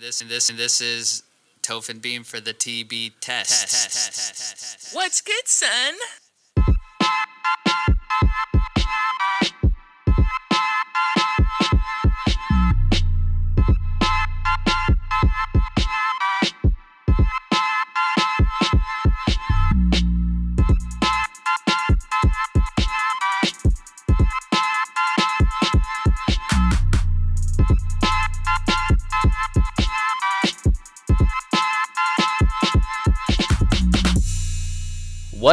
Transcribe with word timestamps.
this 0.00 0.20
and 0.20 0.30
this 0.30 0.50
and 0.50 0.58
this 0.58 0.80
is 0.80 1.22
Toph 1.62 2.00
Beam 2.00 2.24
for 2.24 2.40
the 2.40 2.52
TB 2.54 3.12
test. 3.20 4.94
What's 4.94 5.20
good, 5.20 5.46
son? 5.46 5.94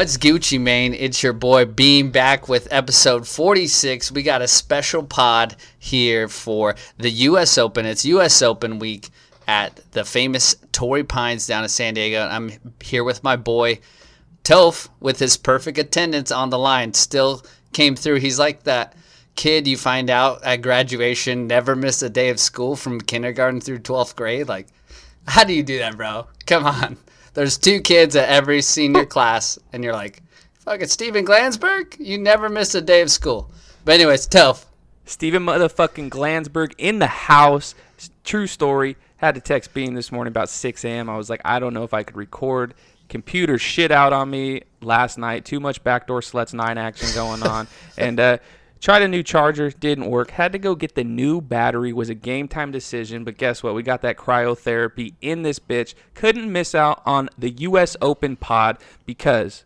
What's 0.04 0.18
Gucci, 0.18 0.60
Mane? 0.60 0.94
It's 0.94 1.24
your 1.24 1.32
boy 1.32 1.64
Beam 1.64 2.12
back 2.12 2.50
with 2.50 2.68
episode 2.72 3.26
46. 3.26 4.12
We 4.12 4.22
got 4.22 4.42
a 4.42 4.50
special 4.50 5.02
pod 5.02 5.56
here 5.80 6.28
for 6.28 6.76
the 6.98 7.10
U.S. 7.10 7.58
Open. 7.58 7.86
It's 7.86 8.04
U.S. 8.04 8.42
Open 8.42 8.80
week 8.80 9.12
at 9.48 9.80
the 9.94 10.04
famous 10.04 10.58
Torrey 10.74 11.06
Pines 11.06 11.48
down 11.48 11.64
in 11.64 11.70
San 11.70 11.94
Diego. 11.94 12.20
I'm 12.20 12.52
here 12.84 13.06
with 13.06 13.24
my 13.24 13.38
boy 13.38 13.80
Toph 14.44 14.90
with 15.00 15.20
his 15.20 15.38
perfect 15.38 15.78
attendance 15.78 16.34
on 16.34 16.50
the 16.50 16.60
line. 16.60 16.94
Still 16.94 17.42
came 17.72 17.96
through. 17.96 18.18
He's 18.20 18.38
like 18.38 18.64
that 18.64 18.98
kid 19.36 19.68
you 19.68 19.78
find 19.78 20.10
out 20.10 20.44
at 20.44 20.62
graduation 20.62 21.48
never 21.48 21.78
missed 21.78 22.04
a 22.04 22.10
day 22.10 22.28
of 22.28 22.42
school 22.42 22.76
from 22.76 23.00
kindergarten 23.00 23.62
through 23.62 23.80
12th 23.80 24.18
grade. 24.18 24.50
Like, 24.50 24.68
how 25.26 25.46
do 25.46 25.54
you 25.54 25.64
do 25.64 25.78
that, 25.78 25.96
bro? 25.96 26.28
Come 26.46 26.66
on. 26.66 26.98
There's 27.34 27.58
two 27.58 27.82
kids 27.82 28.16
at 28.16 28.30
every 28.30 28.62
senior 28.62 29.06
class, 29.06 29.58
and 29.72 29.84
you're 29.84 29.94
like, 29.94 30.22
fucking 30.60 30.88
Steven 30.88 31.26
Glansberg? 31.26 31.96
You 32.00 32.18
never 32.18 32.48
miss 32.48 32.76
a 32.76 32.82
day 32.82 33.02
of 33.02 33.10
school. 33.10 33.52
But 33.86 33.96
anyways, 33.96 34.28
Toph. 34.28 34.66
Steven 35.06 35.44
motherfucking 35.44 36.10
Glansberg 36.10 36.74
in 36.78 37.00
the 37.00 37.08
house. 37.08 37.76
True 38.24 38.48
story. 38.48 38.96
Had 39.18 39.36
to 39.36 39.42
text 39.42 39.74
Beam 39.74 39.94
this 39.94 40.12
morning 40.12 40.32
about 40.32 40.50
6 40.50 40.86
a.m. 40.86 41.10
I 41.10 41.18
was 41.18 41.30
like, 41.30 41.42
I 41.44 41.60
don't 41.60 41.74
know 41.74 41.84
if 41.84 41.94
I 41.94 42.04
could 42.04 42.16
record. 42.16 42.74
Computer 43.10 43.58
shit 43.58 43.92
out 43.92 44.14
on 44.14 44.30
me 44.30 44.64
last 44.82 45.18
night. 45.18 45.46
Too 45.46 45.60
much 45.60 45.84
backdoor 45.84 46.22
sluts 46.22 46.54
nine 46.54 46.78
action 46.78 47.10
going 47.14 47.44
on. 47.44 47.68
and 47.98 48.20
uh, 48.20 48.38
Tried 48.84 49.02
a 49.02 49.08
new 49.08 49.24
charger, 49.24 49.70
didn't 49.70 50.12
work. 50.12 50.32
Had 50.32 50.52
to 50.52 50.60
go 50.60 50.76
get 50.76 50.94
the 50.94 51.06
new 51.06 51.40
battery. 51.40 51.94
Was 51.94 52.10
a 52.10 52.14
game 52.14 52.50
time 52.50 52.70
decision, 52.70 53.24
but 53.24 53.38
guess 53.38 53.64
what? 53.64 53.76
We 53.76 53.82
got 53.82 54.02
that 54.02 54.18
cryotherapy 54.18 55.14
in 55.22 55.44
this 55.44 55.58
bitch. 55.58 55.94
Couldn't 56.16 56.52
miss 56.52 56.76
out 56.76 57.02
on 57.06 57.30
the 57.38 57.52
U.S. 57.52 57.96
Open 58.02 58.36
pod 58.36 58.78
because 59.06 59.64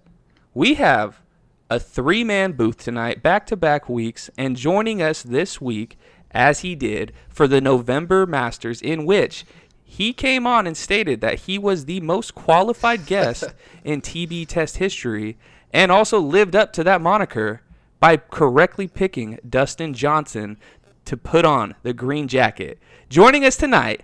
we 0.54 0.76
have 0.76 1.20
a 1.68 1.80
three 1.80 2.24
man 2.24 2.52
booth 2.52 2.78
tonight, 2.78 3.24
back 3.24 3.48
to 3.48 3.56
back 3.56 3.90
weeks, 3.90 4.30
and 4.38 4.56
joining 4.56 5.02
us 5.02 5.24
this 5.24 5.60
week, 5.60 5.98
as 6.30 6.60
he 6.60 6.76
did 6.76 7.12
for 7.28 7.48
the 7.48 7.60
November 7.60 8.28
Masters, 8.28 8.84
in 8.84 9.04
which 9.04 9.46
he 9.84 10.14
came 10.14 10.46
on 10.46 10.68
and 10.68 10.78
stated 10.78 11.22
that 11.22 11.40
he 11.40 11.58
was 11.58 11.86
the 11.86 12.02
most 12.02 12.36
qualified 12.36 13.08
guest 13.08 13.46
in 13.84 14.00
TB 14.00 14.46
test 14.46 14.78
history 14.78 15.40
and 15.74 15.92
also 15.92 16.20
lived 16.20 16.56
up 16.56 16.72
to 16.74 16.84
that 16.84 17.02
moniker 17.02 17.62
by 18.00 18.18
correctly 18.18 18.88
picking 18.88 19.40
Dustin 19.48 19.94
Johnson 19.94 20.58
to 21.06 21.18
put 21.18 21.46
on 21.46 21.76
the 21.84 21.94
green 21.94 22.28
jacket. 22.28 22.80
Joining 23.10 23.46
us 23.46 23.58
tonight 23.58 24.04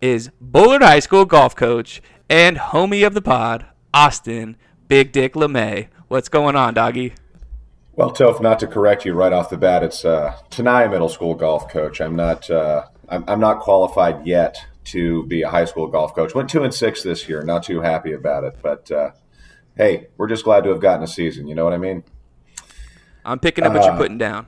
is 0.00 0.30
Bullard 0.40 0.82
High 0.82 1.00
School 1.00 1.24
golf 1.24 1.56
coach 1.56 2.00
and 2.28 2.56
homie 2.56 3.06
of 3.06 3.14
the 3.14 3.22
pod, 3.22 3.66
Austin 3.92 4.56
Big 4.86 5.12
Dick 5.12 5.34
LeMay. 5.34 5.88
What's 6.08 6.28
going 6.28 6.56
on, 6.56 6.74
doggy? 6.74 7.14
Well, 7.96 8.12
Toph, 8.12 8.40
not 8.40 8.60
to 8.60 8.68
correct 8.68 9.04
you 9.04 9.12
right 9.12 9.32
off 9.32 9.50
the 9.50 9.56
bat, 9.56 9.82
it's 9.82 10.04
uh, 10.04 10.36
Tenaya 10.50 10.88
Middle 10.88 11.08
School 11.08 11.34
golf 11.34 11.68
coach. 11.68 12.00
I'm 12.00 12.14
not, 12.14 12.48
uh, 12.48 12.84
I'm, 13.08 13.24
I'm 13.26 13.40
not 13.40 13.58
qualified 13.58 14.24
yet 14.24 14.64
to 14.84 15.24
be 15.26 15.42
a 15.42 15.50
high 15.50 15.64
school 15.64 15.88
golf 15.88 16.14
coach. 16.14 16.34
Went 16.34 16.48
two 16.48 16.62
and 16.62 16.72
six 16.72 17.02
this 17.02 17.28
year. 17.28 17.42
Not 17.42 17.64
too 17.64 17.80
happy 17.80 18.12
about 18.12 18.44
it, 18.44 18.56
but 18.62 18.90
uh, 18.90 19.10
hey, 19.76 20.06
we're 20.16 20.28
just 20.28 20.44
glad 20.44 20.62
to 20.64 20.70
have 20.70 20.80
gotten 20.80 21.02
a 21.02 21.08
season. 21.08 21.48
You 21.48 21.56
know 21.56 21.64
what 21.64 21.72
I 21.72 21.78
mean? 21.78 22.04
I'm 23.28 23.38
picking 23.38 23.64
up 23.64 23.74
what 23.74 23.84
you're 23.84 23.92
uh, 23.92 23.98
putting 23.98 24.16
down. 24.16 24.46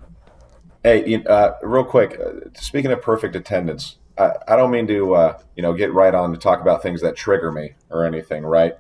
Hey, 0.82 1.22
uh, 1.26 1.52
real 1.62 1.84
quick. 1.84 2.18
Uh, 2.18 2.48
speaking 2.54 2.90
of 2.90 3.02
perfect 3.02 3.36
attendance, 3.36 3.98
I, 4.16 4.32
I 4.48 4.56
don't 4.56 4.70
mean 4.70 4.86
to 4.86 5.14
uh, 5.14 5.38
you 5.54 5.62
know 5.62 5.74
get 5.74 5.92
right 5.92 6.14
on 6.14 6.32
to 6.32 6.38
talk 6.38 6.62
about 6.62 6.82
things 6.82 7.02
that 7.02 7.14
trigger 7.14 7.52
me 7.52 7.74
or 7.90 8.06
anything, 8.06 8.42
right? 8.42 8.78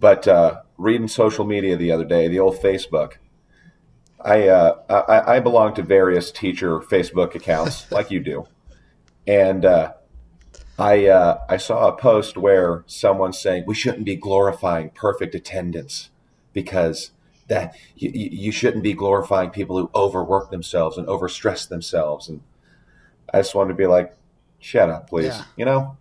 But 0.00 0.26
uh, 0.26 0.62
reading 0.78 1.06
social 1.06 1.44
media 1.44 1.76
the 1.76 1.92
other 1.92 2.06
day, 2.06 2.28
the 2.28 2.40
old 2.40 2.56
Facebook. 2.56 3.14
I, 4.22 4.48
uh, 4.48 4.76
I 4.88 5.36
I 5.36 5.40
belong 5.40 5.74
to 5.74 5.82
various 5.82 6.30
teacher 6.30 6.78
Facebook 6.80 7.34
accounts 7.34 7.90
like 7.92 8.10
you 8.10 8.20
do, 8.20 8.46
and 9.26 9.66
I 10.78 11.38
I 11.48 11.56
saw 11.58 11.88
a 11.88 11.96
post 11.96 12.38
where 12.38 12.84
someone's 12.86 13.38
saying 13.38 13.64
we 13.66 13.74
shouldn't 13.74 14.04
be 14.06 14.16
glorifying 14.16 14.90
perfect 14.90 15.34
attendance 15.34 16.08
because 16.54 17.12
that 17.50 17.76
you, 17.96 18.10
you 18.14 18.52
shouldn't 18.52 18.82
be 18.82 18.94
glorifying 18.94 19.50
people 19.50 19.76
who 19.76 19.90
overwork 19.94 20.50
themselves 20.50 20.96
and 20.96 21.06
overstress 21.06 21.68
themselves. 21.68 22.28
And 22.28 22.40
I 23.34 23.40
just 23.40 23.54
wanted 23.54 23.70
to 23.70 23.74
be 23.74 23.86
like, 23.86 24.16
shut 24.60 24.88
up, 24.88 25.10
please. 25.10 25.26
Yeah. 25.26 25.44
You 25.56 25.64
know, 25.66 25.96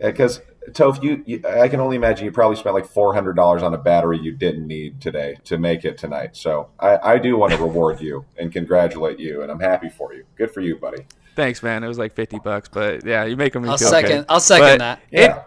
uh, 0.00 0.10
because 0.10 0.40
Toph, 0.70 1.02
you, 1.02 1.22
you, 1.26 1.42
I 1.46 1.68
can 1.68 1.80
only 1.80 1.96
imagine 1.96 2.24
you 2.24 2.32
probably 2.32 2.56
spent 2.56 2.74
like 2.74 2.86
four 2.86 3.12
hundred 3.12 3.34
dollars 3.34 3.62
on 3.62 3.74
a 3.74 3.78
battery 3.78 4.18
you 4.18 4.32
didn't 4.32 4.66
need 4.66 5.00
today 5.00 5.36
to 5.44 5.58
make 5.58 5.84
it 5.84 5.98
tonight. 5.98 6.36
So 6.36 6.68
I, 6.78 7.14
I 7.14 7.18
do 7.18 7.36
want 7.36 7.52
to 7.52 7.58
reward 7.58 8.00
you 8.00 8.24
and 8.38 8.52
congratulate 8.52 9.18
you, 9.18 9.42
and 9.42 9.50
I'm 9.50 9.60
happy 9.60 9.88
for 9.88 10.14
you. 10.14 10.24
Good 10.36 10.52
for 10.52 10.60
you, 10.60 10.76
buddy. 10.76 11.06
Thanks, 11.36 11.62
man. 11.62 11.82
It 11.82 11.88
was 11.88 11.98
like 11.98 12.14
fifty 12.14 12.38
bucks, 12.38 12.68
but 12.68 13.04
yeah, 13.04 13.24
you're 13.24 13.36
making 13.36 13.62
me. 13.62 13.68
I'll 13.68 13.76
feel 13.76 13.88
second. 13.88 14.12
Okay. 14.12 14.26
I'll 14.28 14.40
second 14.40 14.66
but 14.66 14.78
that. 14.78 15.00
Yeah. 15.10 15.42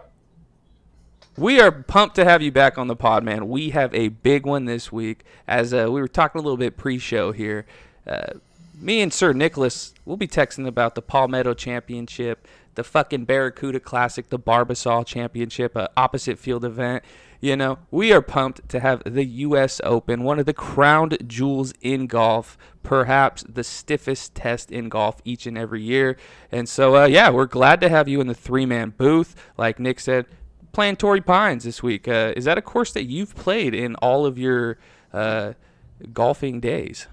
We 1.38 1.60
are 1.60 1.70
pumped 1.70 2.16
to 2.16 2.24
have 2.24 2.42
you 2.42 2.50
back 2.50 2.78
on 2.78 2.88
the 2.88 2.96
pod, 2.96 3.22
man. 3.22 3.48
We 3.48 3.70
have 3.70 3.94
a 3.94 4.08
big 4.08 4.44
one 4.44 4.64
this 4.64 4.90
week. 4.90 5.24
As 5.46 5.72
uh, 5.72 5.86
we 5.88 6.00
were 6.00 6.08
talking 6.08 6.40
a 6.40 6.42
little 6.42 6.56
bit 6.56 6.76
pre-show 6.76 7.30
here, 7.30 7.64
uh, 8.08 8.32
me 8.80 9.00
and 9.00 9.12
Sir 9.12 9.32
Nicholas 9.32 9.94
will 10.04 10.16
be 10.16 10.26
texting 10.26 10.66
about 10.66 10.96
the 10.96 11.02
Palmetto 11.02 11.54
Championship, 11.54 12.48
the 12.74 12.82
fucking 12.82 13.24
Barracuda 13.24 13.78
Classic, 13.78 14.28
the 14.30 14.38
Barbasol 14.38 15.06
Championship, 15.06 15.76
a 15.76 15.88
opposite 15.96 16.40
field 16.40 16.64
event. 16.64 17.04
You 17.40 17.54
know, 17.54 17.78
we 17.92 18.12
are 18.12 18.20
pumped 18.20 18.68
to 18.70 18.80
have 18.80 19.04
the 19.04 19.24
U.S. 19.24 19.80
Open, 19.84 20.24
one 20.24 20.40
of 20.40 20.46
the 20.46 20.52
crowned 20.52 21.18
jewels 21.24 21.72
in 21.80 22.08
golf, 22.08 22.58
perhaps 22.82 23.44
the 23.48 23.62
stiffest 23.62 24.34
test 24.34 24.72
in 24.72 24.88
golf 24.88 25.22
each 25.24 25.46
and 25.46 25.56
every 25.56 25.82
year. 25.82 26.16
And 26.50 26.68
so, 26.68 26.96
uh, 26.96 27.04
yeah, 27.04 27.30
we're 27.30 27.46
glad 27.46 27.80
to 27.82 27.88
have 27.88 28.08
you 28.08 28.20
in 28.20 28.26
the 28.26 28.34
three 28.34 28.66
man 28.66 28.92
booth. 28.96 29.36
Like 29.56 29.78
Nick 29.78 30.00
said, 30.00 30.26
playing 30.72 30.96
Torrey 30.96 31.20
Pines 31.20 31.64
this 31.64 31.82
week. 31.82 32.08
Uh, 32.08 32.32
is 32.36 32.44
that 32.44 32.58
a 32.58 32.62
course 32.62 32.92
that 32.92 33.04
you've 33.04 33.34
played 33.34 33.74
in 33.74 33.94
all 33.96 34.26
of 34.26 34.38
your 34.38 34.78
uh, 35.12 35.54
golfing 36.12 36.60
days? 36.60 37.06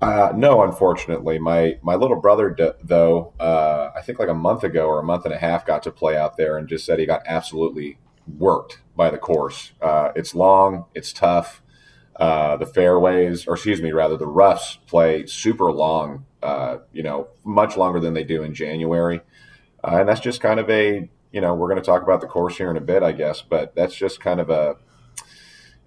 Uh, 0.00 0.32
no, 0.34 0.62
unfortunately, 0.62 1.38
my 1.38 1.78
my 1.82 1.94
little 1.94 2.20
brother 2.20 2.50
d- 2.50 2.72
though 2.82 3.32
uh, 3.40 3.90
I 3.96 4.02
think 4.02 4.18
like 4.18 4.28
a 4.28 4.34
month 4.34 4.62
ago 4.62 4.86
or 4.86 4.98
a 4.98 5.02
month 5.02 5.24
and 5.24 5.32
a 5.32 5.38
half 5.38 5.64
got 5.64 5.82
to 5.84 5.90
play 5.90 6.16
out 6.16 6.36
there 6.36 6.58
and 6.58 6.68
just 6.68 6.84
said 6.84 6.98
he 6.98 7.06
got 7.06 7.22
absolutely 7.26 7.98
worked 8.38 8.80
by 8.94 9.08
the 9.08 9.16
course. 9.18 9.72
Uh, 9.80 10.10
it's 10.14 10.34
long, 10.34 10.84
it's 10.94 11.12
tough. 11.12 11.62
Uh, 12.16 12.56
the 12.56 12.66
fairways, 12.66 13.46
or 13.46 13.54
excuse 13.54 13.80
me, 13.80 13.92
rather 13.92 14.16
the 14.16 14.26
roughs 14.26 14.78
play 14.86 15.26
super 15.26 15.72
long. 15.72 16.24
you 16.92 17.02
know, 17.02 17.28
much 17.44 17.76
longer 17.76 17.98
than 18.00 18.14
they 18.14 18.24
do 18.24 18.42
in 18.42 18.54
January, 18.54 19.20
and 19.82 20.08
that's 20.08 20.20
just 20.20 20.40
kind 20.40 20.60
of 20.60 20.68
a 20.70 21.08
you 21.36 21.42
know, 21.42 21.52
we're 21.52 21.68
going 21.68 21.82
to 21.82 21.84
talk 21.84 22.02
about 22.02 22.22
the 22.22 22.26
course 22.26 22.56
here 22.56 22.70
in 22.70 22.78
a 22.78 22.80
bit, 22.80 23.02
I 23.02 23.12
guess, 23.12 23.42
but 23.42 23.74
that's 23.76 23.94
just 23.94 24.20
kind 24.20 24.40
of 24.40 24.48
a 24.48 24.76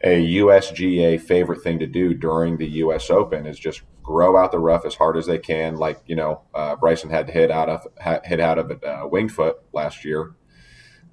a 0.04 0.36
USGA 0.38 1.20
favorite 1.20 1.64
thing 1.64 1.80
to 1.80 1.88
do 1.88 2.14
during 2.14 2.58
the 2.58 2.68
U.S. 2.84 3.10
Open 3.10 3.48
is 3.48 3.58
just 3.58 3.82
grow 4.04 4.38
out 4.38 4.52
the 4.52 4.60
rough 4.60 4.86
as 4.86 4.94
hard 4.94 5.18
as 5.18 5.26
they 5.26 5.40
can. 5.40 5.78
Like 5.78 6.02
you 6.06 6.16
know, 6.16 6.42
uh, 6.54 6.76
Bryson 6.76 7.10
had 7.10 7.26
to 7.26 7.34
hit 7.34 7.50
out 7.50 7.68
of 7.68 7.88
hit 8.24 8.40
out 8.40 8.60
of 8.60 8.70
it 8.70 8.84
uh, 8.84 9.08
winged 9.12 9.32
foot 9.32 9.56
last 9.74 10.06
year. 10.06 10.36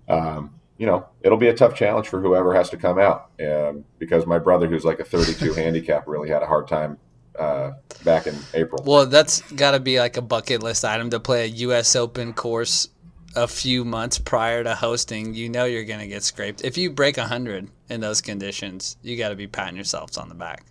Um, 0.06 0.60
you 0.76 0.84
know, 0.84 1.06
it'll 1.22 1.38
be 1.38 1.48
a 1.48 1.54
tough 1.54 1.74
challenge 1.74 2.08
for 2.08 2.20
whoever 2.20 2.54
has 2.54 2.68
to 2.68 2.76
come 2.76 2.98
out. 2.98 3.30
Um, 3.40 3.86
because 3.98 4.26
my 4.26 4.38
brother, 4.38 4.66
who's 4.68 4.84
like 4.84 5.00
a 5.00 5.04
32 5.04 5.54
handicap, 5.54 6.06
really 6.06 6.28
had 6.28 6.42
a 6.42 6.46
hard 6.46 6.68
time 6.68 6.98
uh, 7.38 7.70
back 8.04 8.26
in 8.26 8.36
April. 8.52 8.84
Well, 8.84 9.06
that's 9.06 9.40
got 9.52 9.70
to 9.70 9.80
be 9.80 9.98
like 9.98 10.18
a 10.18 10.22
bucket 10.22 10.62
list 10.62 10.84
item 10.84 11.08
to 11.08 11.20
play 11.20 11.44
a 11.44 11.46
U.S. 11.46 11.96
Open 11.96 12.34
course 12.34 12.90
a 13.36 13.46
few 13.46 13.84
months 13.84 14.18
prior 14.18 14.64
to 14.64 14.74
hosting, 14.74 15.34
you 15.34 15.48
know 15.48 15.64
you're 15.64 15.84
going 15.84 16.00
to 16.00 16.06
get 16.06 16.22
scraped. 16.22 16.64
If 16.64 16.76
you 16.76 16.90
break 16.90 17.16
100 17.16 17.68
in 17.88 18.00
those 18.00 18.20
conditions, 18.20 18.96
you 19.02 19.16
got 19.16 19.28
to 19.28 19.36
be 19.36 19.46
patting 19.46 19.76
yourselves 19.76 20.16
on 20.16 20.28
the 20.28 20.34
back. 20.34 20.64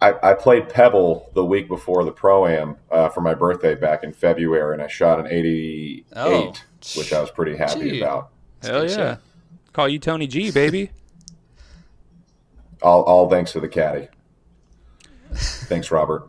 I, 0.00 0.30
I 0.30 0.34
played 0.34 0.70
Pebble 0.70 1.30
the 1.34 1.44
week 1.44 1.68
before 1.68 2.04
the 2.04 2.12
Pro 2.12 2.46
Am 2.46 2.76
uh, 2.90 3.10
for 3.10 3.20
my 3.20 3.34
birthday 3.34 3.74
back 3.74 4.02
in 4.02 4.12
February, 4.12 4.72
and 4.72 4.82
I 4.82 4.86
shot 4.86 5.20
an 5.20 5.26
88 5.26 6.06
oh. 6.16 6.54
which 6.96 7.12
I 7.12 7.20
was 7.20 7.30
pretty 7.30 7.56
happy 7.56 7.90
Gee. 7.90 8.00
about. 8.00 8.30
Hell 8.62 8.88
yeah. 8.88 9.14
shit. 9.14 9.18
Call 9.74 9.88
you 9.88 9.98
Tony 9.98 10.26
G, 10.26 10.50
baby. 10.50 10.90
All, 12.82 13.02
all 13.02 13.28
thanks 13.28 13.52
to 13.52 13.60
the 13.60 13.68
caddy. 13.68 14.08
Thanks, 15.34 15.90
Robert. 15.90 16.28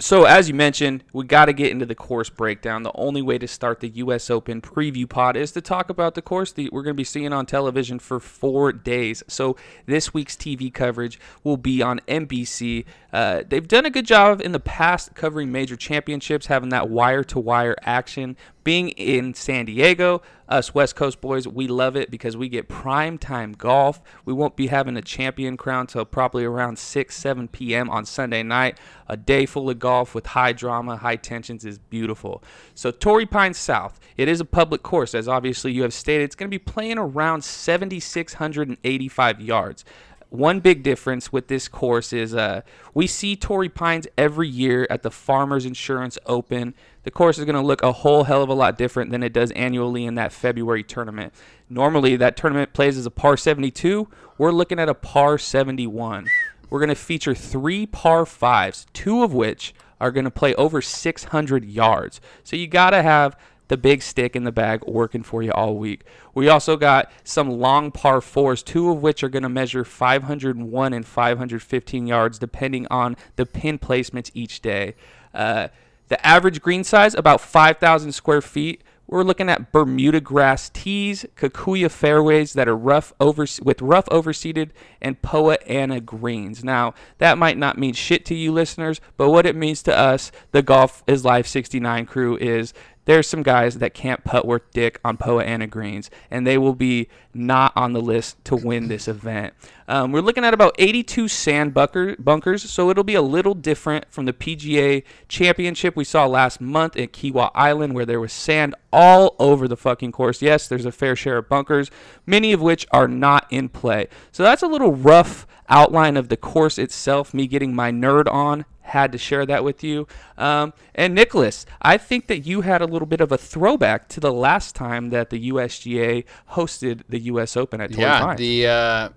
So, 0.00 0.26
as 0.26 0.46
you 0.46 0.54
mentioned, 0.54 1.02
we 1.12 1.24
got 1.24 1.46
to 1.46 1.52
get 1.52 1.72
into 1.72 1.84
the 1.84 1.96
course 1.96 2.30
breakdown. 2.30 2.84
The 2.84 2.92
only 2.94 3.20
way 3.20 3.36
to 3.38 3.48
start 3.48 3.80
the 3.80 3.88
U.S. 3.88 4.30
Open 4.30 4.60
preview 4.60 5.08
pod 5.08 5.36
is 5.36 5.50
to 5.52 5.60
talk 5.60 5.90
about 5.90 6.14
the 6.14 6.22
course 6.22 6.52
that 6.52 6.72
we're 6.72 6.84
going 6.84 6.94
to 6.94 6.96
be 6.96 7.02
seeing 7.02 7.32
on 7.32 7.46
television 7.46 7.98
for 7.98 8.20
four 8.20 8.72
days. 8.72 9.24
So, 9.26 9.56
this 9.86 10.14
week's 10.14 10.36
TV 10.36 10.72
coverage 10.72 11.18
will 11.42 11.56
be 11.56 11.82
on 11.82 11.98
NBC. 12.06 12.84
Uh, 13.12 13.42
they've 13.48 13.66
done 13.66 13.86
a 13.86 13.90
good 13.90 14.06
job 14.06 14.40
in 14.40 14.52
the 14.52 14.60
past 14.60 15.16
covering 15.16 15.50
major 15.50 15.74
championships, 15.74 16.46
having 16.46 16.68
that 16.68 16.88
wire 16.88 17.24
to 17.24 17.40
wire 17.40 17.74
action. 17.82 18.36
Being 18.62 18.90
in 18.90 19.32
San 19.32 19.64
Diego, 19.64 20.20
us 20.46 20.74
West 20.74 20.94
Coast 20.94 21.22
boys, 21.22 21.48
we 21.48 21.66
love 21.66 21.96
it 21.96 22.10
because 22.10 22.36
we 22.36 22.50
get 22.50 22.68
prime 22.68 23.16
time 23.16 23.52
golf. 23.52 24.02
We 24.26 24.34
won't 24.34 24.56
be 24.56 24.66
having 24.66 24.94
a 24.96 25.02
champion 25.02 25.56
crown 25.56 25.86
till 25.86 26.04
probably 26.04 26.44
around 26.44 26.78
6, 26.78 27.16
7 27.16 27.48
p.m. 27.48 27.88
on 27.88 28.04
Sunday 28.04 28.42
night. 28.42 28.78
A 29.08 29.16
day 29.16 29.46
full 29.46 29.70
of 29.70 29.78
golf 29.78 29.87
with 30.14 30.26
high 30.26 30.52
drama, 30.52 30.96
high 30.96 31.16
tensions 31.16 31.64
is 31.64 31.78
beautiful. 31.78 32.42
So, 32.74 32.90
Torrey 32.90 33.26
Pines 33.26 33.58
South, 33.58 33.98
it 34.16 34.28
is 34.28 34.40
a 34.40 34.44
public 34.44 34.82
course, 34.82 35.14
as 35.14 35.28
obviously 35.28 35.72
you 35.72 35.82
have 35.82 35.94
stated. 35.94 36.24
It's 36.24 36.34
going 36.34 36.50
to 36.50 36.54
be 36.54 36.58
playing 36.58 36.98
around 36.98 37.44
7,685 37.44 39.40
yards. 39.40 39.84
One 40.30 40.60
big 40.60 40.82
difference 40.82 41.32
with 41.32 41.48
this 41.48 41.68
course 41.68 42.12
is 42.12 42.34
uh, 42.34 42.60
we 42.92 43.06
see 43.06 43.34
Torrey 43.34 43.70
Pines 43.70 44.06
every 44.18 44.46
year 44.46 44.86
at 44.90 45.02
the 45.02 45.10
Farmers 45.10 45.64
Insurance 45.64 46.18
Open. 46.26 46.74
The 47.04 47.10
course 47.10 47.38
is 47.38 47.46
going 47.46 47.56
to 47.56 47.62
look 47.62 47.82
a 47.82 47.92
whole 47.92 48.24
hell 48.24 48.42
of 48.42 48.50
a 48.50 48.54
lot 48.54 48.76
different 48.76 49.10
than 49.10 49.22
it 49.22 49.32
does 49.32 49.50
annually 49.52 50.04
in 50.04 50.16
that 50.16 50.32
February 50.32 50.84
tournament. 50.84 51.32
Normally, 51.70 52.16
that 52.16 52.36
tournament 52.36 52.74
plays 52.74 52.98
as 52.98 53.06
a 53.06 53.10
par 53.10 53.38
72. 53.38 54.06
We're 54.36 54.52
looking 54.52 54.78
at 54.78 54.90
a 54.90 54.94
par 54.94 55.38
71. 55.38 56.26
We're 56.70 56.80
going 56.80 56.88
to 56.88 56.94
feature 56.94 57.34
three 57.34 57.86
par 57.86 58.26
fives, 58.26 58.86
two 58.92 59.22
of 59.22 59.32
which 59.32 59.74
are 60.00 60.10
going 60.10 60.24
to 60.24 60.30
play 60.30 60.54
over 60.54 60.80
600 60.80 61.64
yards. 61.64 62.20
So 62.44 62.56
you 62.56 62.66
got 62.66 62.90
to 62.90 63.02
have 63.02 63.36
the 63.68 63.76
big 63.76 64.02
stick 64.02 64.34
in 64.34 64.44
the 64.44 64.52
bag 64.52 64.84
working 64.86 65.22
for 65.22 65.42
you 65.42 65.52
all 65.52 65.76
week. 65.76 66.04
We 66.34 66.48
also 66.48 66.76
got 66.76 67.10
some 67.22 67.50
long 67.50 67.90
par 67.90 68.20
fours, 68.20 68.62
two 68.62 68.90
of 68.90 69.02
which 69.02 69.22
are 69.22 69.28
going 69.28 69.42
to 69.42 69.48
measure 69.48 69.84
501 69.84 70.92
and 70.92 71.06
515 71.06 72.06
yards, 72.06 72.38
depending 72.38 72.86
on 72.90 73.16
the 73.36 73.46
pin 73.46 73.78
placements 73.78 74.30
each 74.34 74.60
day. 74.60 74.94
Uh, 75.34 75.68
the 76.08 76.26
average 76.26 76.62
green 76.62 76.84
size, 76.84 77.14
about 77.14 77.40
5,000 77.40 78.12
square 78.12 78.40
feet. 78.40 78.82
We're 79.10 79.22
looking 79.22 79.48
at 79.48 79.72
Bermuda 79.72 80.20
grass 80.20 80.68
tees, 80.68 81.24
Kikuyu 81.34 81.90
fairways 81.90 82.52
that 82.52 82.68
are 82.68 82.76
rough 82.76 83.14
over 83.18 83.46
with 83.62 83.80
rough 83.80 84.04
overseeded 84.06 84.68
and 85.00 85.22
Poa 85.22 85.56
annua 85.66 86.04
greens. 86.04 86.62
Now, 86.62 86.92
that 87.16 87.38
might 87.38 87.56
not 87.56 87.78
mean 87.78 87.94
shit 87.94 88.26
to 88.26 88.34
you 88.34 88.52
listeners, 88.52 89.00
but 89.16 89.30
what 89.30 89.46
it 89.46 89.56
means 89.56 89.82
to 89.84 89.96
us, 89.96 90.30
the 90.52 90.60
Golf 90.60 91.02
is 91.06 91.24
Life 91.24 91.46
69 91.46 92.04
crew 92.04 92.36
is 92.36 92.74
there's 93.08 93.26
some 93.26 93.42
guys 93.42 93.78
that 93.78 93.94
can't 93.94 94.22
putt 94.22 94.46
worth 94.46 94.70
dick 94.70 95.00
on 95.02 95.16
Poa 95.16 95.42
annua 95.42 95.70
greens, 95.70 96.10
and 96.30 96.46
they 96.46 96.58
will 96.58 96.74
be 96.74 97.08
not 97.32 97.72
on 97.74 97.94
the 97.94 98.02
list 98.02 98.44
to 98.44 98.54
win 98.54 98.88
this 98.88 99.08
event. 99.08 99.54
Um, 99.88 100.12
we're 100.12 100.20
looking 100.20 100.44
at 100.44 100.52
about 100.52 100.74
82 100.78 101.26
sand 101.28 101.72
bunker, 101.72 102.16
bunkers, 102.16 102.68
so 102.70 102.90
it'll 102.90 103.04
be 103.04 103.14
a 103.14 103.22
little 103.22 103.54
different 103.54 104.12
from 104.12 104.26
the 104.26 104.34
PGA 104.34 105.04
Championship 105.26 105.96
we 105.96 106.04
saw 106.04 106.26
last 106.26 106.60
month 106.60 106.98
at 106.98 107.14
Kiawah 107.14 107.50
Island, 107.54 107.94
where 107.94 108.04
there 108.04 108.20
was 108.20 108.30
sand 108.30 108.74
all 108.92 109.36
over 109.38 109.66
the 109.66 109.76
fucking 109.78 110.12
course. 110.12 110.42
Yes, 110.42 110.68
there's 110.68 110.84
a 110.84 110.92
fair 110.92 111.16
share 111.16 111.38
of 111.38 111.48
bunkers, 111.48 111.90
many 112.26 112.52
of 112.52 112.60
which 112.60 112.86
are 112.90 113.08
not 113.08 113.46
in 113.48 113.70
play. 113.70 114.08
So 114.32 114.42
that's 114.42 114.62
a 114.62 114.68
little 114.68 114.94
rough 114.94 115.46
outline 115.70 116.18
of 116.18 116.28
the 116.28 116.36
course 116.36 116.76
itself. 116.76 117.32
Me 117.32 117.46
getting 117.46 117.74
my 117.74 117.90
nerd 117.90 118.30
on 118.30 118.66
had 118.88 119.12
to 119.12 119.18
share 119.18 119.46
that 119.46 119.64
with 119.64 119.84
you. 119.84 120.06
Um, 120.36 120.72
and 120.94 121.14
Nicholas, 121.14 121.64
I 121.82 121.96
think 121.98 122.26
that 122.26 122.40
you 122.40 122.62
had 122.62 122.80
a 122.82 122.86
little 122.86 123.06
bit 123.06 123.20
of 123.20 123.30
a 123.32 123.38
throwback 123.38 124.08
to 124.10 124.20
the 124.20 124.32
last 124.32 124.74
time 124.74 125.10
that 125.10 125.30
the 125.30 125.50
USGA 125.50 126.24
hosted 126.52 127.02
the 127.08 127.20
U.S. 127.20 127.56
Open 127.56 127.80
at 127.80 127.92
Torrey 127.92 128.02
Yeah, 128.02 128.20
Pines. 128.20 128.38
the 128.38 128.66
uh, 128.66 129.08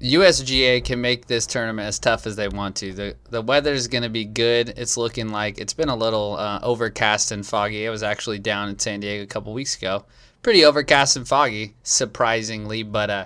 USGA 0.00 0.84
can 0.84 1.00
make 1.00 1.26
this 1.26 1.46
tournament 1.46 1.86
as 1.88 1.98
tough 1.98 2.26
as 2.26 2.36
they 2.36 2.48
want 2.48 2.76
to. 2.76 2.92
the 2.92 3.16
The 3.30 3.42
weather 3.42 3.72
is 3.72 3.88
going 3.88 4.04
to 4.04 4.08
be 4.08 4.24
good. 4.24 4.72
It's 4.76 4.96
looking 4.96 5.30
like 5.30 5.58
it's 5.58 5.74
been 5.74 5.88
a 5.88 5.96
little 5.96 6.36
uh, 6.38 6.60
overcast 6.62 7.32
and 7.32 7.44
foggy. 7.44 7.86
I 7.86 7.90
was 7.90 8.02
actually 8.04 8.38
down 8.38 8.68
in 8.68 8.78
San 8.78 9.00
Diego 9.00 9.24
a 9.24 9.26
couple 9.26 9.52
weeks 9.52 9.76
ago. 9.76 10.04
Pretty 10.42 10.64
overcast 10.64 11.16
and 11.16 11.26
foggy, 11.26 11.74
surprisingly, 11.82 12.84
but 12.84 13.10
uh, 13.10 13.24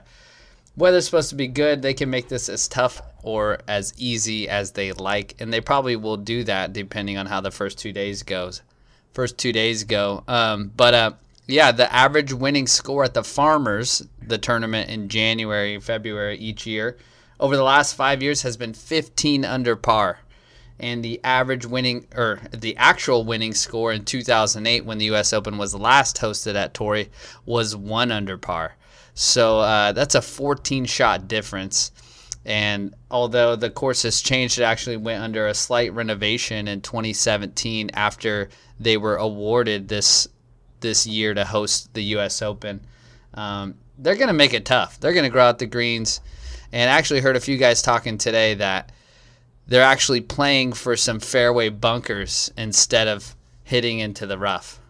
weather's 0.75 1.05
supposed 1.05 1.29
to 1.29 1.35
be 1.37 1.47
good. 1.47 1.83
They 1.83 1.93
can 1.93 2.09
make 2.09 2.29
this 2.29 2.49
as 2.49 2.67
tough 2.69 3.03
or 3.23 3.59
as 3.69 3.95
easy 3.97 4.49
as 4.49 4.73
they 4.73 4.93
like, 4.93 5.35
and 5.41 5.53
they 5.53 5.61
probably 5.61 5.97
will 5.97 6.17
do 6.17 6.45
that 6.45 6.73
depending 6.73 7.17
on 7.17 7.27
how 7.27 7.41
the 7.41 7.51
first 7.51 7.79
two 7.79 7.93
days 7.93 8.23
goes. 8.23 8.63
First 9.13 9.39
two 9.39 9.53
days 9.53 9.85
go, 9.85 10.25
um, 10.27 10.73
but 10.75 10.95
uh, 10.95 11.13
yeah, 11.47 11.73
the 11.73 11.93
average 11.93 12.33
winning 12.33 12.67
score 12.67 13.05
at 13.05 13.15
the 13.15 13.25
Farmers, 13.25 14.03
the 14.27 14.39
tournament 14.39 14.89
in 14.89 15.09
January, 15.09 15.79
February 15.81 16.39
each 16.39 16.67
year, 16.67 16.97
over 17.41 17.57
the 17.57 17.65
last 17.65 17.95
five 17.95 18.23
years 18.23 18.43
has 18.43 18.57
been 18.57 18.73
15 18.73 19.45
under 19.45 19.77
par. 19.77 20.21
And 20.79 21.05
the 21.05 21.21
average 21.23 21.67
winning, 21.67 22.07
or 22.17 22.41
the 22.53 22.77
actual 22.77 23.25
winning 23.25 23.55
score 23.55 23.93
in 23.93 24.05
2008, 24.05 24.85
when 24.85 24.99
the 24.99 25.05
U.S. 25.07 25.33
Open 25.33 25.59
was 25.59 25.75
last 25.75 26.17
hosted 26.17 26.55
at 26.55 26.75
Torrey, 26.75 27.11
was 27.45 27.77
one 27.77 28.11
under 28.11 28.39
par. 28.39 28.77
So 29.15 29.61
uh, 29.61 29.93
that's 29.93 30.15
a 30.15 30.23
14 30.23 30.87
shot 30.87 31.29
difference. 31.29 31.93
And 32.45 32.95
although 33.11 33.55
the 33.55 33.71
course 33.71 34.03
has 34.03 34.21
changed, 34.21 34.59
it 34.59 34.65
actually 34.65 34.97
went 34.97 35.23
under 35.23 35.47
a 35.47 35.55
slight 35.55 35.93
renovation 35.93 36.67
in 36.67 36.81
2017 36.81 37.91
after 37.95 38.49
they 38.81 38.97
were 38.97 39.17
awarded 39.17 39.89
this 39.89 40.29
this 40.81 41.07
year 41.07 41.33
to 41.33 41.45
host 41.45 41.95
the 41.95 42.03
U.S. 42.05 42.43
Open. 42.43 42.81
Um, 43.35 43.77
they're 43.99 44.17
going 44.17 44.29
to 44.29 44.35
make 44.35 44.53
it 44.53 44.65
tough. 44.65 44.99
They're 44.99 45.13
going 45.13 45.25
to 45.25 45.31
grow 45.31 45.45
out 45.45 45.61
the 45.61 45.67
greens. 45.67 46.21
And 46.73 46.91
I 46.91 46.95
actually 46.95 47.21
heard 47.21 47.37
a 47.37 47.41
few 47.41 47.57
guys 47.57 47.83
talking 47.83 48.19
today 48.19 48.55
that 48.55 48.91
they're 49.69 49.85
actually 49.85 50.21
playing 50.21 50.73
for 50.73 50.97
some 50.97 51.21
fairway 51.21 51.69
bunkers 51.69 52.51
instead 52.57 53.07
of 53.07 53.37
hitting 53.63 54.01
into 54.01 54.27
the 54.27 54.39
rough. 54.39 54.81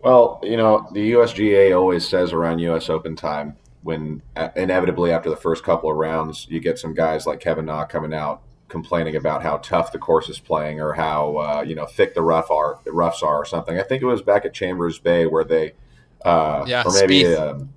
Well, 0.00 0.40
you 0.42 0.56
know, 0.56 0.88
the 0.92 1.12
USGA 1.12 1.76
always 1.76 2.08
says 2.08 2.32
around 2.32 2.60
US 2.60 2.88
Open 2.88 3.16
time 3.16 3.56
when 3.84 4.22
uh, 4.34 4.48
inevitably 4.56 5.12
after 5.12 5.30
the 5.30 5.36
first 5.36 5.62
couple 5.62 5.90
of 5.90 5.96
rounds, 5.96 6.48
you 6.50 6.58
get 6.58 6.78
some 6.78 6.94
guys 6.94 7.26
like 7.26 7.38
Kevin 7.38 7.66
Na 7.66 7.84
coming 7.84 8.12
out 8.12 8.42
complaining 8.68 9.14
about 9.14 9.42
how 9.42 9.58
tough 9.58 9.92
the 9.92 9.98
course 9.98 10.28
is 10.28 10.40
playing 10.40 10.80
or 10.80 10.94
how 10.94 11.36
uh, 11.36 11.64
you 11.64 11.74
know 11.74 11.86
thick 11.86 12.14
the 12.14 12.22
rough 12.22 12.50
are 12.50 12.80
the 12.84 12.92
roughs 12.92 13.22
are 13.22 13.36
or 13.36 13.44
something. 13.44 13.78
I 13.78 13.82
think 13.82 14.02
it 14.02 14.06
was 14.06 14.22
back 14.22 14.44
at 14.44 14.54
Chambers 14.54 14.98
Bay 14.98 15.26
where 15.26 15.44
they, 15.44 15.74
uh, 16.24 16.64
Yeah, 16.66 16.82
or 16.84 16.92
maybe 16.92 17.26
um, 17.36 17.72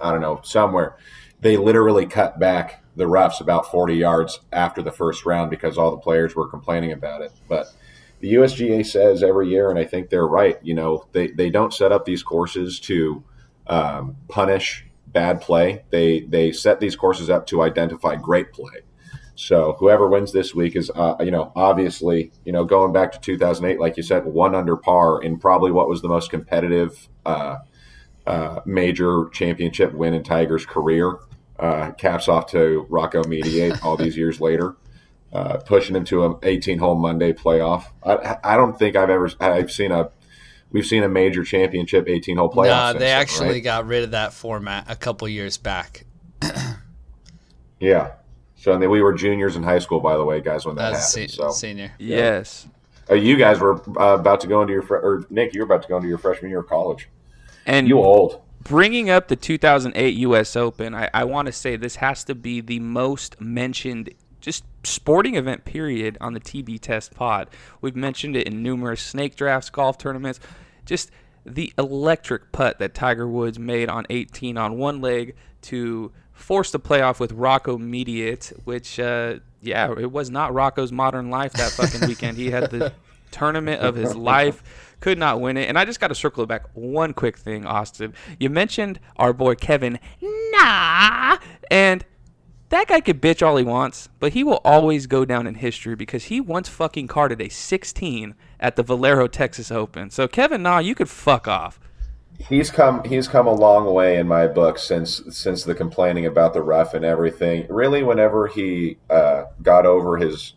I 0.00 0.10
don't 0.10 0.22
know 0.22 0.40
somewhere 0.42 0.96
they 1.40 1.56
literally 1.56 2.06
cut 2.06 2.38
back 2.38 2.82
the 2.96 3.06
roughs 3.06 3.40
about 3.40 3.70
40 3.70 3.94
yards 3.94 4.40
after 4.52 4.82
the 4.82 4.90
first 4.90 5.24
round 5.24 5.50
because 5.50 5.78
all 5.78 5.90
the 5.90 5.98
players 5.98 6.34
were 6.34 6.48
complaining 6.48 6.92
about 6.92 7.22
it. 7.22 7.32
But 7.48 7.72
the 8.20 8.34
USGA 8.34 8.84
says 8.84 9.22
every 9.22 9.48
year, 9.48 9.70
and 9.70 9.78
I 9.78 9.84
think 9.84 10.10
they're 10.10 10.26
right. 10.26 10.58
You 10.62 10.74
know, 10.74 11.06
they 11.12 11.28
they 11.28 11.50
don't 11.50 11.72
set 11.72 11.92
up 11.92 12.04
these 12.04 12.22
courses 12.22 12.78
to 12.80 13.22
um, 13.66 14.16
punish 14.28 14.86
bad 15.12 15.40
play. 15.40 15.84
They 15.90 16.20
they 16.20 16.52
set 16.52 16.80
these 16.80 16.96
courses 16.96 17.30
up 17.30 17.46
to 17.48 17.62
identify 17.62 18.16
great 18.16 18.52
play. 18.52 18.82
So 19.34 19.74
whoever 19.78 20.06
wins 20.06 20.32
this 20.32 20.54
week 20.54 20.76
is, 20.76 20.90
uh, 20.94 21.14
you 21.20 21.30
know, 21.30 21.50
obviously, 21.56 22.30
you 22.44 22.52
know, 22.52 22.66
going 22.66 22.92
back 22.92 23.12
to 23.12 23.20
2008, 23.20 23.80
like 23.80 23.96
you 23.96 24.02
said, 24.02 24.26
one 24.26 24.54
under 24.54 24.76
par 24.76 25.22
in 25.22 25.38
probably 25.38 25.70
what 25.70 25.88
was 25.88 26.02
the 26.02 26.08
most 26.08 26.30
competitive 26.30 27.08
uh, 27.24 27.56
uh, 28.26 28.60
major 28.66 29.30
championship 29.32 29.94
win 29.94 30.12
in 30.12 30.22
Tiger's 30.22 30.66
career. 30.66 31.20
Uh, 31.58 31.92
caps 31.92 32.28
off 32.28 32.50
to 32.50 32.86
Rocco 32.90 33.24
Mediate 33.24 33.82
all 33.82 33.96
these 33.96 34.16
years 34.16 34.40
later, 34.42 34.76
uh, 35.32 35.56
pushing 35.58 35.96
him 35.96 36.04
to 36.04 36.26
an 36.26 36.34
18-hole 36.34 36.96
Monday 36.96 37.32
playoff. 37.32 37.84
I, 38.04 38.36
I 38.44 38.56
don't 38.56 38.78
think 38.78 38.94
I've 38.94 39.10
ever 39.10 39.30
I've 39.40 39.70
seen 39.70 39.90
a 39.90 40.10
we've 40.72 40.86
seen 40.86 41.02
a 41.02 41.08
major 41.08 41.44
championship 41.44 42.06
18-hole 42.06 42.50
playoff. 42.50 42.66
No, 42.66 42.86
since 42.88 42.98
they 43.00 43.04
then, 43.06 43.20
actually 43.20 43.48
right? 43.50 43.64
got 43.64 43.86
rid 43.86 44.04
of 44.04 44.10
that 44.12 44.32
format 44.32 44.84
a 44.88 44.96
couple 44.96 45.28
years 45.28 45.56
back. 45.58 46.04
yeah. 47.80 48.12
So 48.56 48.72
and 48.72 48.82
then 48.82 48.90
we 48.90 49.00
were 49.00 49.12
juniors 49.14 49.56
in 49.56 49.62
high 49.62 49.78
school, 49.78 50.00
by 50.00 50.16
the 50.16 50.24
way, 50.24 50.40
guys, 50.40 50.66
when 50.66 50.76
that 50.76 50.92
As 50.92 51.14
happened. 51.14 51.30
se- 51.30 51.36
so 51.36 51.50
senior. 51.50 51.92
Yes. 51.98 52.68
Uh, 53.10 53.14
you 53.14 53.36
guys 53.36 53.58
were 53.58 53.80
uh, 54.00 54.14
about 54.18 54.40
to 54.42 54.46
go 54.46 54.60
into 54.60 54.72
your 54.72 54.82
fr- 54.82 54.96
or 54.96 55.26
Nick, 55.30 55.54
you 55.54 55.60
were 55.60 55.64
about 55.64 55.82
to 55.82 55.88
go 55.88 55.96
into 55.96 56.08
your 56.08 56.18
freshman 56.18 56.50
year 56.50 56.60
of 56.60 56.68
college. 56.68 57.08
And 57.66 57.88
You 57.88 57.98
old. 57.98 58.40
bringing 58.64 59.08
up 59.10 59.28
the 59.28 59.36
2008 59.36 60.14
U.S. 60.16 60.54
Open, 60.56 60.94
I, 60.94 61.08
I 61.14 61.24
want 61.24 61.46
to 61.46 61.52
say 61.52 61.76
this 61.76 61.96
has 61.96 62.22
to 62.24 62.34
be 62.34 62.60
the 62.60 62.78
most 62.80 63.40
mentioned, 63.40 64.10
just 64.10 64.16
sporting 64.82 65.34
event 65.36 65.64
period 65.64 66.16
on 66.20 66.32
the 66.32 66.40
TB 66.40 66.80
Test 66.80 67.14
Pod. 67.14 67.48
We've 67.80 67.96
mentioned 67.96 68.36
it 68.36 68.46
in 68.46 68.62
numerous 68.62 69.02
snake 69.02 69.36
drafts, 69.36 69.70
golf 69.70 69.98
tournaments, 69.98 70.40
just 70.84 71.10
the 71.44 71.72
electric 71.78 72.52
putt 72.52 72.78
that 72.78 72.94
Tiger 72.94 73.26
Woods 73.28 73.58
made 73.58 73.88
on 73.88 74.06
18 74.10 74.56
on 74.56 74.76
one 74.76 75.00
leg 75.00 75.34
to 75.62 76.12
force 76.32 76.70
the 76.70 76.80
playoff 76.80 77.20
with 77.20 77.32
Rocco 77.32 77.78
Mediate, 77.78 78.52
which, 78.64 78.98
uh, 78.98 79.36
yeah, 79.60 79.92
it 79.98 80.10
was 80.10 80.30
not 80.30 80.54
Rocco's 80.54 80.92
modern 80.92 81.30
life 81.30 81.52
that 81.54 81.72
fucking 81.72 82.08
weekend. 82.08 82.36
He 82.36 82.50
had 82.50 82.70
the 82.70 82.92
tournament 83.30 83.82
of 83.82 83.94
his 83.94 84.16
life. 84.16 84.96
Could 85.00 85.18
not 85.18 85.40
win 85.40 85.56
it. 85.56 85.68
And 85.68 85.78
I 85.78 85.84
just 85.86 85.98
got 86.00 86.08
to 86.08 86.14
circle 86.14 86.44
back 86.46 86.64
one 86.74 87.14
quick 87.14 87.38
thing, 87.38 87.64
Austin. 87.64 88.14
You 88.38 88.50
mentioned 88.50 89.00
our 89.16 89.32
boy 89.32 89.54
Kevin 89.54 89.98
Na, 90.20 91.38
And 91.70 92.04
that 92.70 92.86
guy 92.86 93.00
could 93.00 93.20
bitch 93.20 93.44
all 93.46 93.56
he 93.56 93.64
wants, 93.64 94.08
but 94.18 94.32
he 94.32 94.42
will 94.42 94.60
always 94.64 95.06
go 95.06 95.24
down 95.24 95.46
in 95.46 95.56
history 95.56 95.96
because 95.96 96.24
he 96.24 96.40
once 96.40 96.68
fucking 96.68 97.08
carded 97.08 97.40
a 97.40 97.48
16 97.48 98.34
at 98.58 98.76
the 98.76 98.82
Valero 98.82 99.26
Texas 99.26 99.70
Open. 99.70 100.08
So 100.10 100.26
Kevin 100.26 100.62
Na, 100.62 100.78
you 100.78 100.94
could 100.94 101.08
fuck 101.08 101.48
off. 101.48 101.80
He's 102.38 102.70
come 102.70 103.04
he's 103.04 103.28
come 103.28 103.46
a 103.46 103.52
long 103.52 103.92
way 103.92 104.16
in 104.16 104.26
my 104.26 104.46
book 104.46 104.78
since 104.78 105.20
since 105.28 105.62
the 105.64 105.74
complaining 105.74 106.24
about 106.24 106.54
the 106.54 106.62
ref 106.62 106.94
and 106.94 107.04
everything. 107.04 107.66
Really, 107.68 108.02
whenever 108.02 108.46
he 108.46 108.96
uh, 109.10 109.44
got 109.62 109.84
over 109.84 110.16
his 110.16 110.54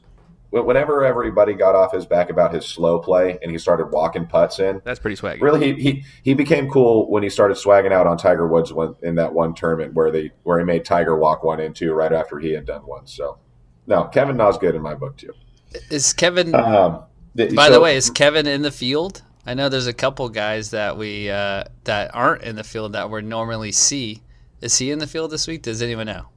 whenever 0.62 1.03
everybody 1.03 1.53
got 1.53 1.74
off 1.74 1.91
his 1.91 2.05
back 2.05 2.29
about 2.29 2.53
his 2.53 2.65
slow 2.65 3.00
play 3.00 3.39
and 3.41 3.51
he 3.51 3.57
started 3.57 3.88
walking 3.88 4.27
putts 4.27 4.60
in, 4.60 4.81
that's 4.83 5.00
pretty 5.00 5.19
swaggy. 5.19 5.41
Really, 5.41 5.74
he, 5.74 5.81
he 5.81 6.05
he 6.22 6.33
became 6.36 6.69
cool 6.69 7.10
when 7.10 7.24
he 7.24 7.29
started 7.29 7.55
swagging 7.55 7.91
out 7.91 8.05
on 8.05 8.17
Tiger 8.17 8.48
Woods 8.48 8.72
when, 8.72 8.95
in 9.01 9.15
that 9.15 9.33
one 9.33 9.55
tournament 9.55 9.93
where 9.93 10.12
they 10.12 10.31
where 10.43 10.60
he 10.60 10.65
made 10.65 10.86
Tiger 10.86 11.17
walk 11.17 11.43
one 11.43 11.60
in 11.60 11.74
two 11.74 11.93
right 11.93 12.13
after 12.13 12.39
he 12.39 12.51
had 12.51 12.65
done 12.65 12.81
one. 12.81 13.07
So, 13.07 13.39
no, 13.88 14.05
Kevin 14.05 14.38
Na's 14.38 14.57
good 14.60 14.75
in 14.75 14.81
my 14.81 14.93
book 14.93 15.17
too. 15.17 15.33
Is 15.89 16.13
Kevin? 16.13 16.53
Um, 16.53 17.03
th- 17.36 17.55
by 17.55 17.67
so, 17.67 17.74
the 17.74 17.81
way, 17.81 17.95
is 17.95 18.12
Kevin 18.12 18.45
in 18.45 18.62
the 18.62 18.72
field? 18.72 19.24
I 19.45 19.55
know 19.55 19.69
there's 19.69 19.88
a 19.88 19.93
couple 19.93 20.29
guys 20.29 20.69
that 20.69 20.98
we 20.98 21.31
uh, 21.31 21.63
that 21.86 22.13
aren't 22.13 22.43
in 22.43 22.55
the 22.55 22.63
field 22.63 22.93
that 22.93 23.10
we 23.10 23.24
normally 23.24 23.72
see. 23.72 24.22
Is 24.62 24.77
he 24.77 24.91
in 24.91 25.00
the 25.00 25.07
field 25.07 25.31
this 25.31 25.48
week? 25.48 25.63
Does 25.63 25.81
anyone 25.81 26.05
know? 26.05 26.27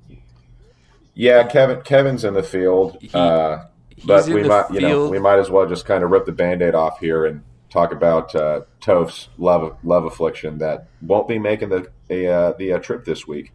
Yeah, 1.14 1.46
Kevin. 1.46 1.82
Kevin's 1.82 2.24
in 2.24 2.34
the 2.34 2.42
field. 2.42 2.98
He, 3.00 3.10
uh, 3.14 3.64
but 4.06 4.26
we 4.26 4.42
might, 4.44 4.70
you 4.70 4.80
know, 4.80 5.08
we 5.08 5.18
might 5.18 5.38
as 5.38 5.50
well 5.50 5.66
just 5.66 5.84
kind 5.86 6.04
of 6.04 6.10
rip 6.10 6.26
the 6.26 6.32
band-aid 6.32 6.74
off 6.74 6.98
here 7.00 7.26
and 7.26 7.42
talk 7.70 7.92
about 7.92 8.34
uh, 8.34 8.62
Toph's 8.80 9.28
love 9.38 9.76
love 9.82 10.04
affliction 10.04 10.58
that 10.58 10.88
won't 11.02 11.28
be 11.28 11.38
making 11.38 11.68
the 11.68 11.90
a, 12.10 12.26
uh, 12.26 12.52
the 12.58 12.72
uh, 12.72 12.78
trip 12.78 13.04
this 13.04 13.26
week. 13.26 13.52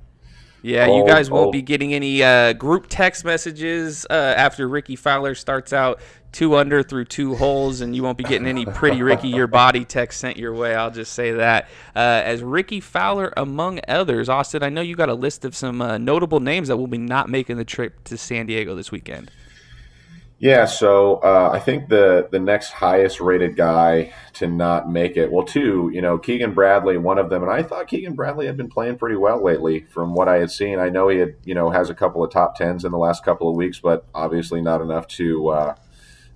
Yeah, 0.63 0.85
old, 0.85 1.07
you 1.07 1.13
guys 1.13 1.31
won't 1.31 1.45
old. 1.45 1.53
be 1.53 1.63
getting 1.63 1.93
any 1.93 2.21
uh, 2.21 2.53
group 2.53 2.85
text 2.87 3.25
messages 3.25 4.05
uh, 4.09 4.13
after 4.13 4.67
Rickie 4.67 4.95
Fowler 4.95 5.33
starts 5.33 5.73
out 5.73 5.99
two 6.31 6.55
under 6.55 6.83
through 6.83 7.05
two 7.05 7.35
holes, 7.35 7.81
and 7.81 7.95
you 7.95 8.03
won't 8.03 8.17
be 8.17 8.23
getting 8.23 8.47
any 8.47 8.65
pretty 8.65 9.01
Ricky 9.01 9.27
your 9.27 9.47
body 9.47 9.85
text 9.85 10.19
sent 10.19 10.37
your 10.37 10.53
way. 10.53 10.75
I'll 10.75 10.91
just 10.91 11.13
say 11.13 11.31
that. 11.31 11.67
Uh, 11.95 12.21
as 12.23 12.43
Rickie 12.43 12.79
Fowler, 12.79 13.33
among 13.35 13.79
others, 13.87 14.29
Austin, 14.29 14.61
I 14.61 14.69
know 14.69 14.81
you 14.81 14.95
got 14.95 15.09
a 15.09 15.15
list 15.15 15.45
of 15.45 15.55
some 15.55 15.81
uh, 15.81 15.97
notable 15.97 16.39
names 16.39 16.67
that 16.67 16.77
will 16.77 16.87
be 16.87 16.99
not 16.99 17.27
making 17.27 17.57
the 17.57 17.65
trip 17.65 18.03
to 18.05 18.17
San 18.17 18.45
Diego 18.45 18.75
this 18.75 18.91
weekend. 18.91 19.31
Yeah, 20.41 20.65
so 20.65 21.17
uh, 21.17 21.51
I 21.53 21.59
think 21.59 21.87
the 21.87 22.27
the 22.31 22.39
next 22.39 22.71
highest 22.71 23.21
rated 23.21 23.55
guy 23.55 24.11
to 24.33 24.47
not 24.47 24.89
make 24.89 25.15
it, 25.15 25.31
well, 25.31 25.45
two, 25.45 25.91
you 25.93 26.01
know, 26.01 26.17
Keegan 26.17 26.55
Bradley, 26.55 26.97
one 26.97 27.19
of 27.19 27.29
them, 27.29 27.43
and 27.43 27.51
I 27.51 27.61
thought 27.61 27.87
Keegan 27.87 28.15
Bradley 28.15 28.47
had 28.47 28.57
been 28.57 28.67
playing 28.67 28.97
pretty 28.97 29.17
well 29.17 29.43
lately 29.43 29.81
from 29.91 30.15
what 30.15 30.27
I 30.27 30.37
had 30.37 30.49
seen. 30.49 30.79
I 30.79 30.89
know 30.89 31.09
he 31.09 31.19
had, 31.19 31.35
you 31.45 31.53
know, 31.53 31.69
has 31.69 31.91
a 31.91 31.93
couple 31.93 32.23
of 32.23 32.31
top 32.31 32.55
tens 32.55 32.83
in 32.83 32.91
the 32.91 32.97
last 32.97 33.23
couple 33.23 33.51
of 33.51 33.55
weeks, 33.55 33.79
but 33.79 34.07
obviously 34.15 34.61
not 34.61 34.81
enough 34.81 35.07
to 35.09 35.49
uh, 35.49 35.75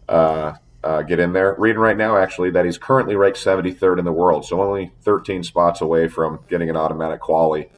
uh, 0.07 0.53
uh 0.83 1.01
get 1.01 1.19
in 1.19 1.33
there. 1.33 1.55
Reading 1.57 1.81
right 1.81 1.97
now, 1.97 2.15
actually, 2.15 2.51
that 2.51 2.63
he's 2.63 2.77
currently 2.77 3.15
ranked 3.15 3.39
73rd 3.39 3.97
in 3.97 4.05
the 4.05 4.11
world, 4.11 4.45
so 4.45 4.61
only 4.61 4.91
13 5.01 5.41
spots 5.41 5.81
away 5.81 6.09
from 6.09 6.41
getting 6.47 6.69
an 6.69 6.77
automatic 6.77 7.21
quali. 7.21 7.71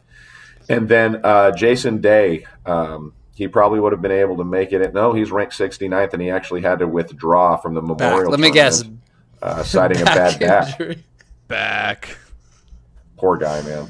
And 0.67 0.89
then 0.89 1.22
uh, 1.24 1.51
Jason 1.51 2.01
Day. 2.01 2.46
Um, 2.65 3.13
he 3.38 3.48
probably 3.48 3.79
would 3.79 3.91
have 3.91 4.01
been 4.01 4.12
able 4.12 4.36
to 4.38 4.44
make 4.44 4.74
it. 4.74 4.94
No, 4.96 5.13
he's 5.13 5.29
ranked 5.29 5.56
69th, 5.56 6.13
and 6.13 6.22
he 6.24 6.32
actually 6.32 6.63
had 6.63 6.79
to 6.79 6.88
withdraw 6.88 7.56
from 7.56 7.75
the 7.75 7.84
Memorial. 7.84 8.32
Back. 8.32 8.32
Let 8.32 8.39
me 8.39 8.50
guess. 8.50 8.84
Uh, 9.44 9.62
citing 9.62 10.01
a 10.01 10.06
bad 10.06 10.39
back. 10.39 10.98
Back. 11.48 12.17
Poor 13.15 13.38
guy, 13.38 13.62
man. 13.62 13.89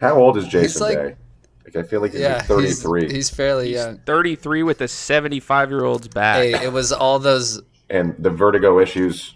How 0.00 0.14
old 0.14 0.36
is 0.36 0.46
Jason 0.46 0.80
like, 0.80 0.96
Day? 0.96 1.16
Like, 1.64 1.76
I 1.76 1.82
feel 1.82 2.00
like 2.00 2.12
he's 2.12 2.20
yeah, 2.20 2.36
like 2.36 2.46
33. 2.46 3.02
He's, 3.02 3.12
he's 3.12 3.30
fairly 3.30 3.66
he's 3.66 3.78
young. 3.78 3.98
33 4.06 4.62
with 4.62 4.80
a 4.80 4.86
75 4.86 5.70
year 5.70 5.84
old's 5.84 6.06
back. 6.06 6.36
Hey, 6.36 6.64
it 6.64 6.72
was 6.72 6.92
all 6.92 7.18
those. 7.18 7.60
And 7.90 8.14
the 8.16 8.30
vertigo 8.30 8.78
issues. 8.78 9.34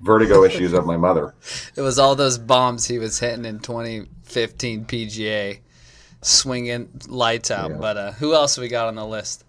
Vertigo 0.00 0.44
issues 0.44 0.72
of 0.74 0.86
my 0.86 0.96
mother. 0.96 1.34
It 1.74 1.80
was 1.80 1.98
all 1.98 2.14
those 2.14 2.38
bombs 2.38 2.86
he 2.86 3.00
was 3.00 3.18
hitting 3.18 3.44
in 3.44 3.58
2015 3.58 4.84
PGA 4.84 5.58
swinging 6.22 6.88
lights 7.08 7.50
out. 7.50 7.70
Yeah. 7.70 7.76
But 7.76 7.96
uh, 7.96 8.12
who 8.12 8.34
else 8.34 8.56
we 8.56 8.68
got 8.68 8.88
on 8.88 8.94
the 8.94 9.06
list? 9.06 9.44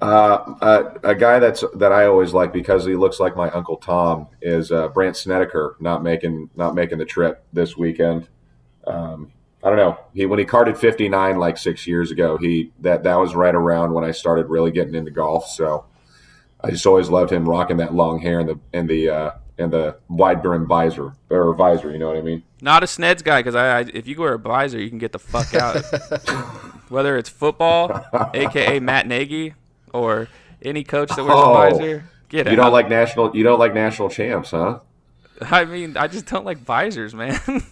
Uh, 0.00 0.54
uh, 0.60 0.94
a 1.02 1.14
guy 1.14 1.40
that's 1.40 1.64
that 1.74 1.92
I 1.92 2.06
always 2.06 2.32
like 2.32 2.52
because 2.52 2.84
he 2.84 2.94
looks 2.94 3.18
like 3.18 3.34
my 3.34 3.50
uncle 3.50 3.76
Tom 3.76 4.28
is 4.40 4.70
uh, 4.70 4.88
Brandt 4.88 5.16
Snedeker 5.16 5.76
not 5.80 6.04
making 6.04 6.50
not 6.54 6.74
making 6.74 6.98
the 6.98 7.04
trip 7.04 7.44
this 7.52 7.76
weekend. 7.76 8.28
Um, 8.86 9.32
I 9.62 9.70
don't 9.70 9.76
know. 9.76 9.98
He 10.14 10.24
when 10.26 10.38
he 10.38 10.44
carded 10.44 10.78
59 10.78 11.38
like 11.38 11.58
six 11.58 11.84
years 11.86 12.12
ago, 12.12 12.36
he 12.36 12.70
that 12.80 13.02
that 13.02 13.16
was 13.16 13.34
right 13.34 13.54
around 13.54 13.92
when 13.92 14.04
I 14.04 14.12
started 14.12 14.46
really 14.46 14.70
getting 14.70 14.94
into 14.94 15.10
golf. 15.10 15.48
So 15.48 15.84
I 16.60 16.70
just 16.70 16.86
always 16.86 17.08
loved 17.08 17.32
him 17.32 17.48
rocking 17.48 17.78
that 17.78 17.92
long 17.92 18.20
hair 18.20 18.38
and 18.38 18.48
the 18.48 18.60
and 18.72 18.88
the 18.88 19.08
uh, 19.08 19.30
and 19.58 19.72
the 19.72 19.96
wide 20.08 20.42
brim 20.42 20.66
visor 20.66 21.14
or 21.30 21.54
visor. 21.54 21.90
You 21.90 21.98
know 21.98 22.08
what 22.08 22.16
I 22.16 22.22
mean? 22.22 22.42
Not 22.60 22.82
a 22.82 22.86
Sneds 22.86 23.22
guy 23.22 23.40
because 23.40 23.54
I, 23.54 23.78
I, 23.78 23.80
if 23.92 24.06
you 24.06 24.18
wear 24.18 24.34
a 24.34 24.38
visor, 24.38 24.80
you 24.80 24.88
can 24.88 24.98
get 24.98 25.12
the 25.12 25.18
fuck 25.18 25.54
out. 25.54 25.76
Whether 26.88 27.18
it's 27.18 27.28
football, 27.28 28.04
aka 28.32 28.80
Matt 28.80 29.06
Nagy, 29.06 29.54
or 29.92 30.28
any 30.62 30.84
coach 30.84 31.10
that 31.10 31.24
wears 31.24 31.34
oh, 31.36 31.52
a 31.52 31.70
visor, 31.70 32.04
get 32.28 32.46
out. 32.46 32.50
You 32.50 32.56
don't 32.56 32.72
like 32.72 32.88
national. 32.88 33.36
You 33.36 33.44
don't 33.44 33.58
like 33.58 33.74
national 33.74 34.08
champs, 34.08 34.52
huh? 34.52 34.80
I 35.40 35.64
mean, 35.64 35.96
I 35.96 36.08
just 36.08 36.26
don't 36.26 36.44
like 36.44 36.58
visors, 36.58 37.14
man. 37.14 37.38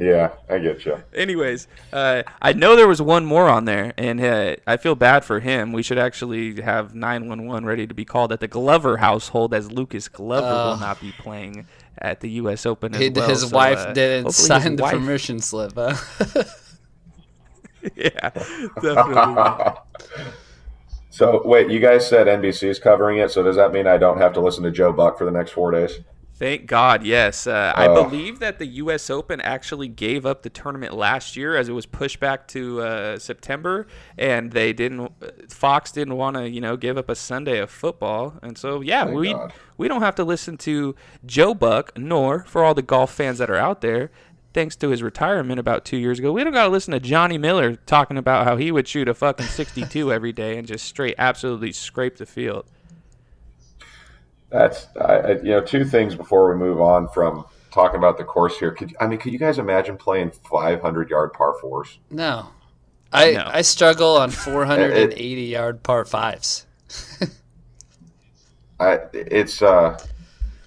yeah, 0.00 0.32
I 0.48 0.58
get 0.58 0.84
you. 0.86 1.02
Anyways, 1.14 1.68
uh, 1.92 2.22
I 2.40 2.52
know 2.54 2.74
there 2.74 2.88
was 2.88 3.02
one 3.02 3.26
more 3.26 3.48
on 3.48 3.66
there, 3.66 3.92
and 3.98 4.20
uh, 4.20 4.56
I 4.66 4.76
feel 4.78 4.94
bad 4.94 5.24
for 5.24 5.40
him. 5.40 5.72
We 5.72 5.82
should 5.82 5.98
actually 5.98 6.60
have 6.62 6.94
911 6.94 7.66
ready 7.66 7.86
to 7.86 7.94
be 7.94 8.04
called 8.04 8.32
at 8.32 8.40
the 8.40 8.48
Glover 8.48 8.96
household, 8.96 9.52
as 9.52 9.70
Lucas 9.70 10.08
Glover 10.08 10.46
uh, 10.46 10.70
will 10.70 10.80
not 10.80 11.00
be 11.00 11.12
playing 11.12 11.66
at 11.98 12.20
the 12.20 12.30
U.S. 12.30 12.64
Open 12.64 12.94
as 12.94 13.00
he, 13.00 13.10
well. 13.10 13.28
His 13.28 13.42
so, 13.42 13.54
wife 13.54 13.78
uh, 13.78 13.92
didn't 13.92 14.32
sign 14.32 14.76
the 14.76 14.82
wife... 14.82 14.92
permission 14.94 15.38
slip. 15.38 15.72
Huh? 15.74 15.94
yeah, 17.94 18.30
definitely. 18.80 19.74
so 21.10 21.42
wait, 21.44 21.70
you 21.70 21.78
guys 21.78 22.08
said 22.08 22.26
NBC 22.26 22.68
is 22.68 22.78
covering 22.78 23.18
it, 23.18 23.30
so 23.30 23.42
does 23.42 23.56
that 23.56 23.72
mean 23.72 23.86
I 23.86 23.98
don't 23.98 24.18
have 24.18 24.32
to 24.34 24.40
listen 24.40 24.64
to 24.64 24.70
Joe 24.70 24.92
Buck 24.92 25.18
for 25.18 25.26
the 25.26 25.30
next 25.30 25.50
four 25.50 25.70
days? 25.70 26.00
Thank 26.40 26.64
God, 26.64 27.04
yes. 27.04 27.46
Uh, 27.46 27.70
I 27.76 27.86
believe 27.88 28.38
that 28.38 28.58
the 28.58 28.64
U.S. 28.64 29.10
Open 29.10 29.42
actually 29.42 29.88
gave 29.88 30.24
up 30.24 30.42
the 30.42 30.48
tournament 30.48 30.94
last 30.94 31.36
year 31.36 31.54
as 31.54 31.68
it 31.68 31.72
was 31.72 31.84
pushed 31.84 32.18
back 32.18 32.48
to 32.48 32.80
uh, 32.80 33.18
September, 33.18 33.86
and 34.16 34.50
they 34.50 34.72
didn't. 34.72 35.12
Fox 35.50 35.92
didn't 35.92 36.16
want 36.16 36.38
to, 36.38 36.48
you 36.48 36.62
know, 36.62 36.78
give 36.78 36.96
up 36.96 37.10
a 37.10 37.14
Sunday 37.14 37.58
of 37.58 37.68
football, 37.70 38.38
and 38.42 38.56
so 38.56 38.80
yeah, 38.80 39.04
Thank 39.04 39.18
we 39.18 39.32
God. 39.34 39.52
we 39.76 39.86
don't 39.86 40.00
have 40.00 40.14
to 40.14 40.24
listen 40.24 40.56
to 40.58 40.96
Joe 41.26 41.52
Buck, 41.52 41.92
nor 41.98 42.44
for 42.44 42.64
all 42.64 42.72
the 42.72 42.80
golf 42.80 43.12
fans 43.12 43.36
that 43.36 43.50
are 43.50 43.56
out 43.56 43.82
there. 43.82 44.10
Thanks 44.54 44.76
to 44.76 44.88
his 44.88 45.02
retirement 45.02 45.60
about 45.60 45.84
two 45.84 45.98
years 45.98 46.18
ago, 46.18 46.32
we 46.32 46.42
don't 46.42 46.54
got 46.54 46.64
to 46.64 46.70
listen 46.70 46.92
to 46.92 47.00
Johnny 47.00 47.36
Miller 47.36 47.76
talking 47.76 48.16
about 48.16 48.46
how 48.46 48.56
he 48.56 48.72
would 48.72 48.88
shoot 48.88 49.10
a 49.10 49.14
fucking 49.14 49.46
62 49.46 50.10
every 50.10 50.32
day 50.32 50.56
and 50.56 50.66
just 50.66 50.86
straight 50.86 51.16
absolutely 51.18 51.72
scrape 51.72 52.16
the 52.16 52.24
field. 52.24 52.64
That's 54.50 54.88
I, 55.00 55.32
you 55.42 55.50
know 55.50 55.60
two 55.60 55.84
things 55.84 56.14
before 56.14 56.52
we 56.52 56.58
move 56.58 56.80
on 56.80 57.08
from 57.08 57.44
talking 57.70 57.98
about 57.98 58.18
the 58.18 58.24
course 58.24 58.58
here. 58.58 58.72
Could 58.72 58.94
I 59.00 59.06
mean, 59.06 59.18
could 59.18 59.32
you 59.32 59.38
guys 59.38 59.58
imagine 59.58 59.96
playing 59.96 60.32
500 60.32 61.08
yard 61.08 61.32
par 61.32 61.54
fours? 61.60 61.98
No, 62.10 62.48
I 63.12 63.32
no. 63.32 63.44
I 63.46 63.62
struggle 63.62 64.16
on 64.16 64.30
480 64.32 65.14
it, 65.14 65.48
yard 65.48 65.82
par 65.82 66.04
fives. 66.04 66.66
I, 68.80 69.00
it's 69.12 69.62
uh, 69.62 69.98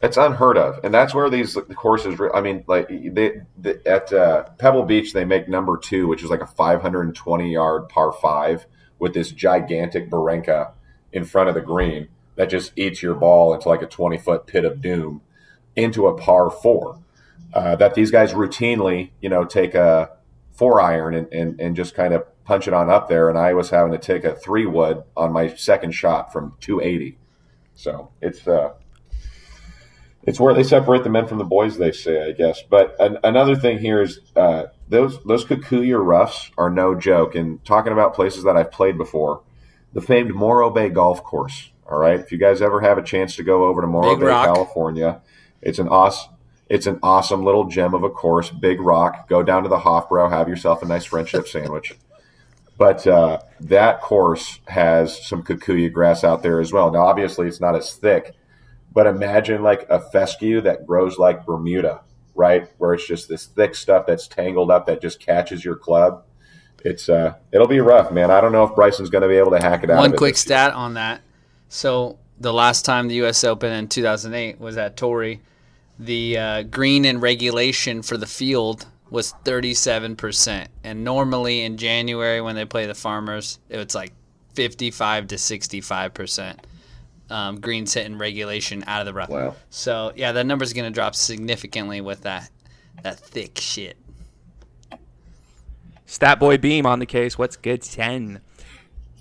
it's 0.01 0.17
unheard 0.17 0.57
of, 0.57 0.79
and 0.83 0.93
that's 0.93 1.13
where 1.13 1.29
these 1.29 1.57
courses. 1.75 2.19
I 2.33 2.41
mean, 2.41 2.63
like 2.67 2.87
they, 2.87 3.41
they, 3.57 3.75
at 3.85 4.13
uh, 4.13 4.43
Pebble 4.57 4.83
Beach, 4.83 5.13
they 5.13 5.25
make 5.25 5.49
number 5.49 5.77
two, 5.77 6.07
which 6.07 6.23
is 6.23 6.29
like 6.29 6.41
a 6.41 6.47
520 6.47 7.51
yard 7.51 7.89
par 7.89 8.13
five 8.13 8.65
with 8.99 9.13
this 9.13 9.31
gigantic 9.31 10.09
Barranca 10.09 10.73
in 11.11 11.25
front 11.25 11.49
of 11.49 11.55
the 11.55 11.61
green 11.61 12.07
that 12.35 12.49
just 12.49 12.71
eats 12.75 13.01
your 13.01 13.15
ball 13.15 13.53
into 13.53 13.69
like 13.69 13.81
a 13.81 13.87
20 13.87 14.17
foot 14.17 14.47
pit 14.47 14.65
of 14.65 14.81
doom 14.81 15.21
into 15.75 16.07
a 16.07 16.17
par 16.17 16.49
four. 16.49 16.99
Uh, 17.53 17.75
that 17.75 17.93
these 17.93 18.11
guys 18.11 18.33
routinely, 18.33 19.11
you 19.21 19.29
know, 19.29 19.45
take 19.45 19.75
a 19.75 20.09
four 20.51 20.81
iron 20.81 21.13
and, 21.13 21.31
and, 21.31 21.59
and 21.59 21.75
just 21.75 21.93
kind 21.93 22.13
of 22.13 22.23
punch 22.45 22.67
it 22.67 22.73
on 22.73 22.89
up 22.89 23.09
there. 23.09 23.29
And 23.29 23.37
I 23.37 23.53
was 23.53 23.69
having 23.69 23.91
to 23.91 23.97
take 23.97 24.23
a 24.23 24.35
three 24.35 24.65
wood 24.65 25.03
on 25.15 25.31
my 25.31 25.53
second 25.55 25.91
shot 25.91 26.33
from 26.33 26.55
280. 26.61 27.17
So 27.75 28.09
it's, 28.21 28.47
uh, 28.47 28.73
it's 30.25 30.39
where 30.39 30.53
they 30.53 30.63
separate 30.63 31.03
the 31.03 31.09
men 31.09 31.27
from 31.27 31.37
the 31.37 31.43
boys, 31.43 31.77
they 31.77 31.91
say, 31.91 32.27
I 32.27 32.31
guess. 32.31 32.63
But 32.63 32.95
an, 32.99 33.17
another 33.23 33.55
thing 33.55 33.79
here 33.79 34.01
is 34.01 34.19
uh, 34.35 34.65
those 34.87 35.21
those 35.23 35.43
Kikuyu 35.43 36.03
roughs 36.03 36.49
are 36.57 36.69
no 36.69 36.95
joke. 36.95 37.35
And 37.35 37.63
talking 37.65 37.91
about 37.91 38.13
places 38.13 38.43
that 38.43 38.55
I've 38.55 38.71
played 38.71 38.97
before, 38.97 39.41
the 39.91 40.01
famed 40.01 40.33
Morro 40.33 40.69
Bay 40.69 40.89
Golf 40.89 41.23
Course. 41.23 41.71
All 41.89 41.99
right, 41.99 42.19
if 42.19 42.31
you 42.31 42.37
guys 42.37 42.61
ever 42.61 42.81
have 42.81 42.97
a 42.97 43.03
chance 43.03 43.35
to 43.35 43.43
go 43.43 43.65
over 43.65 43.81
to 43.81 43.87
Morro 43.87 44.11
Big 44.11 44.21
Bay, 44.21 44.27
rock. 44.27 44.45
California, 44.45 45.21
it's 45.61 45.79
an 45.79 45.87
awesome. 45.87 46.31
It's 46.69 46.87
an 46.87 46.97
awesome 47.03 47.43
little 47.43 47.65
gem 47.65 47.93
of 47.93 48.03
a 48.03 48.09
course, 48.09 48.49
big 48.49 48.81
rock. 48.81 49.27
Go 49.27 49.43
down 49.43 49.63
to 49.63 49.69
the 49.69 49.79
Hofbräu, 49.79 50.31
have 50.31 50.47
yourself 50.47 50.81
a 50.81 50.85
nice 50.85 51.03
friendship 51.03 51.47
sandwich. 51.47 51.93
But 52.77 53.05
uh, 53.05 53.39
that 53.59 54.01
course 54.01 54.59
has 54.67 55.25
some 55.27 55.43
kikuyu 55.43 55.91
grass 55.91 56.23
out 56.23 56.41
there 56.41 56.59
as 56.59 56.73
well. 56.73 56.91
Now, 56.91 57.05
obviously, 57.05 57.47
it's 57.47 57.61
not 57.61 57.75
as 57.75 57.93
thick, 57.93 58.33
but 58.91 59.07
imagine 59.07 59.61
like 59.61 59.85
a 59.89 59.99
fescue 59.99 60.61
that 60.61 60.87
grows 60.87 61.19
like 61.19 61.45
Bermuda, 61.45 62.01
right? 62.33 62.67
Where 62.77 62.93
it's 62.93 63.07
just 63.07 63.29
this 63.29 63.45
thick 63.45 63.75
stuff 63.75 64.05
that's 64.07 64.27
tangled 64.27 64.71
up 64.71 64.87
that 64.87 65.01
just 65.01 65.19
catches 65.19 65.63
your 65.63 65.75
club. 65.75 66.23
It's 66.83 67.07
uh, 67.07 67.35
it'll 67.51 67.67
be 67.67 67.79
rough, 67.79 68.11
man. 68.11 68.31
I 68.31 68.41
don't 68.41 68.51
know 68.51 68.63
if 68.63 68.75
Bryson's 68.75 69.09
going 69.09 69.21
to 69.21 69.27
be 69.27 69.37
able 69.37 69.51
to 69.51 69.59
hack 69.59 69.83
it 69.83 69.89
out. 69.89 69.99
One 69.99 70.15
quick 70.15 70.37
stat 70.37 70.73
on 70.73 70.95
that. 70.95 71.21
So 71.73 72.19
the 72.39 72.53
last 72.53 72.85
time 72.85 73.07
the 73.07 73.15
U.S. 73.15 73.43
Open 73.43 73.71
in 73.73 73.87
2008 73.87 74.59
was 74.59 74.77
at 74.77 74.95
Torrey, 74.95 75.41
the 75.97 76.37
uh, 76.37 76.61
green 76.61 77.03
in 77.03 77.19
regulation 77.19 78.03
for 78.03 78.15
the 78.15 78.27
field 78.27 78.85
was 79.09 79.33
37%. 79.43 80.67
And 80.83 81.03
normally 81.03 81.63
in 81.63 81.77
January 81.77 82.41
when 82.41 82.53
they 82.53 82.65
play 82.65 82.85
the 82.85 82.93
Farmers, 82.93 83.57
it's 83.71 83.95
like 83.95 84.13
55 84.53 85.29
to 85.29 85.35
65%. 85.35 86.59
Um, 87.31 87.59
greens 87.59 87.95
hit 87.95 88.05
in 88.05 88.19
regulation 88.19 88.83
out 88.85 89.01
of 89.01 89.07
the 89.07 89.13
rough. 89.13 89.29
Wow. 89.29 89.55
So 89.71 90.13
yeah, 90.15 90.31
that 90.31 90.45
number's 90.45 90.73
going 90.73 90.85
to 90.85 90.93
drop 90.93 91.15
significantly 91.15 92.01
with 92.01 92.21
that 92.21 92.51
that 93.01 93.17
thick 93.19 93.57
shit. 93.59 93.97
Stat 96.05 96.39
boy 96.39 96.59
beam 96.59 96.85
on 96.85 96.99
the 96.99 97.07
case. 97.07 97.35
What's 97.35 97.55
good? 97.55 97.81
Ten. 97.81 98.41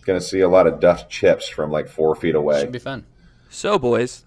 Going 0.04 0.18
to 0.18 0.24
see 0.24 0.40
a 0.40 0.48
lot 0.48 0.66
of 0.66 0.80
dust 0.80 1.08
chips 1.08 1.48
from 1.48 1.70
like 1.70 1.88
four 1.88 2.14
feet 2.14 2.34
away. 2.34 2.60
Should 2.60 2.72
be 2.72 2.78
fun. 2.78 3.06
So, 3.48 3.78
boys, 3.78 4.24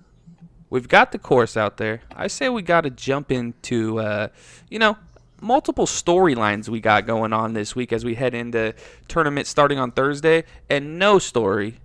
we've 0.70 0.88
got 0.88 1.12
the 1.12 1.20
course 1.20 1.58
out 1.58 1.77
there. 1.77 2.01
I 2.15 2.27
say 2.27 2.48
we 2.48 2.62
got 2.62 2.82
to 2.82 2.89
jump 2.89 3.32
into, 3.32 4.00
uh, 4.00 4.29
you 4.70 4.79
know, 4.79 4.98
multiple 5.41 5.86
storylines 5.86 6.70
we 6.70 6.79
got 6.79 7.05
going 7.05 7.34
on 7.34 7.53
this 7.53 7.75
week 7.75 7.91
as 7.91 8.05
we 8.05 8.15
head 8.15 8.34
into 8.34 8.74
tournament 9.08 9.48
starting 9.48 9.79
on 9.79 9.91
Thursday, 9.91 10.44
and 10.70 10.98
no 10.98 11.20
story 11.20 11.79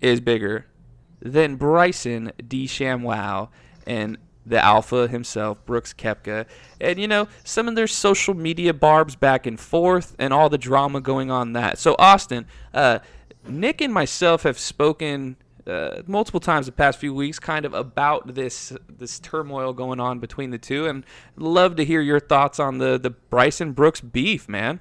is 0.00 0.20
bigger 0.20 0.66
than 1.20 1.56
Bryson 1.56 2.32
DeChambeau 2.38 3.48
and 3.86 4.18
the 4.46 4.62
alpha 4.62 5.08
himself, 5.08 5.64
Brooks 5.64 5.94
Koepka. 5.94 6.46
And, 6.80 6.98
you 6.98 7.08
know, 7.08 7.28
some 7.44 7.66
of 7.66 7.74
their 7.74 7.86
social 7.86 8.34
media 8.34 8.74
barbs 8.74 9.16
back 9.16 9.46
and 9.46 9.58
forth 9.58 10.14
and 10.18 10.34
all 10.34 10.50
the 10.50 10.58
drama 10.58 11.00
going 11.00 11.30
on 11.30 11.54
that. 11.54 11.78
So, 11.78 11.96
Austin, 11.98 12.46
uh, 12.74 12.98
Nick 13.46 13.80
and 13.80 13.92
myself 13.92 14.42
have 14.44 14.58
spoken 14.58 15.36
uh, 15.66 16.02
multiple 16.06 16.40
times 16.40 16.66
the 16.66 16.72
past 16.72 16.98
few 16.98 17.14
weeks 17.14 17.38
kind 17.38 17.64
of 17.64 17.72
about 17.74 18.34
this 18.34 18.72
this 18.88 19.18
turmoil 19.18 19.72
going 19.72 19.98
on 20.00 20.18
between 20.18 20.50
the 20.50 20.58
two 20.58 20.86
and 20.86 21.04
love 21.36 21.76
to 21.76 21.84
hear 21.84 22.00
your 22.00 22.20
thoughts 22.20 22.58
on 22.60 22.78
the 22.78 22.98
the 22.98 23.10
Bryson 23.10 23.72
Brooks 23.72 24.00
beef, 24.00 24.48
man. 24.48 24.80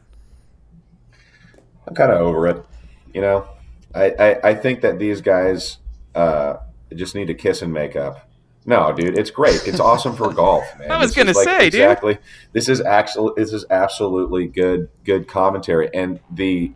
I'm 1.88 1.96
kind 1.96 2.12
of 2.12 2.20
over 2.22 2.48
it. 2.48 2.65
You 3.13 3.22
know, 3.22 3.48
I, 3.93 4.05
I, 4.12 4.50
I 4.50 4.55
think 4.55 4.82
that 4.82 5.00
these 5.00 5.22
guys 5.22 5.77
uh, 6.15 6.58
just 6.96 7.15
need 7.15 7.27
to 7.27 7.34
kiss 7.34 7.62
and 7.62 7.72
make 7.74 7.96
up. 7.96 8.29
No, 8.65 8.93
dude, 8.93 9.17
it's 9.17 9.29
great. 9.29 9.67
It's 9.67 9.79
awesome 9.82 10.15
for 10.15 10.32
golf, 10.34 10.63
man. 10.79 10.89
I 10.89 10.98
was 10.98 11.13
This 11.13 11.17
gonna 11.25 11.38
like, 11.38 11.46
say, 11.46 11.70
dude. 11.70 11.82
exactly. 11.82 12.17
This 12.54 12.69
is 12.69 12.80
actually 12.82 13.34
this 13.36 13.52
is 13.52 13.65
absolutely 13.69 14.47
good 14.47 14.89
good 15.04 15.28
commentary, 15.28 15.89
and 15.93 16.19
the 16.32 16.71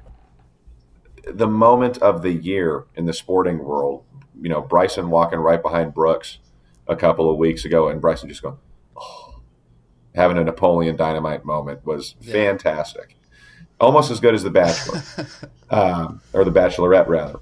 the 1.34 1.48
moment 1.48 1.98
of 2.00 2.22
the 2.22 2.32
year 2.32 2.86
in 2.96 3.06
the 3.06 3.14
sporting 3.14 3.60
world. 3.60 4.04
You 4.40 4.50
know, 4.50 4.62
Bryson 4.62 5.10
walking 5.10 5.40
right 5.40 5.62
behind 5.62 5.94
Brooks 5.94 6.38
a 6.88 6.96
couple 6.96 7.30
of 7.30 7.38
weeks 7.38 7.66
ago, 7.66 7.90
and 7.90 8.00
Bryson 8.00 8.30
just 8.30 8.42
going, 8.44 8.58
oh, 8.96 9.40
having 10.16 10.38
a 10.38 10.44
Napoleon 10.44 10.96
Dynamite 10.96 11.44
moment 11.44 11.86
was 11.86 12.16
Yeah. 12.22 12.34
fantastic. 12.34 13.16
Almost 13.80 14.10
as 14.12 14.20
good 14.20 14.34
as 14.36 14.44
The 14.44 14.50
Bachelor, 14.52 15.02
um, 15.70 16.22
or 16.34 16.44
The 16.44 16.52
Bachelorette, 16.52 17.08
rather. 17.08 17.40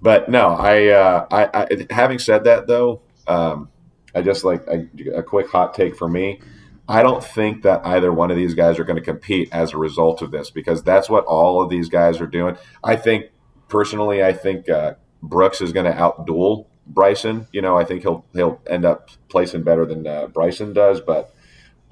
But 0.00 0.28
no, 0.28 0.48
I, 0.50 0.86
uh, 0.88 1.26
I, 1.30 1.62
I 1.62 1.86
having 1.90 2.18
said 2.18 2.44
that 2.44 2.66
though, 2.66 3.00
um, 3.26 3.68
I 4.14 4.22
just 4.22 4.44
like 4.44 4.64
a, 4.68 4.86
a 5.16 5.22
quick 5.22 5.48
hot 5.48 5.74
take 5.74 5.96
for 5.96 6.08
me. 6.08 6.40
I 6.88 7.02
don't 7.02 7.22
think 7.22 7.62
that 7.62 7.84
either 7.84 8.10
one 8.10 8.30
of 8.30 8.36
these 8.38 8.54
guys 8.54 8.78
are 8.78 8.84
going 8.84 8.96
to 8.96 9.02
compete 9.02 9.50
as 9.52 9.74
a 9.74 9.78
result 9.78 10.22
of 10.22 10.30
this 10.30 10.50
because 10.50 10.82
that's 10.82 11.10
what 11.10 11.24
all 11.26 11.62
of 11.62 11.68
these 11.68 11.90
guys 11.90 12.18
are 12.20 12.26
doing. 12.26 12.56
I 12.82 12.96
think 12.96 13.26
personally, 13.68 14.22
I 14.22 14.32
think 14.32 14.70
uh, 14.70 14.94
Brooks 15.22 15.60
is 15.60 15.72
going 15.72 15.84
to 15.84 15.92
outduel 15.92 16.66
Bryson. 16.86 17.46
You 17.52 17.60
know, 17.60 17.76
I 17.76 17.84
think 17.84 18.02
he'll 18.02 18.24
he'll 18.32 18.62
end 18.66 18.86
up 18.86 19.10
placing 19.28 19.64
better 19.64 19.84
than 19.84 20.06
uh, 20.06 20.28
Bryson 20.28 20.72
does, 20.72 21.02
but 21.02 21.34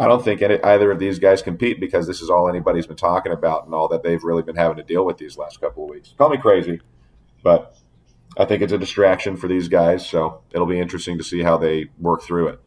I 0.00 0.06
don't 0.08 0.24
think 0.24 0.40
any, 0.40 0.62
either 0.62 0.90
of 0.90 0.98
these 0.98 1.18
guys 1.18 1.42
compete 1.42 1.78
because 1.78 2.06
this 2.06 2.22
is 2.22 2.30
all 2.30 2.48
anybody's 2.48 2.86
been 2.86 2.96
talking 2.96 3.32
about 3.32 3.66
and 3.66 3.74
all 3.74 3.88
that 3.88 4.02
they've 4.02 4.22
really 4.22 4.42
been 4.42 4.56
having 4.56 4.78
to 4.78 4.82
deal 4.82 5.04
with 5.04 5.18
these 5.18 5.36
last 5.36 5.60
couple 5.60 5.84
of 5.84 5.90
weeks. 5.90 6.14
Call 6.16 6.30
me 6.30 6.38
crazy, 6.38 6.80
but 7.42 7.76
I 8.38 8.44
think 8.46 8.62
it's 8.62 8.72
a 8.72 8.78
distraction 8.78 9.36
for 9.36 9.48
these 9.48 9.68
guys. 9.68 10.06
So 10.06 10.42
it'll 10.52 10.66
be 10.66 10.80
interesting 10.80 11.18
to 11.18 11.24
see 11.24 11.42
how 11.42 11.58
they 11.58 11.86
work 11.98 12.22
through 12.22 12.48
it. 12.48 12.60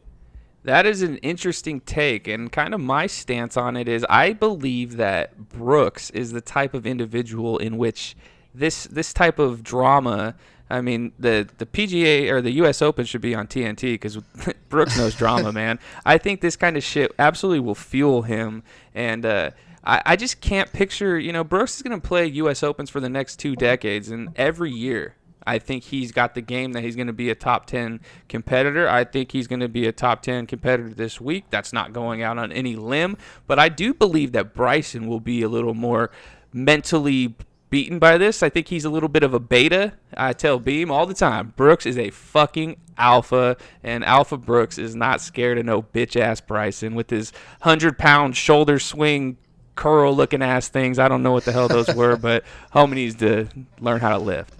That 0.64 0.84
is 0.84 1.02
an 1.02 1.16
interesting 1.18 1.80
take, 1.80 2.28
and 2.28 2.52
kind 2.52 2.74
of 2.74 2.80
my 2.80 3.06
stance 3.06 3.56
on 3.56 3.76
it 3.76 3.88
is 3.88 4.04
I 4.10 4.34
believe 4.34 4.98
that 4.98 5.48
Brooks 5.48 6.10
is 6.10 6.32
the 6.32 6.42
type 6.42 6.74
of 6.74 6.86
individual 6.86 7.56
in 7.56 7.78
which 7.78 8.14
this 8.54 8.84
this 8.84 9.12
type 9.14 9.38
of 9.38 9.62
drama. 9.62 10.34
I 10.68 10.82
mean, 10.82 11.12
the 11.18 11.48
the 11.56 11.64
PGA 11.64 12.30
or 12.30 12.42
the 12.42 12.52
U.S. 12.52 12.82
Open 12.82 13.06
should 13.06 13.22
be 13.22 13.34
on 13.34 13.46
TNT 13.46 13.94
because 13.94 14.16
Brooks 14.68 14.98
knows 14.98 15.14
drama, 15.14 15.50
man. 15.60 15.78
I 16.04 16.18
think 16.18 16.42
this 16.42 16.56
kind 16.56 16.76
of 16.76 16.82
shit 16.82 17.12
absolutely 17.18 17.60
will 17.60 17.74
fuel 17.74 18.22
him, 18.22 18.62
and 18.94 19.24
uh, 19.24 19.50
I, 19.82 20.02
I 20.04 20.16
just 20.16 20.42
can't 20.42 20.70
picture. 20.74 21.18
You 21.18 21.32
know, 21.32 21.42
Brooks 21.42 21.76
is 21.76 21.82
going 21.82 21.98
to 21.98 22.06
play 22.06 22.26
U.S. 22.26 22.62
Opens 22.62 22.90
for 22.90 23.00
the 23.00 23.08
next 23.08 23.36
two 23.36 23.56
decades, 23.56 24.10
and 24.10 24.28
every 24.36 24.70
year 24.70 25.14
I 25.46 25.58
think 25.58 25.84
he's 25.84 26.12
got 26.12 26.34
the 26.34 26.40
game 26.40 26.72
that 26.72 26.82
he's 26.82 26.96
going 26.96 27.06
to 27.06 27.12
be 27.12 27.30
a 27.30 27.34
top 27.34 27.66
10 27.66 28.00
competitor. 28.28 28.88
I 28.88 29.04
think 29.04 29.32
he's 29.32 29.46
going 29.46 29.60
to 29.60 29.68
be 29.68 29.86
a 29.86 29.92
top 29.92 30.22
10 30.22 30.46
competitor 30.46 30.90
this 30.90 31.20
week. 31.20 31.44
That's 31.50 31.72
not 31.72 31.92
going 31.92 32.22
out 32.22 32.38
on 32.38 32.52
any 32.52 32.76
limb. 32.76 33.16
But 33.46 33.58
I 33.58 33.68
do 33.68 33.94
believe 33.94 34.32
that 34.32 34.54
Bryson 34.54 35.06
will 35.06 35.20
be 35.20 35.42
a 35.42 35.48
little 35.48 35.74
more 35.74 36.10
mentally 36.52 37.34
beaten 37.70 37.98
by 37.98 38.18
this. 38.18 38.42
I 38.42 38.48
think 38.48 38.68
he's 38.68 38.84
a 38.84 38.90
little 38.90 39.08
bit 39.08 39.22
of 39.22 39.32
a 39.32 39.40
beta. 39.40 39.94
I 40.16 40.32
tell 40.32 40.58
Beam 40.58 40.90
all 40.90 41.06
the 41.06 41.14
time 41.14 41.54
Brooks 41.56 41.86
is 41.86 41.96
a 41.96 42.10
fucking 42.10 42.76
alpha, 42.98 43.56
and 43.82 44.04
Alpha 44.04 44.36
Brooks 44.36 44.76
is 44.76 44.94
not 44.94 45.20
scared 45.20 45.56
of 45.56 45.64
no 45.64 45.82
bitch 45.82 46.20
ass 46.20 46.40
Bryson 46.40 46.94
with 46.94 47.10
his 47.10 47.32
100 47.62 47.96
pound 47.96 48.36
shoulder 48.36 48.78
swing. 48.78 49.38
Curl 49.76 50.14
looking 50.14 50.42
ass 50.42 50.68
things. 50.68 50.98
I 50.98 51.08
don't 51.08 51.22
know 51.22 51.32
what 51.32 51.46
the 51.46 51.52
hell 51.52 51.68
those 51.68 51.94
were, 51.94 52.16
but 52.20 52.44
homie 52.74 52.94
needs 52.94 53.14
to 53.16 53.48
learn 53.80 54.00
how 54.00 54.10
to 54.10 54.18
lift. 54.18 54.52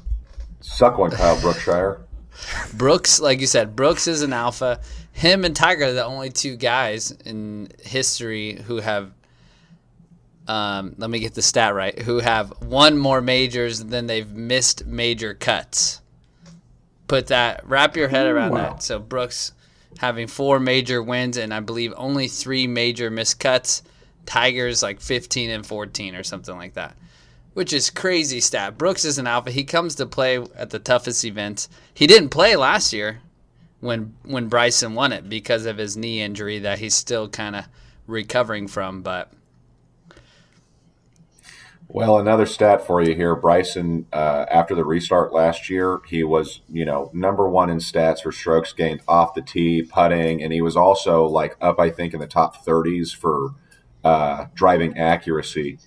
Suck 0.61 0.99
one, 0.99 1.11
Kyle 1.11 1.41
Berkshire. 1.41 2.01
Brooks, 2.75 3.21
like 3.21 3.41
you 3.41 3.47
said, 3.47 3.77
Brooks 3.77 4.07
is 4.07 4.23
an 4.23 4.33
alpha. 4.33 4.81
Him 5.13 5.45
and 5.45 5.55
Tiger 5.55 5.85
are 5.87 5.93
the 5.93 6.05
only 6.05 6.31
two 6.31 6.57
guys 6.57 7.11
in 7.11 7.69
history 7.83 8.55
who 8.67 8.77
have, 8.79 9.13
um, 10.49 10.95
let 10.99 11.11
me 11.11 11.19
get 11.19 11.35
the 11.35 11.43
stat 11.43 11.75
right, 11.75 11.99
who 11.99 12.21
have 12.21 12.53
won 12.63 12.97
more 12.97 13.21
majors 13.21 13.85
than 13.85 14.07
they've 14.07 14.31
missed 14.31 14.87
major 14.87 15.35
cuts. 15.35 16.01
Put 17.09 17.27
that, 17.29 17.67
wrap 17.69 17.97
your 17.97 18.09
head 18.09 18.27
around 18.27 18.53
Wow. 18.53 18.57
that. 18.75 18.83
So 18.83 18.99
Brooks 18.99 19.53
having 19.99 20.27
four 20.29 20.61
major 20.61 21.03
wins 21.03 21.37
and 21.37 21.53
I 21.53 21.61
believe 21.61 21.93
only 21.97 22.29
three 22.29 22.67
major 22.67 23.11
missed 23.11 23.41
cuts. 23.41 23.83
Tiger's 24.25 24.83
like 24.83 25.01
15 25.01 25.51
and 25.51 25.67
14 25.67 26.15
or 26.15 26.23
something 26.23 26.57
like 26.57 26.75
that 26.75 26.97
which 27.55 27.73
is 27.73 27.91
crazy 27.91 28.41
stat. 28.41 28.79
Brooks 28.79 29.05
is 29.05 29.19
an 29.19 29.27
alpha. 29.27 29.51
He 29.51 29.65
comes 29.65 29.95
to 29.97 30.07
play 30.07 30.39
at 30.55 30.71
the 30.71 30.79
toughest 30.79 31.25
events. 31.25 31.69
He 31.93 32.07
didn't 32.07 32.29
play 32.31 32.57
last 32.57 32.93
year 32.93 33.21
when 33.81 34.15
when 34.25 34.49
Bryson 34.49 34.95
won 34.95 35.13
it 35.13 35.29
because 35.29 35.67
of 35.67 35.79
his 35.79 35.97
knee 35.97 36.21
injury 36.21 36.59
that 36.61 36.79
he's 36.79 36.95
still 36.95 37.29
kind 37.29 37.57
of 37.57 37.67
recovering 38.07 38.69
from. 38.69 39.03
But 39.03 39.33
Well, 41.89 42.19
another 42.19 42.47
stat 42.47 42.87
for 42.87 43.03
you 43.03 43.15
here. 43.15 43.35
Bryson, 43.35 44.07
uh, 44.13 44.47
after 44.49 44.77
the 44.77 44.85
restart 44.85 45.33
last 45.33 45.69
year, 45.69 46.01
he 46.07 46.23
was, 46.23 46.61
you 46.69 46.85
know, 46.85 47.11
number 47.13 47.49
one 47.49 47.69
in 47.69 47.79
stats 47.79 48.23
for 48.23 48.31
strokes 48.31 48.73
gained 48.73 49.01
off 49.09 49.35
the 49.35 49.43
tee, 49.43 49.83
putting, 49.83 50.41
and 50.41 50.53
he 50.53 50.63
was 50.63 50.77
also 50.77 51.27
like 51.27 51.57
up, 51.61 51.81
I 51.81 51.91
think, 51.91 52.15
in 52.15 52.21
the 52.21 52.29
top 52.29 52.65
30s 52.65 53.15
for 53.15 53.55
uh, 54.05 54.47
driving 54.55 54.97
accuracy. 54.97 55.79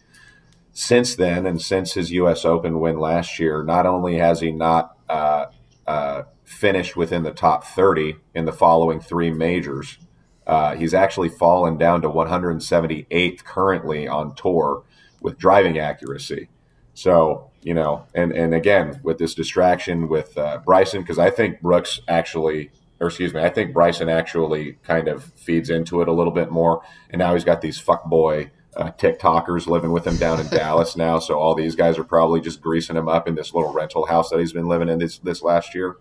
Since 0.74 1.16
then, 1.16 1.46
and 1.46 1.62
since 1.62 1.94
his 1.94 2.12
U.S. 2.12 2.46
Open 2.46 2.80
win 2.80 3.00
last 3.00 3.38
year, 3.38 3.64
not 3.64 3.86
only 3.86 4.18
has 4.18 4.42
he 4.42 4.52
not 4.52 4.98
uh, 5.08 5.46
uh, 5.86 6.24
finished 6.44 6.96
within 6.96 7.22
the 7.22 7.32
top 7.32 7.64
30 7.64 8.16
in 8.34 8.46
the 8.46 8.52
following 8.52 9.00
three 9.00 9.30
majors, 9.32 10.00
uh, 10.48 10.76
he's 10.76 10.96
actually 10.96 11.30
fallen 11.30 11.78
down 11.78 12.02
to 12.02 12.10
178th 12.10 13.44
currently 13.44 14.08
on 14.08 14.34
tour 14.34 14.84
with 15.22 15.38
driving 15.38 15.78
accuracy. 15.78 16.50
So 16.96 17.52
you 17.64 17.74
know, 17.74 18.06
and 18.14 18.32
and 18.34 18.54
again 18.54 19.00
with 19.04 19.18
this 19.18 19.34
distraction 19.34 20.10
with 20.10 20.38
uh, 20.38 20.60
Bryson, 20.66 21.02
because 21.02 21.18
I 21.18 21.30
think 21.30 21.62
Brooks 21.62 22.02
actually, 22.08 22.72
or 23.00 23.08
excuse 23.08 23.34
me, 23.34 23.42
I 23.42 23.50
think 23.50 23.74
Bryson 23.74 24.10
actually 24.10 24.80
kind 24.84 25.08
of 25.08 25.24
feeds 25.24 25.70
into 25.70 26.02
it 26.02 26.08
a 26.08 26.14
little 26.14 26.34
bit 26.34 26.52
more, 26.52 26.82
and 27.10 27.20
now 27.20 27.34
he's 27.34 27.46
got 27.46 27.62
these 27.62 27.82
fuckboy 27.82 28.50
uh, 28.76 28.92
TikTokers 28.92 29.68
living 29.68 29.92
with 29.92 30.06
him 30.06 30.18
down 30.18 30.40
in 30.40 30.48
Dallas 30.52 30.96
now. 30.96 31.20
So 31.20 31.40
all 31.40 31.56
these 31.56 31.76
guys 31.76 31.98
are 31.98 32.04
probably 32.04 32.42
just 32.42 32.62
greasing 32.62 32.96
him 32.96 33.08
up 33.08 33.28
in 33.28 33.36
this 33.36 33.54
little 33.54 33.74
rental 33.74 34.06
house 34.06 34.30
that 34.30 34.40
he's 34.40 34.54
been 34.54 34.68
living 34.68 34.90
in 34.90 35.00
this 35.00 35.18
this 35.20 35.42
last 35.42 35.74
year. 35.76 35.98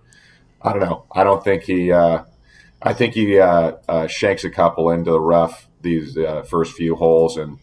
I 0.60 0.72
don't 0.72 0.80
know. 0.80 1.04
I 1.12 1.24
don't 1.24 1.42
think 1.42 1.64
he. 1.64 1.92
Uh, 1.92 2.24
I 2.80 2.92
think 2.92 3.14
he 3.14 3.38
uh, 3.38 3.72
uh, 3.88 4.06
shanks 4.08 4.44
a 4.44 4.50
couple 4.50 4.90
into 4.90 5.12
the 5.12 5.20
rough 5.20 5.68
these 5.82 6.16
uh, 6.16 6.42
first 6.42 6.74
few 6.74 6.96
holes 6.96 7.36
and 7.36 7.58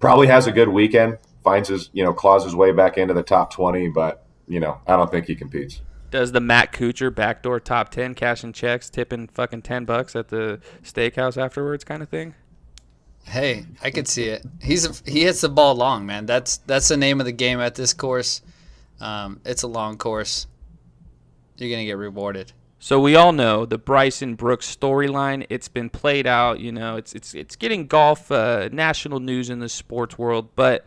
probably 0.00 0.26
has 0.26 0.46
a 0.46 0.52
good 0.52 0.68
weekend 0.68 1.18
finds 1.44 1.68
his, 1.68 1.90
you 1.92 2.02
know, 2.02 2.12
claws 2.12 2.42
his 2.42 2.56
way 2.56 2.72
back 2.72 2.98
into 2.98 3.14
the 3.14 3.22
top 3.22 3.52
20, 3.52 3.88
but, 3.88 4.24
you 4.48 4.58
know, 4.58 4.80
I 4.86 4.96
don't 4.96 5.10
think 5.10 5.26
he 5.26 5.36
competes. 5.36 5.82
Does 6.10 6.32
the 6.32 6.40
Matt 6.40 6.72
Kuchar 6.72 7.14
backdoor 7.14 7.60
top 7.60 7.90
10 7.90 8.14
cashing 8.14 8.52
checks, 8.52 8.88
tipping 8.88 9.28
fucking 9.28 9.62
10 9.62 9.84
bucks 9.84 10.16
at 10.16 10.28
the 10.28 10.60
steakhouse 10.82 11.36
afterwards 11.36 11.84
kind 11.84 12.02
of 12.02 12.08
thing? 12.08 12.34
Hey, 13.24 13.66
I 13.82 13.90
could 13.90 14.06
see 14.06 14.24
it. 14.24 14.44
He's 14.60 14.86
a, 14.86 15.10
he 15.10 15.24
hits 15.24 15.40
the 15.40 15.48
ball 15.48 15.74
long, 15.74 16.06
man. 16.06 16.26
That's 16.26 16.58
that's 16.58 16.88
the 16.88 16.96
name 16.96 17.20
of 17.20 17.26
the 17.26 17.32
game 17.32 17.60
at 17.60 17.74
this 17.74 17.92
course. 17.92 18.42
Um, 19.00 19.40
it's 19.44 19.62
a 19.62 19.66
long 19.66 19.96
course. 19.96 20.46
You're 21.56 21.70
gonna 21.70 21.84
get 21.84 21.96
rewarded. 21.96 22.52
So 22.78 23.00
we 23.00 23.16
all 23.16 23.32
know 23.32 23.64
the 23.64 23.78
Bryson 23.78 24.34
Brooks 24.34 24.76
storyline. 24.76 25.46
It's 25.48 25.68
been 25.68 25.88
played 25.88 26.26
out. 26.26 26.60
You 26.60 26.70
know, 26.70 26.96
it's 26.96 27.14
it's 27.14 27.34
it's 27.34 27.56
getting 27.56 27.86
golf 27.86 28.30
uh, 28.30 28.68
national 28.70 29.20
news 29.20 29.48
in 29.48 29.58
the 29.58 29.70
sports 29.70 30.18
world, 30.18 30.50
but 30.54 30.84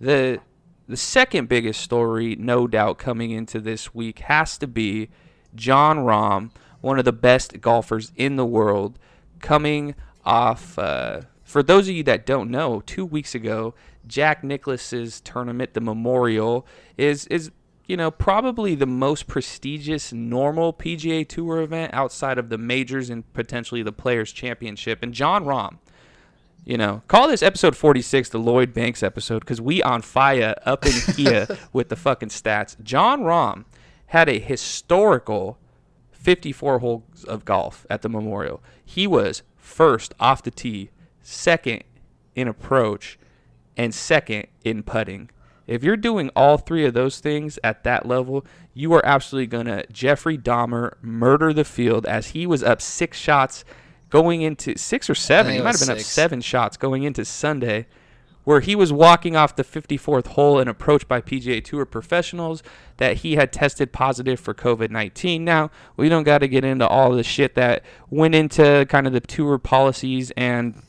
the 0.00 0.38
the 0.86 0.96
second 0.96 1.48
biggest 1.48 1.80
story, 1.80 2.36
no 2.36 2.66
doubt, 2.68 2.98
coming 2.98 3.30
into 3.30 3.58
this 3.58 3.92
week 3.92 4.20
has 4.20 4.56
to 4.58 4.68
be 4.68 5.08
Jon 5.54 5.98
Rahm, 5.98 6.50
one 6.80 6.98
of 6.98 7.04
the 7.04 7.12
best 7.12 7.60
golfers 7.60 8.12
in 8.14 8.36
the 8.36 8.46
world, 8.46 8.98
coming 9.40 9.96
off. 10.24 10.78
Uh, 10.78 11.22
for 11.44 11.62
those 11.62 11.88
of 11.88 11.94
you 11.94 12.02
that 12.04 12.26
don't 12.26 12.50
know, 12.50 12.82
two 12.86 13.04
weeks 13.04 13.34
ago, 13.34 13.74
Jack 14.06 14.42
Nicklaus's 14.42 15.20
tournament, 15.20 15.74
the 15.74 15.80
Memorial, 15.80 16.66
is 16.96 17.26
is 17.28 17.50
you 17.86 17.96
know 17.96 18.10
probably 18.10 18.74
the 18.74 18.86
most 18.86 19.26
prestigious 19.26 20.12
normal 20.12 20.72
PGA 20.72 21.28
Tour 21.28 21.60
event 21.60 21.92
outside 21.92 22.38
of 22.38 22.48
the 22.48 22.58
majors 22.58 23.10
and 23.10 23.30
potentially 23.34 23.82
the 23.82 23.92
Players 23.92 24.32
Championship. 24.32 25.02
And 25.02 25.12
Jon 25.12 25.44
Rahm, 25.44 25.78
you 26.64 26.78
know, 26.78 27.02
call 27.08 27.28
this 27.28 27.42
episode 27.42 27.76
46 27.76 28.30
the 28.30 28.38
Lloyd 28.38 28.72
Banks 28.72 29.02
episode 29.02 29.40
because 29.40 29.60
we 29.60 29.82
on 29.82 30.00
fire 30.00 30.54
up 30.64 30.86
in 30.86 30.92
here 31.16 31.46
with 31.72 31.90
the 31.90 31.96
fucking 31.96 32.30
stats. 32.30 32.82
Jon 32.82 33.20
Rahm 33.20 33.66
had 34.06 34.28
a 34.28 34.38
historical 34.38 35.58
54 36.12 36.78
holes 36.78 37.24
of 37.24 37.44
golf 37.44 37.84
at 37.90 38.00
the 38.00 38.08
Memorial. 38.08 38.62
He 38.82 39.06
was 39.06 39.42
first 39.56 40.14
off 40.18 40.42
the 40.42 40.50
tee, 40.50 40.90
second 41.24 41.82
in 42.36 42.46
approach, 42.46 43.18
and 43.76 43.92
second 43.92 44.46
in 44.62 44.82
putting. 44.82 45.30
If 45.66 45.82
you're 45.82 45.96
doing 45.96 46.30
all 46.36 46.58
three 46.58 46.84
of 46.84 46.94
those 46.94 47.20
things 47.20 47.58
at 47.64 47.84
that 47.84 48.06
level, 48.06 48.44
you 48.74 48.92
are 48.92 49.04
absolutely 49.04 49.46
going 49.46 49.66
to 49.66 49.86
Jeffrey 49.90 50.36
Dahmer 50.36 50.94
murder 51.00 51.52
the 51.52 51.64
field 51.64 52.06
as 52.06 52.28
he 52.28 52.46
was 52.46 52.62
up 52.62 52.82
six 52.82 53.18
shots 53.18 53.64
going 54.10 54.42
into 54.42 54.76
six 54.76 55.08
or 55.08 55.14
seven. 55.14 55.54
He 55.54 55.58
might 55.58 55.78
have 55.78 55.80
been 55.80 55.96
six. 55.96 56.02
up 56.02 56.06
seven 56.06 56.40
shots 56.40 56.76
going 56.76 57.04
into 57.04 57.24
Sunday, 57.24 57.86
where 58.44 58.60
he 58.60 58.76
was 58.76 58.92
walking 58.92 59.36
off 59.36 59.56
the 59.56 59.64
54th 59.64 60.28
hole 60.28 60.58
and 60.58 60.68
approached 60.68 61.08
by 61.08 61.22
PGA 61.22 61.64
Tour 61.64 61.86
professionals 61.86 62.62
that 62.98 63.18
he 63.18 63.36
had 63.36 63.50
tested 63.50 63.90
positive 63.90 64.38
for 64.38 64.52
COVID 64.52 64.90
19. 64.90 65.42
Now, 65.44 65.70
we 65.96 66.10
don't 66.10 66.24
got 66.24 66.38
to 66.38 66.48
get 66.48 66.64
into 66.64 66.86
all 66.86 67.12
the 67.12 67.24
shit 67.24 67.54
that 67.54 67.82
went 68.10 68.34
into 68.34 68.86
kind 68.90 69.06
of 69.06 69.14
the 69.14 69.20
tour 69.20 69.56
policies 69.56 70.30
and 70.36 70.82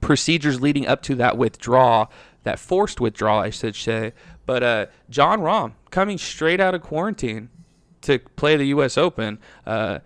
procedures 0.00 0.60
leading 0.60 0.86
up 0.86 1.02
to 1.02 1.14
that 1.16 1.36
withdrawal, 1.36 2.10
that 2.44 2.58
forced 2.58 3.00
withdrawal, 3.00 3.40
I 3.40 3.50
should 3.50 3.76
say. 3.76 4.12
But 4.46 4.62
uh, 4.62 4.86
Jon 5.10 5.40
Rahm 5.40 5.72
coming 5.90 6.18
straight 6.18 6.60
out 6.60 6.74
of 6.74 6.82
quarantine 6.82 7.50
to 8.02 8.18
play 8.18 8.56
the 8.56 8.66
U.S. 8.66 8.96
Open. 8.96 9.38
Uh, 9.66 9.98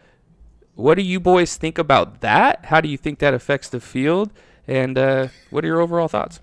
what 0.75 0.95
do 0.95 1.03
you 1.03 1.21
boys 1.21 1.57
think 1.57 1.79
about 1.79 2.21
that? 2.21 2.67
How 2.67 2.81
do 2.81 2.89
you 2.89 2.97
think 2.97 3.19
that 3.19 3.35
affects 3.35 3.69
the 3.69 3.81
field? 3.81 4.31
And 4.67 4.97
uh, 4.97 5.29
what 5.51 5.65
are 5.65 5.67
your 5.67 5.81
overall 5.81 6.09
thoughts? 6.09 6.41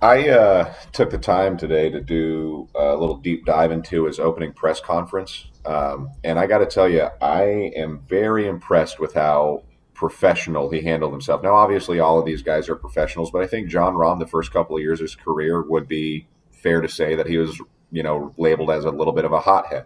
I 0.00 0.28
uh, 0.28 0.74
took 0.92 1.10
the 1.10 1.18
time 1.18 1.56
today 1.56 1.88
to 1.88 2.00
do 2.00 2.68
a 2.74 2.96
little 2.96 3.16
deep 3.16 3.46
dive 3.46 3.70
into 3.70 4.06
his 4.06 4.18
opening 4.18 4.52
press 4.52 4.80
conference. 4.80 5.46
Um, 5.64 6.10
and 6.24 6.40
I 6.40 6.46
got 6.46 6.58
to 6.58 6.66
tell 6.66 6.88
you, 6.88 7.08
I 7.20 7.72
am 7.76 8.00
very 8.08 8.48
impressed 8.48 8.98
with 8.98 9.14
how 9.14 9.62
professional 10.02 10.68
he 10.68 10.80
handled 10.80 11.12
himself. 11.12 11.44
Now, 11.44 11.54
obviously, 11.54 12.00
all 12.00 12.18
of 12.18 12.26
these 12.26 12.42
guys 12.42 12.68
are 12.68 12.74
professionals, 12.74 13.30
but 13.30 13.40
I 13.40 13.46
think 13.46 13.68
Jon 13.68 13.94
Rahm, 13.94 14.18
the 14.18 14.26
first 14.26 14.52
couple 14.52 14.74
of 14.74 14.82
years 14.82 14.98
of 14.98 15.04
his 15.04 15.14
career, 15.14 15.62
would 15.62 15.86
be 15.86 16.26
fair 16.50 16.80
to 16.80 16.88
say 16.88 17.14
that 17.14 17.28
he 17.28 17.38
was, 17.38 17.56
you 17.92 18.02
know, 18.02 18.34
labeled 18.36 18.72
as 18.72 18.84
a 18.84 18.90
little 18.90 19.12
bit 19.12 19.24
of 19.24 19.30
a 19.30 19.38
hothead. 19.38 19.84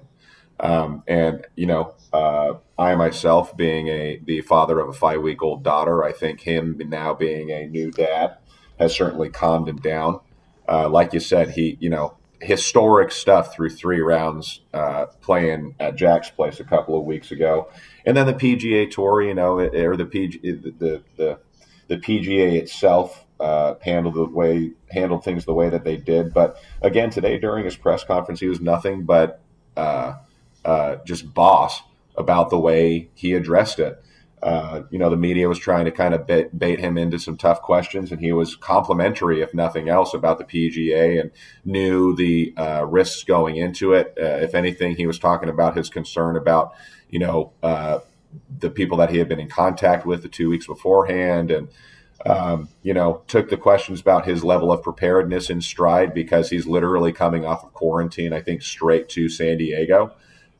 Um, 0.59 1.02
and 1.07 1.46
you 1.55 1.66
know, 1.66 1.92
uh, 2.14 2.55
I 2.79 2.94
myself, 2.94 3.55
being 3.59 3.88
a 3.88 4.18
the 4.24 4.40
father 4.40 4.81
of 4.81 4.88
a 4.88 4.94
five 4.94 5.20
week 5.20 5.42
old 5.42 5.62
daughter, 5.62 6.02
I 6.02 6.12
think 6.12 6.40
him 6.40 6.81
now 6.87 7.12
being 7.12 7.50
a 7.50 7.66
new 7.66 7.90
dad 7.90 8.38
has 8.79 8.96
certainly 8.96 9.29
calmed 9.29 9.68
him 9.68 9.76
down. 9.76 10.20
Uh, 10.66 10.88
like 10.88 11.12
you 11.12 11.20
said, 11.20 11.50
he 11.50 11.76
you 11.79 11.90
know 11.90 12.16
historic 12.40 13.12
stuff 13.12 13.55
through 13.55 13.68
three 13.68 14.00
rounds 14.00 14.62
uh, 14.72 15.05
playing 15.20 15.74
at 15.79 15.94
Jack's 15.94 16.31
place 16.31 16.59
a 16.59 16.64
couple 16.64 16.98
of 16.98 17.05
weeks 17.05 17.33
ago, 17.33 17.68
and 18.07 18.16
then 18.16 18.27
the 18.27 18.35
PGA 18.35 18.90
Tour, 18.90 19.23
you 19.23 19.35
know, 19.35 19.59
or 19.59 19.97
the 19.97 20.07
PG 20.07 20.38
the 20.42 21.03
the, 21.16 21.38
the 21.88 21.97
PGA 21.97 22.55
itself. 22.55 23.23
Uh, 23.38 23.75
handled 23.83 24.14
the 24.14 24.25
way 24.25 24.71
handled 24.90 25.23
things 25.23 25.45
the 25.45 25.53
way 25.53 25.69
that 25.69 25.85
they 25.85 25.95
did, 25.95 26.33
but 26.33 26.57
again 26.81 27.11
today 27.11 27.38
during 27.38 27.66
his 27.66 27.77
press 27.77 28.03
conference, 28.03 28.40
he 28.40 28.47
was 28.47 28.62
nothing 28.62 29.05
but 29.05 29.42
uh, 29.77 30.14
uh, 30.64 30.97
just 31.05 31.35
boss 31.35 31.83
about 32.16 32.51
the 32.51 32.59
way 32.59 33.11
he 33.14 33.35
addressed 33.35 33.79
it. 33.79 34.03
Uh, 34.42 34.83
you 34.90 34.99
know, 34.99 35.09
the 35.09 35.16
media 35.16 35.49
was 35.49 35.59
trying 35.59 35.87
to 35.87 35.90
kind 35.90 36.14
of 36.14 36.27
bait, 36.27 36.57
bait, 36.57 36.79
him 36.79 36.99
into 36.99 37.19
some 37.19 37.37
tough 37.37 37.62
questions, 37.62 38.12
and 38.12 38.21
he 38.21 38.33
was 38.33 38.55
complimentary, 38.55 39.40
if 39.40 39.55
nothing 39.55 39.88
else, 39.88 40.12
about 40.12 40.38
the 40.38 40.45
PGA 40.45 41.21
and 41.21 41.31
knew 41.64 42.14
the 42.14 42.53
uh, 42.57 42.85
risks 42.87 43.25
going 43.25 43.57
into 43.57 43.92
it. 43.92 44.14
Uh, 44.21 44.25
if 44.25 44.55
anything, 44.55 44.95
he 44.97 45.07
was 45.07 45.19
talking 45.19 45.49
about 45.49 45.77
his 45.77 45.88
concern 45.88 46.37
about, 46.37 46.75
you 47.09 47.19
know, 47.19 47.53
uh, 47.62 48.01
the 48.59 48.71
people 48.71 48.99
that 48.99 49.11
he 49.11 49.19
had 49.19 49.29
been 49.29 49.40
in 49.40 49.49
contact 49.49 50.07
with 50.07 50.23
the 50.23 50.29
two 50.29 50.51
weeks 50.51 50.66
beforehand, 50.66 51.51
and 51.51 51.69
um, 52.25 52.69
you 52.83 52.95
know, 52.95 53.23
took 53.29 53.51
the 53.51 53.57
questions 53.57 54.01
about 54.01 54.27
his 54.27 54.42
level 54.42 54.73
of 54.73 54.83
preparedness 54.83 55.51
in 55.51 55.61
stride 55.61 56.14
because 56.14 56.51
he's 56.51 56.66
literally 56.66 57.12
coming 57.12 57.45
off 57.45 57.64
of 57.64 57.73
quarantine. 57.73 58.33
I 58.33 58.40
think 58.40 58.62
straight 58.62 59.09
to 59.11 59.29
San 59.29 59.59
Diego 59.59 60.14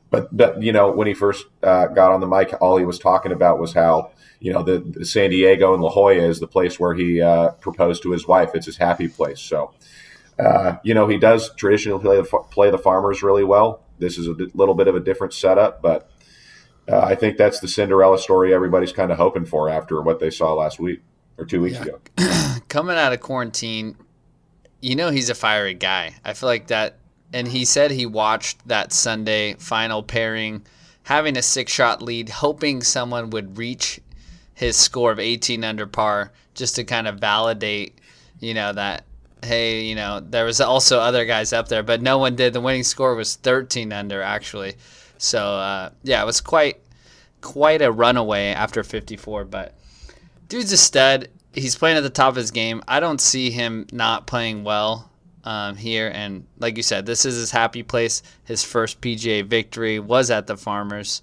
but 0.09 0.35
but 0.35 0.61
you 0.61 0.71
know 0.71 0.91
when 0.91 1.07
he 1.07 1.13
first 1.13 1.45
uh, 1.63 1.87
got 1.87 2.11
on 2.11 2.21
the 2.21 2.27
mic, 2.27 2.53
all 2.61 2.77
he 2.77 2.85
was 2.85 2.99
talking 2.99 3.31
about 3.31 3.59
was 3.59 3.73
how 3.73 4.11
you 4.39 4.53
know 4.53 4.63
the, 4.63 4.79
the 4.79 5.05
San 5.05 5.29
Diego 5.29 5.73
and 5.73 5.83
La 5.83 5.89
Jolla 5.89 6.13
is 6.13 6.39
the 6.39 6.47
place 6.47 6.79
where 6.79 6.93
he 6.93 7.21
uh, 7.21 7.51
proposed 7.51 8.03
to 8.03 8.11
his 8.11 8.27
wife. 8.27 8.51
It's 8.53 8.65
his 8.65 8.77
happy 8.77 9.07
place. 9.07 9.39
So 9.39 9.73
uh, 10.39 10.77
you 10.83 10.93
know 10.93 11.07
he 11.07 11.17
does 11.17 11.53
traditionally 11.55 12.01
play 12.01 12.17
the, 12.17 12.23
play 12.51 12.71
the 12.71 12.77
farmers 12.77 13.21
really 13.21 13.43
well. 13.43 13.81
This 13.99 14.17
is 14.17 14.27
a 14.27 14.35
little 14.53 14.75
bit 14.75 14.87
of 14.87 14.95
a 14.95 14.99
different 14.99 15.33
setup, 15.33 15.81
but 15.81 16.09
uh, 16.89 16.99
I 16.99 17.15
think 17.15 17.37
that's 17.37 17.59
the 17.59 17.67
Cinderella 17.67 18.17
story 18.17 18.53
everybody's 18.53 18.93
kind 18.93 19.11
of 19.11 19.17
hoping 19.17 19.45
for 19.45 19.69
after 19.69 20.01
what 20.01 20.19
they 20.19 20.29
saw 20.29 20.53
last 20.53 20.79
week 20.79 21.01
or 21.37 21.45
two 21.45 21.61
weeks 21.61 21.77
yeah. 21.77 21.83
ago. 21.83 21.99
Coming 22.69 22.97
out 22.97 23.13
of 23.13 23.19
quarantine, 23.19 23.97
you 24.81 24.95
know 24.95 25.09
he's 25.09 25.29
a 25.29 25.35
fiery 25.35 25.73
guy. 25.73 26.15
I 26.23 26.33
feel 26.33 26.47
like 26.47 26.67
that 26.67 26.97
and 27.33 27.47
he 27.47 27.65
said 27.65 27.91
he 27.91 28.05
watched 28.05 28.65
that 28.67 28.93
Sunday 28.93 29.55
final 29.55 30.01
pairing, 30.01 30.65
having 31.03 31.37
a 31.37 31.41
six 31.41 31.71
shot 31.71 32.01
lead, 32.01 32.29
hoping 32.29 32.81
someone 32.81 33.29
would 33.31 33.57
reach 33.57 33.99
his 34.53 34.77
score 34.77 35.11
of 35.11 35.19
18 35.19 35.63
under 35.63 35.85
par 35.85 36.31
just 36.55 36.75
to 36.75 36.83
kind 36.83 37.07
of 37.07 37.19
validate, 37.19 37.99
you 38.39 38.53
know, 38.53 38.73
that 38.73 39.03
hey, 39.43 39.81
you 39.81 39.93
know, 39.93 40.19
there 40.19 40.45
was 40.45 40.59
also 40.59 40.99
other 40.99 41.23
guys 41.23 41.53
up 41.53 41.67
there, 41.67 41.83
but 41.83 42.01
no 42.01 42.17
one 42.17 42.35
did. 42.35 42.53
The 42.53 42.61
winning 42.61 42.83
score 42.83 43.13
was 43.13 43.35
13 43.35 43.93
under 43.93 44.21
actually. 44.21 44.75
So 45.17 45.39
uh, 45.39 45.89
yeah, 46.03 46.21
it 46.21 46.25
was 46.25 46.41
quite 46.41 46.79
quite 47.41 47.81
a 47.81 47.91
runaway 47.91 48.47
after 48.47 48.83
54. 48.83 49.45
But 49.45 49.75
dude's 50.47 50.71
a 50.71 50.77
stud 50.77 51.29
he's 51.57 51.75
playing 51.75 51.97
at 51.97 52.03
the 52.03 52.09
top 52.09 52.29
of 52.29 52.35
his 52.35 52.51
game. 52.51 52.81
I 52.87 52.99
don't 52.99 53.19
see 53.19 53.49
him 53.51 53.87
not 53.91 54.27
playing 54.27 54.63
well 54.63 55.09
um, 55.43 55.75
here. 55.75 56.11
And 56.13 56.45
like 56.59 56.77
you 56.77 56.83
said, 56.83 57.05
this 57.05 57.25
is 57.25 57.35
his 57.35 57.51
happy 57.51 57.83
place. 57.83 58.21
His 58.45 58.63
first 58.63 59.01
PGA 59.01 59.45
victory 59.45 59.99
was 59.99 60.29
at 60.29 60.47
the 60.47 60.57
Farmers. 60.57 61.21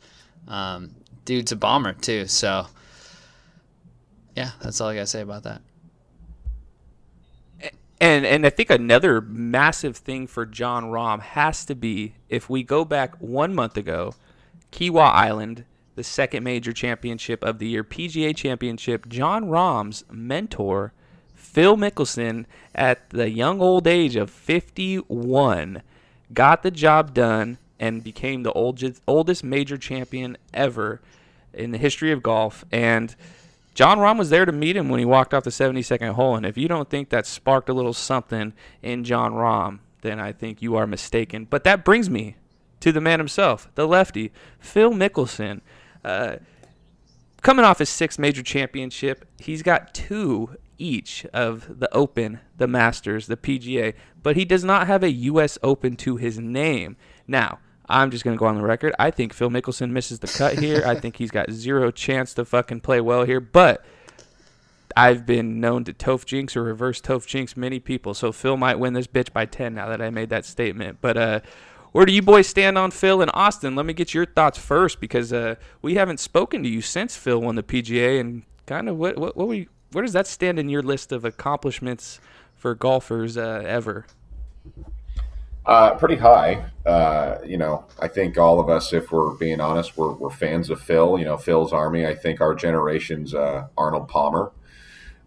Um, 0.48 0.94
dude's 1.24 1.52
a 1.52 1.56
bomber 1.56 1.92
too. 1.92 2.26
So 2.26 2.66
yeah, 4.36 4.50
that's 4.60 4.80
all 4.80 4.88
I 4.88 4.94
gotta 4.94 5.06
say 5.06 5.20
about 5.20 5.44
that. 5.44 5.62
And 8.04 8.26
and 8.26 8.44
I 8.44 8.50
think 8.50 8.68
another 8.68 9.22
massive 9.22 9.96
thing 9.96 10.26
for 10.26 10.44
Jon 10.44 10.84
Rahm 10.90 11.20
has 11.20 11.64
to 11.64 11.74
be 11.74 12.16
if 12.28 12.50
we 12.50 12.62
go 12.62 12.84
back 12.84 13.14
one 13.18 13.54
month 13.54 13.78
ago, 13.78 14.14
Kiawah 14.72 15.10
Island, 15.10 15.64
the 15.94 16.04
second 16.04 16.44
major 16.44 16.74
championship 16.74 17.42
of 17.42 17.58
the 17.58 17.66
year, 17.66 17.82
PGA 17.82 18.36
championship, 18.36 19.08
Jon 19.08 19.46
Rahm's 19.46 20.04
mentor, 20.10 20.92
Phil 21.34 21.78
Mickelson, 21.78 22.44
at 22.74 23.08
the 23.08 23.30
young 23.30 23.62
old 23.62 23.86
age 23.86 24.16
of 24.16 24.28
51, 24.28 25.80
got 26.34 26.62
the 26.62 26.70
job 26.70 27.14
done 27.14 27.56
and 27.80 28.04
became 28.04 28.42
the 28.42 28.52
oldest 28.52 29.00
oldest 29.08 29.42
major 29.42 29.78
champion 29.78 30.36
ever 30.52 31.00
in 31.54 31.70
the 31.70 31.78
history 31.78 32.12
of 32.12 32.22
golf. 32.22 32.66
And 32.70 33.16
Jon 33.74 33.98
Rahm 33.98 34.18
was 34.18 34.30
there 34.30 34.44
to 34.44 34.52
meet 34.52 34.76
him 34.76 34.88
when 34.88 35.00
he 35.00 35.04
walked 35.04 35.34
off 35.34 35.44
the 35.44 35.50
72nd 35.50 36.12
hole. 36.12 36.36
And 36.36 36.46
if 36.46 36.56
you 36.56 36.68
don't 36.68 36.88
think 36.88 37.08
that 37.08 37.26
sparked 37.26 37.68
a 37.68 37.74
little 37.74 37.92
something 37.92 38.52
in 38.82 39.04
Jon 39.04 39.32
Rahm, 39.32 39.80
then 40.02 40.20
I 40.20 40.32
think 40.32 40.62
you 40.62 40.76
are 40.76 40.86
mistaken. 40.86 41.46
But 41.48 41.64
that 41.64 41.84
brings 41.84 42.08
me 42.08 42.36
to 42.80 42.92
the 42.92 43.00
man 43.00 43.18
himself, 43.18 43.68
the 43.74 43.86
lefty, 43.86 44.32
Phil 44.60 44.92
Mickelson. 44.92 45.60
Uh, 46.04 46.36
coming 47.42 47.64
off 47.64 47.80
his 47.80 47.88
sixth 47.88 48.18
major 48.18 48.42
championship, 48.42 49.24
he's 49.38 49.62
got 49.62 49.92
two 49.92 50.56
each 50.78 51.24
of 51.32 51.80
the 51.80 51.92
Open, 51.94 52.40
the 52.56 52.66
Masters, 52.66 53.26
the 53.26 53.36
PGA, 53.36 53.94
but 54.22 54.36
he 54.36 54.44
does 54.44 54.64
not 54.64 54.86
have 54.86 55.02
a 55.02 55.10
U.S. 55.10 55.58
Open 55.62 55.96
to 55.96 56.16
his 56.16 56.38
name. 56.38 56.96
Now, 57.26 57.58
I'm 57.88 58.10
just 58.10 58.24
going 58.24 58.36
to 58.36 58.38
go 58.38 58.46
on 58.46 58.56
the 58.56 58.62
record. 58.62 58.94
I 58.98 59.10
think 59.10 59.32
Phil 59.32 59.50
Mickelson 59.50 59.90
misses 59.90 60.18
the 60.18 60.26
cut 60.26 60.58
here. 60.58 60.82
I 60.86 60.94
think 60.94 61.16
he's 61.16 61.30
got 61.30 61.50
zero 61.50 61.90
chance 61.90 62.32
to 62.34 62.44
fucking 62.44 62.80
play 62.80 63.00
well 63.00 63.24
here. 63.24 63.40
But 63.40 63.84
I've 64.96 65.26
been 65.26 65.60
known 65.60 65.84
to 65.84 65.92
Toph 65.92 66.24
Jinx 66.24 66.56
or 66.56 66.62
reverse 66.62 67.00
Toph 67.00 67.26
Jinx 67.26 67.56
many 67.56 67.80
people. 67.80 68.14
So 68.14 68.32
Phil 68.32 68.56
might 68.56 68.78
win 68.78 68.94
this 68.94 69.06
bitch 69.06 69.32
by 69.32 69.44
10 69.44 69.74
now 69.74 69.88
that 69.88 70.00
I 70.00 70.10
made 70.10 70.30
that 70.30 70.44
statement. 70.44 70.98
But 71.00 71.16
uh, 71.16 71.40
where 71.92 72.06
do 72.06 72.12
you 72.12 72.22
boys 72.22 72.46
stand 72.46 72.78
on 72.78 72.90
Phil 72.90 73.20
and 73.20 73.30
Austin? 73.34 73.76
Let 73.76 73.86
me 73.86 73.92
get 73.92 74.14
your 74.14 74.24
thoughts 74.24 74.58
first 74.58 75.00
because 75.00 75.32
uh, 75.32 75.56
we 75.82 75.94
haven't 75.94 76.20
spoken 76.20 76.62
to 76.62 76.68
you 76.68 76.80
since 76.80 77.16
Phil 77.16 77.40
won 77.40 77.56
the 77.56 77.62
PGA. 77.62 78.18
And 78.18 78.44
kind 78.66 78.88
of 78.88 78.96
what, 78.96 79.18
what, 79.18 79.36
what 79.36 79.48
we, 79.48 79.68
where 79.92 80.02
does 80.02 80.14
that 80.14 80.26
stand 80.26 80.58
in 80.58 80.68
your 80.68 80.82
list 80.82 81.12
of 81.12 81.24
accomplishments 81.24 82.18
for 82.56 82.74
golfers 82.74 83.36
uh, 83.36 83.62
ever? 83.66 84.06
Uh, 85.66 85.94
pretty 85.94 86.16
high. 86.16 86.66
Uh, 86.84 87.38
you 87.44 87.56
know, 87.56 87.86
I 87.98 88.08
think 88.08 88.36
all 88.36 88.60
of 88.60 88.68
us, 88.68 88.92
if 88.92 89.10
we're 89.10 89.32
being 89.34 89.60
honest, 89.60 89.96
we're, 89.96 90.12
we're 90.12 90.30
fans 90.30 90.68
of 90.68 90.80
Phil. 90.80 91.18
You 91.18 91.24
know, 91.24 91.38
Phil's 91.38 91.72
Army. 91.72 92.06
I 92.06 92.14
think 92.14 92.40
our 92.40 92.54
generation's 92.54 93.34
uh, 93.34 93.68
Arnold 93.76 94.08
Palmer. 94.08 94.52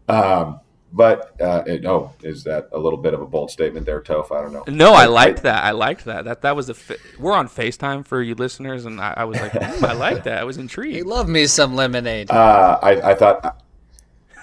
Um, 0.07 0.59
but 0.93 1.39
uh, 1.41 1.63
it, 1.65 1.85
oh, 1.85 2.13
is 2.23 2.43
that 2.45 2.69
a 2.71 2.79
little 2.79 2.97
bit 2.99 3.13
of 3.13 3.21
a 3.21 3.25
bold 3.25 3.51
statement 3.51 3.85
there, 3.85 3.99
Toph? 3.99 4.31
I 4.31 4.41
don't 4.41 4.53
know. 4.53 4.63
No, 4.67 4.93
I 4.93 5.05
liked 5.05 5.43
that. 5.43 5.63
I 5.63 5.71
liked 5.71 6.05
that. 6.05 6.25
That 6.25 6.41
that 6.43 6.55
was 6.55 6.69
a. 6.69 6.73
Fi- 6.73 6.95
we're 7.19 7.33
on 7.33 7.49
Facetime 7.49 8.05
for 8.05 8.21
you 8.21 8.35
listeners, 8.35 8.85
and 8.85 9.01
I, 9.01 9.13
I 9.17 9.23
was 9.25 9.39
like, 9.39 9.51
"Hmm, 9.51 9.83
I 9.83 9.93
like 9.93 10.23
that. 10.23 10.37
I 10.37 10.43
was 10.45 10.57
intrigued. 10.59 10.93
He 10.93 10.99
intrigued. 10.99 11.09
loved 11.09 11.29
me 11.29 11.45
some 11.47 11.75
lemonade. 11.75 12.31
Uh, 12.31 12.79
I, 12.81 13.11
I 13.11 13.15
thought 13.15 13.61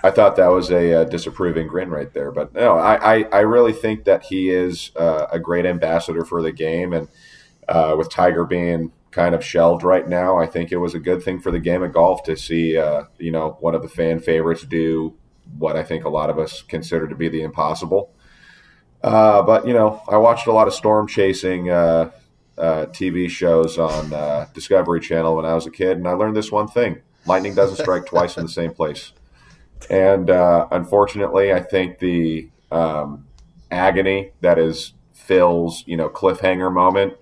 I 0.04 0.10
thought 0.10 0.36
that 0.36 0.48
was 0.48 0.70
a, 0.70 1.00
uh 1.00 1.04
disapproving 1.04 1.66
grin 1.66 1.88
right 1.88 2.12
there, 2.12 2.30
but 2.30 2.52
no, 2.52 2.76
I, 2.76 3.14
I, 3.14 3.22
I 3.32 3.40
really 3.40 3.72
think 3.72 4.04
that 4.04 4.24
he 4.24 4.50
is 4.50 4.90
uh, 4.96 5.28
a 5.32 5.38
great 5.38 5.64
ambassador 5.64 6.26
for 6.26 6.42
the 6.42 6.52
game, 6.52 6.92
and 6.92 7.08
uh, 7.66 7.94
with 7.96 8.10
Tiger 8.10 8.44
being 8.44 8.92
kind 9.12 9.34
of 9.34 9.42
shelved 9.42 9.82
right 9.82 10.06
now, 10.06 10.36
I 10.36 10.46
think 10.46 10.70
it 10.70 10.76
was 10.76 10.94
a 10.94 10.98
good 10.98 11.22
thing 11.22 11.40
for 11.40 11.50
the 11.50 11.58
game 11.58 11.82
of 11.82 11.94
golf 11.94 12.22
to 12.24 12.36
see 12.36 12.76
uh, 12.76 13.04
you 13.18 13.30
know 13.30 13.56
one 13.60 13.74
of 13.74 13.80
the 13.80 13.88
fan 13.88 14.20
favorites 14.20 14.64
do 14.64 15.14
what 15.56 15.74
I 15.74 15.82
think 15.82 16.04
a 16.04 16.10
lot 16.10 16.28
of 16.28 16.38
us 16.38 16.60
consider 16.60 17.08
to 17.08 17.14
be 17.14 17.30
the 17.30 17.40
impossible. 17.40 18.10
Uh, 19.02 19.40
but 19.42 19.66
you 19.66 19.72
know, 19.72 20.02
I 20.06 20.18
watched 20.18 20.46
a 20.46 20.52
lot 20.52 20.68
of 20.68 20.74
storm 20.74 21.08
chasing 21.08 21.70
uh, 21.70 22.10
TV 22.58 23.30
shows 23.30 23.78
on 23.78 24.48
Discovery 24.52 25.00
Channel 25.00 25.36
when 25.36 25.46
I 25.46 25.54
was 25.54 25.66
a 25.66 25.70
kid, 25.70 25.96
and 25.96 26.06
I 26.06 26.12
learned 26.12 26.36
this 26.36 26.52
one 26.52 26.68
thing: 26.68 27.00
lightning 27.24 27.54
doesn't 27.54 27.78
strike 27.78 28.04
twice 28.04 28.36
in 28.36 28.42
the 28.42 28.52
same 28.52 28.74
place. 28.74 29.12
And 29.90 30.30
uh, 30.30 30.68
unfortunately, 30.70 31.52
I 31.52 31.60
think 31.60 31.98
the 31.98 32.48
um, 32.70 33.26
agony 33.70 34.32
that 34.40 34.58
is 34.58 34.94
Phil's, 35.12 35.84
you 35.86 35.96
know, 35.96 36.08
cliffhanger 36.08 36.72
moment, 36.72 37.14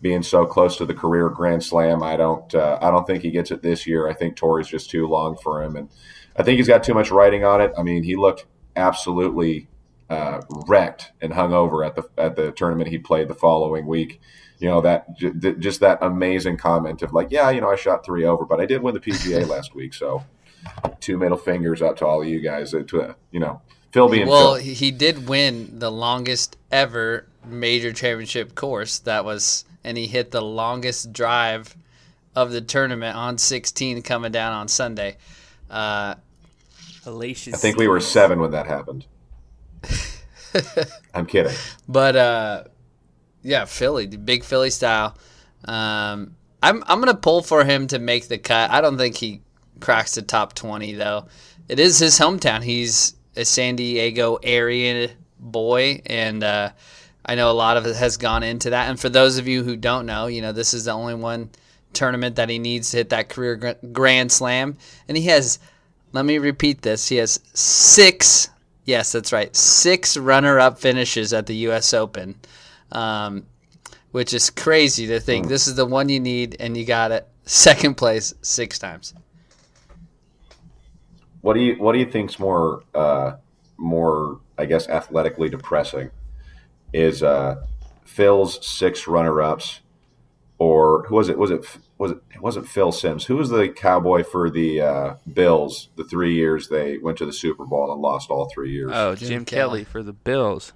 being 0.00 0.22
so 0.22 0.44
close 0.44 0.76
to 0.76 0.84
the 0.84 0.94
career 0.94 1.30
Grand 1.30 1.64
Slam, 1.64 2.02
I 2.02 2.16
don't, 2.16 2.54
uh, 2.54 2.78
I 2.82 2.90
don't 2.90 3.06
think 3.06 3.22
he 3.22 3.30
gets 3.30 3.50
it 3.50 3.62
this 3.62 3.86
year. 3.86 4.08
I 4.08 4.12
think 4.12 4.36
Torrey's 4.36 4.68
just 4.68 4.90
too 4.90 5.06
long 5.06 5.36
for 5.42 5.62
him, 5.62 5.76
and 5.76 5.88
I 6.36 6.42
think 6.42 6.58
he's 6.58 6.68
got 6.68 6.84
too 6.84 6.94
much 6.94 7.10
writing 7.10 7.44
on 7.44 7.60
it. 7.60 7.72
I 7.78 7.82
mean, 7.82 8.02
he 8.02 8.16
looked 8.16 8.44
absolutely 8.76 9.68
uh, 10.10 10.42
wrecked 10.68 11.12
and 11.22 11.32
hungover 11.32 11.86
at 11.86 11.96
the 11.96 12.08
at 12.18 12.36
the 12.36 12.52
tournament 12.52 12.90
he 12.90 12.98
played 12.98 13.28
the 13.28 13.34
following 13.34 13.86
week. 13.86 14.20
You 14.58 14.68
know 14.68 14.80
that 14.82 15.16
j- 15.16 15.54
just 15.58 15.80
that 15.80 15.98
amazing 16.02 16.58
comment 16.58 17.02
of 17.02 17.12
like, 17.12 17.28
yeah, 17.30 17.50
you 17.50 17.60
know, 17.60 17.70
I 17.70 17.76
shot 17.76 18.04
three 18.04 18.24
over, 18.24 18.44
but 18.44 18.60
I 18.60 18.66
did 18.66 18.82
win 18.82 18.94
the 18.94 19.00
PGA 19.00 19.48
last 19.48 19.74
week, 19.74 19.94
so 19.94 20.22
two 21.00 21.18
middle 21.18 21.36
fingers 21.36 21.82
up 21.82 21.96
to 21.98 22.06
all 22.06 22.22
of 22.22 22.28
you 22.28 22.40
guys. 22.40 22.72
To 22.72 23.02
uh, 23.02 23.14
you 23.30 23.40
know, 23.40 23.60
Phil 23.92 24.08
being 24.08 24.28
well, 24.28 24.54
Phil. 24.54 24.64
he 24.64 24.74
he 24.74 24.90
did 24.90 25.28
win 25.28 25.78
the 25.78 25.90
longest 25.90 26.56
ever 26.70 27.26
major 27.44 27.92
championship 27.92 28.54
course. 28.54 28.98
That 29.00 29.24
was, 29.24 29.64
and 29.82 29.96
he 29.96 30.06
hit 30.06 30.30
the 30.30 30.42
longest 30.42 31.12
drive 31.12 31.76
of 32.34 32.50
the 32.50 32.60
tournament 32.60 33.16
on 33.16 33.38
16 33.38 34.02
coming 34.02 34.32
down 34.32 34.52
on 34.52 34.68
Sunday. 34.68 35.16
Uh, 35.70 36.16
Hellacious. 37.04 37.54
I 37.54 37.58
think 37.58 37.76
we 37.76 37.86
were 37.86 38.00
seven 38.00 38.40
when 38.40 38.50
that 38.52 38.66
happened. 38.66 39.04
I'm 41.14 41.26
kidding. 41.26 41.52
But 41.88 42.16
uh, 42.16 42.64
yeah, 43.42 43.66
Philly, 43.66 44.06
the 44.06 44.16
big 44.18 44.44
Philly 44.44 44.70
style. 44.70 45.16
Um, 45.64 46.36
I'm 46.62 46.82
I'm 46.86 47.00
gonna 47.00 47.14
pull 47.14 47.42
for 47.42 47.64
him 47.64 47.86
to 47.88 47.98
make 47.98 48.28
the 48.28 48.38
cut. 48.38 48.70
I 48.70 48.80
don't 48.80 48.96
think 48.96 49.16
he 49.16 49.42
cracks 49.84 50.14
the 50.14 50.22
top 50.22 50.54
twenty 50.54 50.94
though. 50.94 51.26
It 51.68 51.78
is 51.78 51.98
his 51.98 52.18
hometown. 52.18 52.62
He's 52.62 53.14
a 53.36 53.44
San 53.44 53.76
Diego 53.76 54.38
area 54.42 55.10
boy, 55.38 56.00
and 56.06 56.42
uh, 56.42 56.70
I 57.24 57.34
know 57.34 57.50
a 57.50 57.52
lot 57.52 57.76
of 57.76 57.86
it 57.86 57.94
has 57.96 58.16
gone 58.16 58.42
into 58.42 58.70
that. 58.70 58.88
And 58.88 58.98
for 58.98 59.10
those 59.10 59.36
of 59.36 59.46
you 59.46 59.62
who 59.62 59.76
don't 59.76 60.06
know, 60.06 60.26
you 60.26 60.40
know 60.40 60.52
this 60.52 60.72
is 60.72 60.86
the 60.86 60.92
only 60.92 61.14
one 61.14 61.50
tournament 61.92 62.36
that 62.36 62.48
he 62.48 62.58
needs 62.58 62.90
to 62.90 62.96
hit 62.96 63.10
that 63.10 63.28
career 63.28 63.76
grand 63.92 64.32
slam, 64.32 64.78
and 65.06 65.16
he 65.16 65.24
has. 65.24 65.58
Let 66.12 66.24
me 66.24 66.38
repeat 66.38 66.82
this. 66.82 67.08
He 67.08 67.16
has 67.16 67.40
six. 67.52 68.48
Yes, 68.84 69.12
that's 69.12 69.32
right. 69.32 69.54
Six 69.56 70.16
runner-up 70.16 70.78
finishes 70.78 71.32
at 71.32 71.46
the 71.46 71.56
U.S. 71.56 71.92
Open, 71.92 72.36
um, 72.92 73.46
which 74.12 74.32
is 74.32 74.48
crazy 74.48 75.08
to 75.08 75.18
think. 75.18 75.48
This 75.48 75.66
is 75.66 75.74
the 75.74 75.84
one 75.84 76.08
you 76.08 76.20
need, 76.20 76.56
and 76.60 76.76
you 76.76 76.84
got 76.84 77.10
it. 77.10 77.26
Second 77.46 77.96
place 77.96 78.32
six 78.42 78.78
times. 78.78 79.12
What 81.44 81.52
do 81.52 81.60
you 81.60 81.74
What 81.74 81.92
do 81.92 81.98
you 81.98 82.06
think's 82.06 82.38
more 82.38 82.82
uh, 82.94 83.32
more 83.76 84.40
I 84.56 84.64
guess 84.64 84.88
athletically 84.88 85.50
depressing? 85.50 86.10
Is 86.94 87.22
uh, 87.22 87.62
Phil's 88.06 88.66
six 88.66 89.06
runner 89.06 89.42
ups, 89.42 89.80
or 90.56 91.04
who 91.08 91.16
was 91.16 91.28
it? 91.28 91.36
Was 91.36 91.50
it 91.50 91.60
was 91.98 92.12
it? 92.12 92.18
It 92.34 92.40
wasn't 92.40 92.66
Phil 92.66 92.92
Simms. 92.92 93.26
Who 93.26 93.36
was 93.36 93.50
the 93.50 93.68
cowboy 93.68 94.24
for 94.24 94.48
the 94.48 94.80
uh, 94.80 95.14
Bills? 95.30 95.90
The 95.96 96.04
three 96.04 96.32
years 96.34 96.68
they 96.68 96.96
went 96.96 97.18
to 97.18 97.26
the 97.26 97.32
Super 97.32 97.66
Bowl 97.66 97.92
and 97.92 98.00
lost 98.00 98.30
all 98.30 98.48
three 98.48 98.72
years. 98.72 98.90
Oh, 98.94 99.14
Jim 99.14 99.28
Jim, 99.28 99.44
Kelly. 99.44 99.80
Kelly 99.80 99.84
for 99.84 100.02
the 100.02 100.14
Bills. 100.14 100.72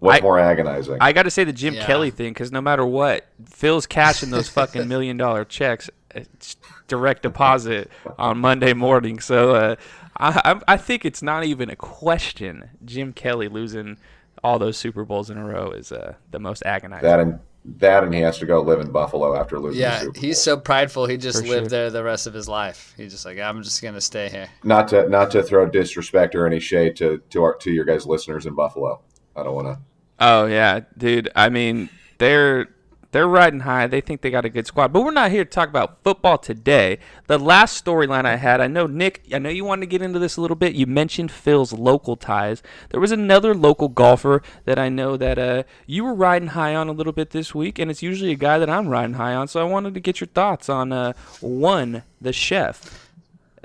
What's 0.00 0.18
I- 0.18 0.22
more 0.22 0.38
agonizing? 0.38 0.98
I 1.00 1.12
got 1.14 1.22
to 1.22 1.30
say 1.30 1.44
the 1.44 1.52
Jim 1.54 1.72
Yeah. 1.72 1.86
Kelly 1.86 2.10
thing 2.10 2.34
because 2.34 2.52
no 2.52 2.60
matter 2.60 2.84
what, 2.84 3.26
Phil's 3.46 3.86
cashing 3.86 4.28
those 4.28 4.48
fucking 4.58 4.86
million 4.88 5.16
dollar 5.16 5.46
checks, 5.46 5.88
it's 5.88 6.03
direct 6.88 7.22
deposit 7.22 7.90
on 8.18 8.38
Monday 8.38 8.72
morning. 8.74 9.20
So 9.20 9.54
uh, 9.54 9.76
I, 10.16 10.40
I 10.68 10.74
I 10.74 10.76
think 10.76 11.04
it's 11.04 11.22
not 11.22 11.44
even 11.44 11.70
a 11.70 11.76
question. 11.76 12.70
Jim 12.84 13.12
Kelly 13.12 13.48
losing 13.48 13.98
all 14.42 14.58
those 14.58 14.76
Super 14.76 15.04
Bowls 15.04 15.30
in 15.30 15.38
a 15.38 15.44
row 15.44 15.70
is 15.70 15.90
uh, 15.92 16.14
the 16.30 16.38
most 16.38 16.62
agonizing. 16.66 17.02
that 17.08 17.20
and 17.20 17.40
that, 17.78 18.04
and 18.04 18.12
he 18.12 18.20
has 18.20 18.36
to 18.38 18.46
go 18.46 18.60
live 18.60 18.80
in 18.80 18.90
Buffalo 18.92 19.34
after 19.34 19.58
losing. 19.58 19.78
the 19.78 19.80
Yeah, 19.80 19.98
Super 20.00 20.12
Bowl. 20.12 20.20
he's 20.22 20.38
so 20.40 20.56
prideful. 20.58 21.06
He 21.06 21.16
just 21.16 21.40
For 21.40 21.48
lived 21.48 21.64
sure. 21.64 21.68
there 21.70 21.90
the 21.90 22.04
rest 22.04 22.26
of 22.26 22.34
his 22.34 22.46
life. 22.46 22.92
He's 22.96 23.10
just 23.12 23.24
like, 23.24 23.38
I'm 23.38 23.62
just 23.62 23.82
gonna 23.82 24.02
stay 24.02 24.28
here. 24.28 24.48
not 24.62 24.88
to 24.88 25.08
not 25.08 25.30
to 25.30 25.42
throw 25.42 25.64
disrespect 25.66 26.34
or 26.34 26.46
any 26.46 26.60
shade 26.60 26.96
to 26.96 27.22
to 27.30 27.42
our 27.42 27.54
to 27.56 27.70
your 27.72 27.86
guys 27.86 28.04
listeners 28.06 28.44
in 28.46 28.54
Buffalo. 28.54 29.00
I 29.34 29.42
don't 29.42 29.54
want 29.54 29.68
to. 29.68 29.78
Oh 30.20 30.44
yeah, 30.46 30.80
dude. 30.98 31.30
I 31.34 31.48
mean, 31.48 31.88
they're 32.18 32.68
They're 33.14 33.28
riding 33.28 33.60
high. 33.60 33.86
They 33.86 34.00
think 34.00 34.22
they 34.22 34.30
got 34.32 34.44
a 34.44 34.48
good 34.48 34.66
squad. 34.66 34.92
But 34.92 35.02
we're 35.02 35.12
not 35.12 35.30
here 35.30 35.44
to 35.44 35.50
talk 35.50 35.68
about 35.68 36.02
football 36.02 36.36
today. 36.36 36.98
The 37.28 37.38
last 37.38 37.84
storyline 37.84 38.24
I 38.24 38.34
had, 38.34 38.60
I 38.60 38.66
know, 38.66 38.88
Nick, 38.88 39.22
I 39.32 39.38
know 39.38 39.50
you 39.50 39.64
wanted 39.64 39.82
to 39.82 39.86
get 39.86 40.02
into 40.02 40.18
this 40.18 40.36
a 40.36 40.40
little 40.40 40.56
bit. 40.56 40.74
You 40.74 40.86
mentioned 40.86 41.30
Phil's 41.30 41.72
local 41.72 42.16
ties. 42.16 42.60
There 42.88 42.98
was 42.98 43.12
another 43.12 43.54
local 43.54 43.88
golfer 43.88 44.42
that 44.64 44.80
I 44.80 44.88
know 44.88 45.16
that 45.16 45.38
uh, 45.38 45.62
you 45.86 46.02
were 46.02 46.12
riding 46.12 46.48
high 46.48 46.74
on 46.74 46.88
a 46.88 46.92
little 46.92 47.12
bit 47.12 47.30
this 47.30 47.54
week, 47.54 47.78
and 47.78 47.88
it's 47.88 48.02
usually 48.02 48.32
a 48.32 48.36
guy 48.36 48.58
that 48.58 48.68
I'm 48.68 48.88
riding 48.88 49.14
high 49.14 49.36
on. 49.36 49.46
So 49.46 49.60
I 49.60 49.70
wanted 49.70 49.94
to 49.94 50.00
get 50.00 50.18
your 50.18 50.26
thoughts 50.26 50.68
on 50.68 50.90
uh, 50.90 51.12
one, 51.40 52.02
the 52.20 52.32
chef 52.32 53.03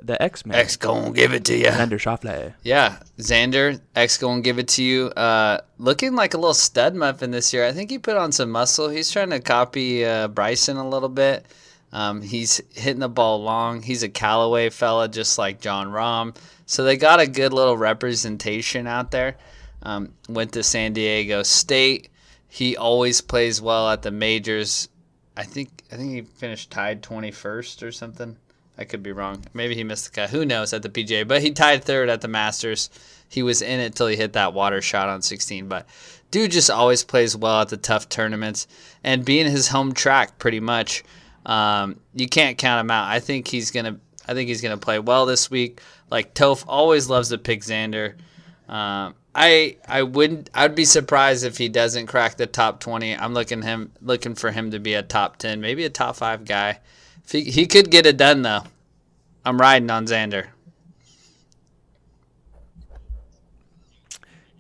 the 0.02 0.22
X 0.22 0.46
Man. 0.46 0.58
X 0.58 0.76
gonna 0.78 1.12
give 1.12 1.34
it 1.34 1.46
to 1.46 1.56
you. 1.58 1.66
Xander 1.66 2.00
Schauffele. 2.00 2.54
Yeah, 2.64 3.00
Xander 3.18 3.80
X 3.96 4.18
gonna 4.18 4.42
give 4.42 4.60
it 4.60 4.68
to 4.70 4.84
you. 4.84 5.08
Uh, 5.08 5.60
looking 5.78 6.16
like 6.16 6.34
a 6.34 6.38
little 6.38 6.54
stud 6.54 6.96
muffin 6.96 7.32
this 7.32 7.54
year. 7.54 7.66
I 7.66 7.72
think 7.72 7.90
he 7.90 8.00
put 8.00 8.18
on 8.18 8.32
some 8.32 8.52
muscle. 8.52 8.90
He's 8.90 9.12
trying 9.12 9.30
to 9.32 9.40
copy 9.40 10.06
uh, 10.06 10.28
Bryson 10.28 10.78
a 10.78 10.88
little 10.88 11.10
bit. 11.10 11.46
Um, 11.92 12.22
he's 12.22 12.62
hitting 12.74 13.00
the 13.00 13.10
ball 13.10 13.42
long. 13.42 13.82
He's 13.82 14.04
a 14.04 14.10
Callaway 14.10 14.70
fella, 14.70 15.08
just 15.08 15.38
like 15.38 15.60
Jon 15.60 15.88
Rahm. 15.88 16.36
So 16.66 16.84
they 16.84 16.98
got 16.98 17.20
a 17.20 17.28
good 17.28 17.52
little 17.52 17.78
representation 17.78 18.86
out 18.86 19.12
there. 19.12 19.38
Um, 19.82 20.14
went 20.28 20.54
to 20.54 20.64
San 20.64 20.94
Diego 20.94 21.42
State. 21.44 22.10
He 22.48 22.78
always 22.78 23.22
plays 23.22 23.62
well 23.62 23.90
at 23.90 24.02
the 24.02 24.12
majors. 24.12 24.90
I 25.36 25.44
think 25.44 25.84
I 25.92 25.96
think 25.96 26.12
he 26.12 26.22
finished 26.22 26.70
tied 26.70 27.02
21st 27.02 27.82
or 27.82 27.92
something. 27.92 28.38
I 28.80 28.86
could 28.86 29.04
be 29.04 29.12
wrong. 29.12 29.44
Maybe 29.54 29.76
he 29.76 29.84
missed 29.84 30.06
the 30.06 30.12
cut. 30.12 30.30
Who 30.30 30.46
knows 30.46 30.72
at 30.72 30.84
the 30.84 30.90
PGA? 30.90 31.28
But 31.28 31.42
he 31.42 31.52
tied 31.52 31.84
third 31.84 32.08
at 32.08 32.22
the 32.22 32.30
Masters. 32.30 32.90
He 33.28 33.44
was 33.44 33.62
in 33.62 33.82
it 33.82 33.94
till 33.94 34.08
he 34.08 34.16
hit 34.16 34.34
that 34.34 34.54
water 34.54 34.82
shot 34.82 35.10
on 35.10 35.22
16. 35.22 35.68
But 35.68 35.86
dude 36.32 36.52
just 36.52 36.72
always 36.72 37.04
plays 37.04 37.36
well 37.36 37.60
at 37.60 37.68
the 37.68 37.76
tough 37.76 38.08
tournaments 38.08 38.68
and 39.04 39.26
being 39.26 39.52
his 39.52 39.68
home 39.68 39.92
track 39.92 40.40
pretty 40.40 40.62
much. 40.62 41.04
Um, 41.46 42.00
you 42.14 42.30
can't 42.30 42.58
count 42.58 42.80
him 42.80 42.90
out. 42.90 43.10
I 43.10 43.20
think 43.20 43.50
he's 43.50 43.70
gonna. 43.72 44.00
I 44.26 44.34
think 44.34 44.48
he's 44.48 44.62
gonna 44.62 44.78
play 44.78 45.00
well 45.00 45.26
this 45.26 45.52
week. 45.52 45.82
Like 46.10 46.34
Toph 46.34 46.64
always 46.66 47.10
loves 47.10 47.30
to 47.30 47.38
pick 47.38 47.62
Xander. 47.62 48.14
Um, 48.70 49.16
I 49.36 49.76
I 49.88 50.04
wouldn't. 50.04 50.50
I'd 50.54 50.76
be 50.76 50.86
surprised 50.86 51.44
if 51.44 51.58
he 51.58 51.68
doesn't 51.68 52.08
crack 52.08 52.38
the 52.38 52.48
top 52.48 52.80
20. 52.80 53.18
I'm 53.18 53.34
looking 53.34 53.62
him 53.62 53.92
looking 54.02 54.36
for 54.36 54.52
him 54.52 54.72
to 54.72 54.80
be 54.80 54.94
a 54.94 55.04
top 55.04 55.38
10, 55.38 55.60
maybe 55.60 55.84
a 55.84 55.90
top 55.90 56.16
five 56.16 56.46
guy. 56.46 56.80
He, 57.32 57.44
he 57.44 57.68
could 57.68 57.92
get 57.92 58.06
it 58.06 58.18
done 58.18 58.42
though. 58.42 58.64
I'm 59.46 59.60
riding 59.60 59.90
on 59.90 60.06
Xander. 60.06 60.48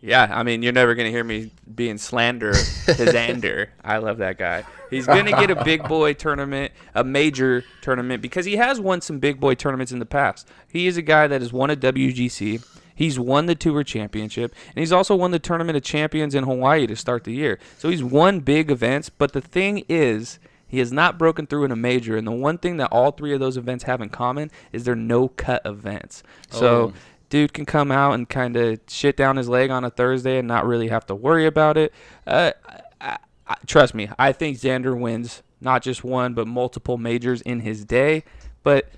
Yeah, 0.01 0.29
I 0.31 0.43
mean, 0.43 0.63
you're 0.63 0.71
never 0.71 0.95
gonna 0.95 1.09
hear 1.09 1.25
me 1.25 1.51
being 1.75 1.97
slander 1.97 2.53
to 2.53 2.93
Xander. 2.93 3.67
I 3.83 3.97
love 3.97 4.19
that 4.19 4.37
guy. 4.37 4.63
He's 4.89 5.05
gonna 5.05 5.31
get 5.31 5.51
a 5.51 5.61
big 5.63 5.83
boy 5.87 6.13
tournament, 6.13 6.71
a 6.95 7.03
major 7.03 7.65
tournament, 7.81 8.21
because 8.21 8.45
he 8.45 8.55
has 8.55 8.79
won 8.79 9.01
some 9.01 9.19
big 9.19 9.39
boy 9.39 9.55
tournaments 9.55 9.91
in 9.91 9.99
the 9.99 10.05
past. 10.05 10.47
He 10.71 10.87
is 10.87 10.95
a 10.95 11.01
guy 11.01 11.27
that 11.27 11.41
has 11.41 11.51
won 11.51 11.69
a 11.69 11.75
WGC. 11.75 12.65
He's 12.95 13.19
won 13.19 13.45
the 13.45 13.55
Tour 13.55 13.83
Championship, 13.83 14.53
and 14.69 14.79
he's 14.79 14.91
also 14.91 15.15
won 15.15 15.31
the 15.31 15.39
Tournament 15.39 15.77
of 15.77 15.83
Champions 15.83 16.33
in 16.35 16.43
Hawaii 16.43 16.87
to 16.87 16.95
start 16.95 17.23
the 17.23 17.33
year. 17.33 17.59
So 17.77 17.89
he's 17.89 18.03
won 18.03 18.39
big 18.39 18.71
events. 18.71 19.09
But 19.09 19.33
the 19.33 19.41
thing 19.41 19.85
is, 19.87 20.39
he 20.69 20.79
has 20.79 20.93
not 20.93 21.19
broken 21.19 21.45
through 21.45 21.65
in 21.65 21.71
a 21.71 21.75
major, 21.75 22.15
and 22.15 22.25
the 22.25 22.31
one 22.31 22.57
thing 22.57 22.77
that 22.77 22.89
all 22.91 23.11
three 23.11 23.33
of 23.33 23.41
those 23.41 23.57
events 23.57 23.83
have 23.83 23.99
in 23.99 24.09
common 24.09 24.49
is 24.71 24.85
they're 24.85 24.95
no 24.95 25.27
cut 25.27 25.61
events. 25.65 26.23
So. 26.49 26.67
Oh. 26.67 26.93
Dude 27.31 27.53
can 27.53 27.67
come 27.67 27.91
out 27.91 28.13
and 28.13 28.27
kind 28.27 28.55
of 28.55 28.79
shit 28.87 29.15
down 29.15 29.37
his 29.37 29.47
leg 29.47 29.69
on 29.69 29.83
a 29.83 29.91
Thursday 29.91 30.39
and 30.39 30.47
not 30.47 30.65
really 30.65 30.87
have 30.87 31.05
to 31.05 31.13
worry 31.13 31.45
about 31.45 31.77
it. 31.77 31.93
Uh, 32.25 32.53
I, 32.99 33.17
I, 33.47 33.55
trust 33.67 33.93
me, 33.93 34.09
I 34.17 34.31
think 34.31 34.57
Xander 34.57 34.99
wins 34.99 35.43
not 35.61 35.83
just 35.83 36.03
one 36.03 36.33
but 36.33 36.47
multiple 36.47 36.97
majors 36.97 37.41
in 37.41 37.59
his 37.59 37.85
day. 37.85 38.23
But 38.63 38.89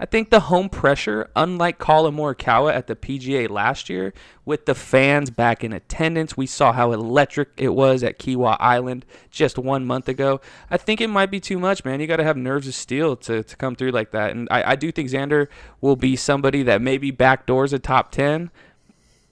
I 0.00 0.06
think 0.06 0.30
the 0.30 0.40
home 0.40 0.70
pressure, 0.70 1.28
unlike 1.36 1.78
Collin 1.78 2.16
Morikawa 2.16 2.72
at 2.72 2.86
the 2.86 2.96
PGA 2.96 3.50
last 3.50 3.90
year, 3.90 4.14
with 4.46 4.64
the 4.64 4.74
fans 4.74 5.28
back 5.28 5.62
in 5.62 5.74
attendance, 5.74 6.38
we 6.38 6.46
saw 6.46 6.72
how 6.72 6.92
electric 6.92 7.50
it 7.58 7.74
was 7.74 8.02
at 8.02 8.18
Kiawah 8.18 8.56
Island 8.58 9.04
just 9.30 9.58
one 9.58 9.84
month 9.84 10.08
ago. 10.08 10.40
I 10.70 10.78
think 10.78 11.02
it 11.02 11.08
might 11.08 11.30
be 11.30 11.38
too 11.38 11.58
much, 11.58 11.84
man. 11.84 12.00
You 12.00 12.06
got 12.06 12.16
to 12.16 12.24
have 12.24 12.38
nerves 12.38 12.66
of 12.66 12.74
steel 12.74 13.14
to, 13.16 13.42
to 13.42 13.56
come 13.56 13.76
through 13.76 13.90
like 13.90 14.10
that. 14.12 14.30
And 14.30 14.48
I, 14.50 14.70
I 14.70 14.74
do 14.74 14.90
think 14.90 15.10
Xander 15.10 15.48
will 15.82 15.96
be 15.96 16.16
somebody 16.16 16.62
that 16.62 16.80
maybe 16.80 17.12
backdoors 17.12 17.74
a 17.74 17.78
top 17.78 18.10
10, 18.10 18.50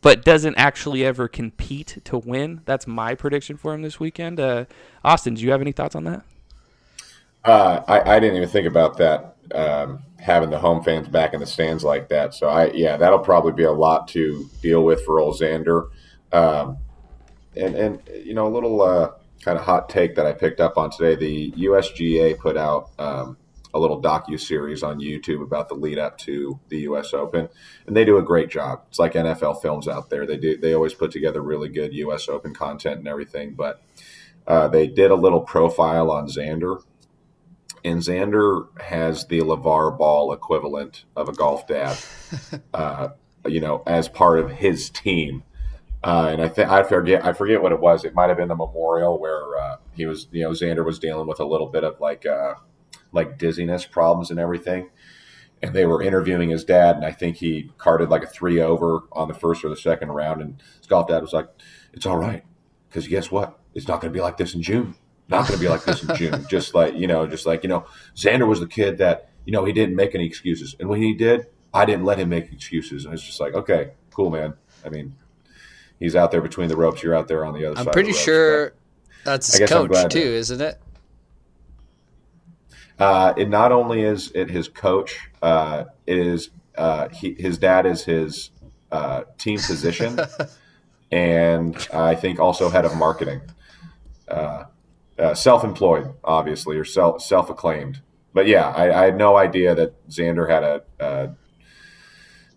but 0.03 0.23
doesn't 0.23 0.57
actually 0.57 1.03
ever 1.03 1.29
compete 1.29 1.97
to 2.05 2.19
win. 2.19 2.61
That's 2.67 2.87
my 2.87 3.15
prediction 3.15 3.57
for 3.57 3.73
him 3.73 3.81
this 3.81 3.99
weekend. 3.99 4.39
Uh, 4.39 4.67
Austin, 5.03 5.33
do 5.33 5.43
you 5.43 5.51
have 5.51 5.63
any 5.63 5.73
thoughts 5.73 5.97
on 5.97 6.05
that? 6.05 6.25
Uh, 7.43 7.81
I, 7.89 8.17
I 8.17 8.21
didn't 8.21 8.37
even 8.37 8.51
think 8.51 8.67
about 8.67 8.99
that. 8.99 9.38
Um, 9.55 10.05
having 10.19 10.51
the 10.51 10.59
home 10.59 10.83
fans 10.83 11.09
back 11.09 11.33
in 11.33 11.41
the 11.41 11.47
stands 11.47 11.85
like 11.85 12.09
that. 12.09 12.35
So 12.35 12.49
I, 12.49 12.71
yeah, 12.73 12.97
that'll 12.97 13.21
probably 13.21 13.53
be 13.53 13.63
a 13.63 13.73
lot 13.73 14.09
to 14.09 14.49
deal 14.61 14.85
with 14.85 15.05
for 15.05 15.21
old 15.21 15.41
Xander. 15.41 15.89
Um, 16.33 16.79
and 17.57 17.75
and 17.75 18.03
you 18.25 18.35
know, 18.35 18.47
a 18.47 18.53
little 18.53 18.83
uh, 18.83 19.13
kind 19.43 19.59
of 19.59 19.65
hot 19.65 19.89
take 19.89 20.17
that 20.17 20.27
I 20.27 20.33
picked 20.33 20.61
up 20.61 20.77
on 20.77 20.91
today. 20.91 21.15
The 21.15 21.53
USGA 21.53 22.39
put 22.39 22.57
out 22.57 22.91
um, 22.99 23.37
a 23.75 23.79
little 23.79 24.01
docu 24.01 24.39
series 24.39 24.83
on 24.83 25.01
YouTube 25.01 25.43
about 25.43 25.69
the 25.69 25.75
lead 25.75 25.99
up 25.99 26.19
to 26.19 26.59
the 26.69 26.81
U.S. 26.81 27.13
Open, 27.15 27.49
and 27.87 27.97
they 27.97 28.05
do 28.05 28.19
a 28.19 28.23
great 28.23 28.51
job. 28.51 28.83
It's 28.89 28.99
like 28.99 29.13
NFL 29.15 29.63
films 29.63 29.89
out 29.89 30.11
there. 30.11 30.27
They 30.27 30.37
do 30.37 30.57
they 30.57 30.75
always 30.75 30.95
put 30.95 31.11
together 31.11 31.41
really 31.41 31.69
good 31.69 31.95
U.S. 31.95 32.29
Open 32.29 32.55
content 32.55 32.99
and 32.99 33.09
everything. 33.09 33.55
But 33.55 33.83
uh, 34.47 34.69
they 34.69 34.87
did 34.87 35.11
a 35.11 35.17
little 35.17 35.41
profile 35.41 36.11
on 36.11 36.27
Xander 36.27 36.83
and 37.85 38.01
Xander 38.01 38.69
has 38.81 39.27
the 39.27 39.41
LeVar 39.41 39.97
Ball 39.99 40.33
equivalent 40.33 41.05
of 41.17 41.29
a 41.29 41.33
golf 41.33 41.67
dad, 41.67 41.97
uh, 42.75 43.09
you 43.47 43.61
know, 43.61 43.83
as 43.87 44.09
part 44.09 44.39
of 44.39 44.51
his 44.51 44.91
team. 44.91 45.43
Uh, 46.03 46.29
and 46.33 46.43
I 46.43 46.49
think 46.49 46.71
I 46.71 46.83
forget 46.85 47.25
I 47.25 47.33
forget 47.33 47.61
what 47.61 47.73
it 47.73 47.81
was. 47.81 48.05
It 48.05 48.15
might 48.15 48.29
have 48.29 48.37
been 48.37 48.49
the 48.49 48.57
memorial 48.57 49.19
where 49.19 49.59
uh, 49.59 49.77
he 49.95 50.07
was, 50.07 50.29
you 50.31 50.43
know, 50.43 50.51
Xander 50.51 50.85
was 50.85 50.99
dealing 50.99 51.27
with 51.27 51.41
a 51.41 51.45
little 51.45 51.67
bit 51.67 51.85
of 51.85 52.01
like 52.01 52.25
uh, 52.25 52.55
like 53.13 53.39
dizziness 53.39 53.85
problems 53.85 54.31
and 54.31 54.39
everything. 54.39 54.91
And 55.61 55.75
they 55.75 55.87
were 55.87 56.01
interviewing 56.01 56.51
his 56.51 56.65
dad, 56.65 56.95
and 56.95 57.05
I 57.05 57.11
think 57.11 57.39
he 57.39 57.73
carded 57.79 58.11
like 58.11 58.23
a 58.23 58.29
three 58.29 58.61
over 58.61 59.01
on 59.11 59.27
the 59.27 59.35
first 59.35 59.65
or 59.65 59.69
the 59.69 59.77
second 59.77 60.11
round. 60.11 60.41
And 60.41 60.63
his 60.77 60.87
golf 60.87 61.09
dad 61.09 61.21
was 61.21 61.33
like, 61.33 61.49
"It's 61.93 62.07
all 62.07 62.17
right, 62.17 62.45
because 62.89 63.09
guess 63.09 63.33
what? 63.33 63.59
It's 63.75 63.89
not 63.89 64.01
going 64.01 64.13
to 64.13 64.17
be 64.17 64.23
like 64.23 64.37
this 64.37 64.55
in 64.55 64.63
June." 64.63 64.95
Not 65.29 65.47
going 65.47 65.59
to 65.59 65.65
be 65.65 65.69
like 65.69 65.85
this 65.85 66.03
in 66.03 66.17
June. 66.17 66.47
just 66.51 66.75
like 66.75 66.95
you 66.95 67.07
know, 67.07 67.27
just 67.27 67.47
like 67.47 67.63
you 67.63 67.69
know, 67.69 67.87
Xander 68.15 68.47
was 68.47 68.61
the 68.61 68.67
kid 68.67 68.99
that 68.99 69.31
you 69.45 69.53
know 69.53 69.65
he 69.65 69.73
didn't 69.73 69.97
make 69.97 70.15
any 70.15 70.27
excuses, 70.27 70.75
and 70.81 70.89
when 70.89 71.03
he 71.03 71.15
did, 71.15 71.47
I 71.73 71.85
didn't 71.85 72.05
let 72.05 72.19
him 72.19 72.29
make 72.29 72.53
excuses. 72.53 73.05
And 73.05 73.15
it's 73.15 73.23
just 73.23 73.41
like, 73.41 73.55
okay, 73.55 73.93
cool, 74.11 74.31
man. 74.31 74.55
I 74.85 74.89
mean, 74.89 75.15
he's 75.99 76.17
out 76.17 76.31
there 76.31 76.41
between 76.41 76.69
the 76.69 76.77
ropes. 76.77 77.03
You're 77.03 77.15
out 77.15 77.29
there 77.29 77.45
on 77.45 77.55
the 77.55 77.65
other 77.65 77.79
I'm 77.79 77.85
side. 77.85 77.93
pretty 77.93 78.11
ropes, 78.11 78.25
sure 78.25 78.73
that's 79.25 79.57
his 79.57 79.69
coach 79.69 80.13
too, 80.13 80.19
isn't 80.19 80.61
it? 80.61 80.81
Uh, 82.99 83.33
it 83.37 83.49
not 83.49 83.71
only 83.71 84.03
is 84.03 84.33
it 84.35 84.51
his 84.51 84.69
coach, 84.69 85.29
uh, 85.43 85.85
it 86.07 86.19
is 86.19 86.51
uh, 86.77 87.09
he, 87.11 87.35
his 87.35 87.59
dad 87.59 87.87
is 87.87 88.05
his 88.05 88.51
uh, 88.91 89.23
team 89.37 89.59
physician, 89.59 90.19
and 91.13 91.89
I 91.93 92.15
think 92.15 92.41
also 92.41 92.71
head 92.71 92.85
of 92.85 92.97
marketing. 92.97 93.41
Uh, 94.27 94.65
uh, 95.19 95.35
self-employed, 95.35 96.15
obviously, 96.25 96.77
or 96.77 96.85
self 96.85 97.23
self-acclaimed. 97.23 98.01
But 98.33 98.47
yeah, 98.47 98.69
I, 98.69 99.03
I, 99.03 99.05
had 99.07 99.17
no 99.17 99.37
idea 99.37 99.75
that 99.75 100.09
Xander 100.09 100.49
had 100.49 100.63
a 100.63 100.83
a, 101.01 101.31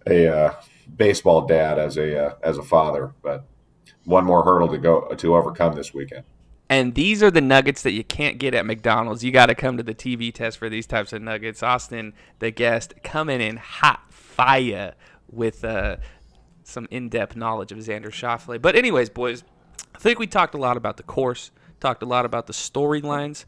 a 0.07 0.35
uh, 0.35 0.55
baseball 0.95 1.47
dad 1.47 1.79
as 1.79 1.97
a 1.97 2.27
uh, 2.27 2.35
as 2.43 2.57
a 2.57 2.63
father. 2.63 3.13
But 3.21 3.45
one 4.05 4.25
more 4.25 4.43
hurdle 4.43 4.67
to 4.69 4.77
go 4.77 5.13
to 5.13 5.35
overcome 5.35 5.75
this 5.75 5.93
weekend. 5.93 6.23
And 6.69 6.95
these 6.95 7.21
are 7.21 7.29
the 7.29 7.41
nuggets 7.41 7.81
that 7.81 7.91
you 7.91 8.03
can't 8.03 8.37
get 8.37 8.53
at 8.53 8.65
McDonald's. 8.65 9.23
You 9.25 9.31
got 9.31 9.47
to 9.47 9.55
come 9.55 9.75
to 9.75 9.83
the 9.83 9.93
TV 9.93 10.33
test 10.33 10.57
for 10.57 10.69
these 10.69 10.87
types 10.87 11.11
of 11.11 11.21
nuggets. 11.21 11.61
Austin, 11.61 12.13
the 12.39 12.49
guest, 12.49 12.93
coming 13.03 13.41
in 13.41 13.57
hot 13.57 14.01
fire 14.09 14.93
with 15.29 15.65
uh, 15.65 15.97
some 16.63 16.87
in-depth 16.89 17.35
knowledge 17.35 17.73
of 17.73 17.79
Xander 17.79 18.05
Schauffele. 18.05 18.61
But 18.61 18.77
anyways, 18.77 19.09
boys, 19.09 19.43
I 19.93 19.99
think 19.99 20.17
we 20.17 20.27
talked 20.27 20.55
a 20.55 20.57
lot 20.57 20.77
about 20.77 20.95
the 20.95 21.03
course 21.03 21.51
talked 21.81 22.03
a 22.03 22.05
lot 22.05 22.25
about 22.25 22.47
the 22.47 22.53
storylines. 22.53 23.45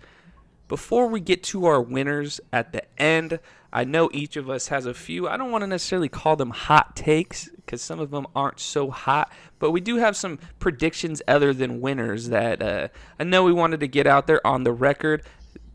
Before 0.68 1.08
we 1.08 1.20
get 1.20 1.44
to 1.44 1.66
our 1.66 1.82
winners 1.82 2.42
at 2.52 2.74
the 2.74 2.84
end, 3.00 3.40
I 3.72 3.84
know 3.84 4.10
each 4.14 4.38
of 4.38 4.50
us 4.50 4.68
has 4.68 4.86
a 4.86 4.94
few. 4.94 5.28
I 5.28 5.38
don't 5.38 5.52
want 5.52 5.64
to 5.64 5.68
necessarily 5.68 6.10
call 6.10 6.36
them 6.36 6.52
hot 6.52 6.96
takes 6.96 7.50
because 7.50 7.82
some 7.82 8.00
of 8.00 8.12
them 8.12 8.28
aren't 8.36 8.60
so 8.60 8.92
hot, 8.92 9.32
but 9.60 9.72
we 9.72 9.82
do 9.82 9.98
have 9.98 10.16
some 10.16 10.40
predictions 10.60 11.22
other 11.28 11.54
than 11.54 11.82
winners 11.82 12.30
that 12.30 12.62
uh, 12.62 12.88
I 13.20 13.24
know 13.24 13.44
we 13.44 13.54
wanted 13.54 13.80
to 13.80 13.88
get 13.88 14.06
out 14.06 14.28
there 14.28 14.46
on 14.46 14.64
the 14.64 14.72
record. 14.72 15.24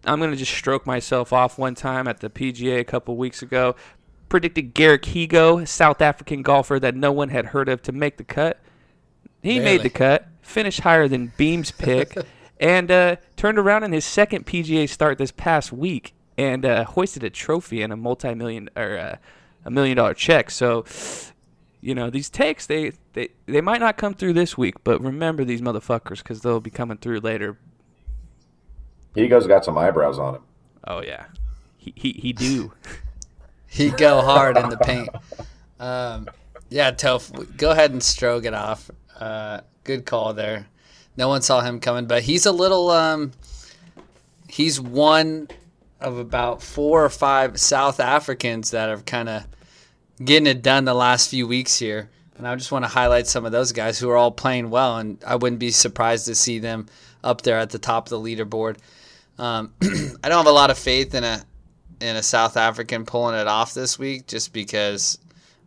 I'm 0.04 0.20
going 0.20 0.30
to 0.30 0.36
just 0.36 0.52
stroke 0.52 0.86
myself 0.86 1.32
off 1.32 1.59
one 1.59 1.74
time 1.74 2.06
at 2.06 2.20
the 2.20 2.30
PGA 2.30 2.80
a 2.80 2.84
couple 2.84 3.16
weeks 3.16 3.42
ago. 3.42 3.74
Predicted 4.28 4.74
Garrick 4.74 5.02
Higgo, 5.02 5.66
South 5.66 6.00
African 6.00 6.42
golfer 6.42 6.78
that 6.78 6.94
no 6.94 7.11
one 7.11 7.30
had 7.30 7.46
heard 7.46 7.68
of, 7.68 7.82
to 7.82 7.92
make 7.92 8.16
the 8.16 8.24
cut. 8.24 8.61
He 9.42 9.59
Barely. 9.59 9.64
made 9.64 9.82
the 9.82 9.90
cut, 9.90 10.28
finished 10.40 10.80
higher 10.80 11.09
than 11.09 11.32
Beam's 11.36 11.72
pick. 11.72 12.16
and 12.61 12.90
uh, 12.90 13.16
turned 13.36 13.59
around 13.59 13.84
in 13.84 13.92
his 13.92 14.04
second 14.04 14.46
PGA 14.46 14.88
start 14.88 15.18
this 15.18 15.30
past 15.30 15.72
week 15.72 16.14
and 16.36 16.64
uh, 16.64 16.84
hoisted 16.84 17.24
a 17.24 17.30
trophy 17.30 17.82
and 17.82 17.92
a 17.92 17.96
multi-million 17.96 18.70
or 18.76 18.98
uh, 18.98 19.16
a 19.64 19.70
million 19.70 19.96
dollar 19.96 20.14
check. 20.14 20.50
So, 20.50 20.84
you 21.80 21.94
know, 21.94 22.11
these 22.11 22.30
takes 22.30 22.66
they, 22.66 22.92
they 23.12 23.28
they 23.46 23.61
might 23.61 23.80
not 23.80 23.96
come 23.96 24.14
through 24.14 24.32
this 24.34 24.56
week, 24.56 24.82
but 24.84 25.00
remember 25.00 25.44
these 25.44 25.61
motherfuckers 25.61 26.18
because 26.18 26.42
they'll 26.42 26.61
be 26.61 26.70
coming 26.70 26.98
through 26.98 27.20
later. 27.20 27.59
Higgo's 29.14 29.46
got 29.46 29.64
some 29.64 29.76
eyebrows 29.76 30.18
on 30.18 30.36
him. 30.36 30.42
Oh 30.86 31.02
yeah, 31.02 31.26
he 31.76 31.92
he, 31.96 32.12
he 32.12 32.32
do. 32.32 32.72
he 33.66 33.90
go 33.90 34.20
hard 34.20 34.56
in 34.56 34.68
the 34.68 34.78
paint. 34.78 35.09
Um, 35.80 36.28
yeah, 36.70 36.90
Toph, 36.90 37.56
go 37.56 37.70
ahead 37.70 37.92
and 37.92 38.02
stroke 38.02 38.44
it 38.44 38.54
off. 38.54 38.90
Uh, 39.18 39.61
good 39.84 40.04
call 40.04 40.34
there. 40.34 40.66
No 41.18 41.26
one 41.26 41.42
saw 41.42 41.60
him 41.60 41.80
coming, 41.80 42.06
but 42.06 42.22
he's 42.22 42.46
a 42.46 42.52
little. 42.52 42.90
Um, 42.90 43.32
he's 44.48 44.80
one 44.80 45.48
of 46.00 46.16
about 46.16 46.62
four 46.62 47.04
or 47.04 47.10
five 47.10 47.58
South 47.58 47.98
Africans 47.98 48.70
that 48.70 48.88
have 48.88 49.04
kind 49.04 49.28
of 49.28 49.44
getting 50.24 50.46
it 50.46 50.62
done 50.62 50.84
the 50.84 50.94
last 50.94 51.28
few 51.28 51.48
weeks 51.48 51.76
here. 51.76 52.08
And 52.36 52.46
I 52.46 52.54
just 52.54 52.70
want 52.70 52.84
to 52.84 52.88
highlight 52.88 53.26
some 53.26 53.44
of 53.44 53.50
those 53.50 53.72
guys 53.72 53.98
who 53.98 54.08
are 54.10 54.16
all 54.16 54.30
playing 54.30 54.70
well, 54.70 54.98
and 54.98 55.18
I 55.26 55.34
wouldn't 55.34 55.58
be 55.58 55.72
surprised 55.72 56.26
to 56.26 56.36
see 56.36 56.60
them 56.60 56.86
up 57.24 57.42
there 57.42 57.58
at 57.58 57.70
the 57.70 57.80
top 57.80 58.06
of 58.06 58.10
the 58.10 58.20
leaderboard. 58.20 58.76
Um, 59.40 59.72
I 59.82 60.28
don't 60.28 60.38
have 60.38 60.46
a 60.46 60.52
lot 60.52 60.70
of 60.70 60.78
faith 60.78 61.16
in 61.16 61.24
a 61.24 61.44
in 62.00 62.14
a 62.14 62.22
South 62.22 62.56
African 62.56 63.04
pulling 63.04 63.34
it 63.34 63.48
off 63.48 63.74
this 63.74 63.98
week, 63.98 64.28
just 64.28 64.52
because 64.52 65.18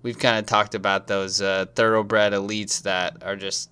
we've 0.02 0.18
kind 0.18 0.40
of 0.40 0.46
talked 0.46 0.76
about 0.76 1.08
those 1.08 1.42
uh, 1.42 1.66
thoroughbred 1.76 2.32
elites 2.32 2.84
that 2.84 3.22
are 3.24 3.36
just 3.36 3.70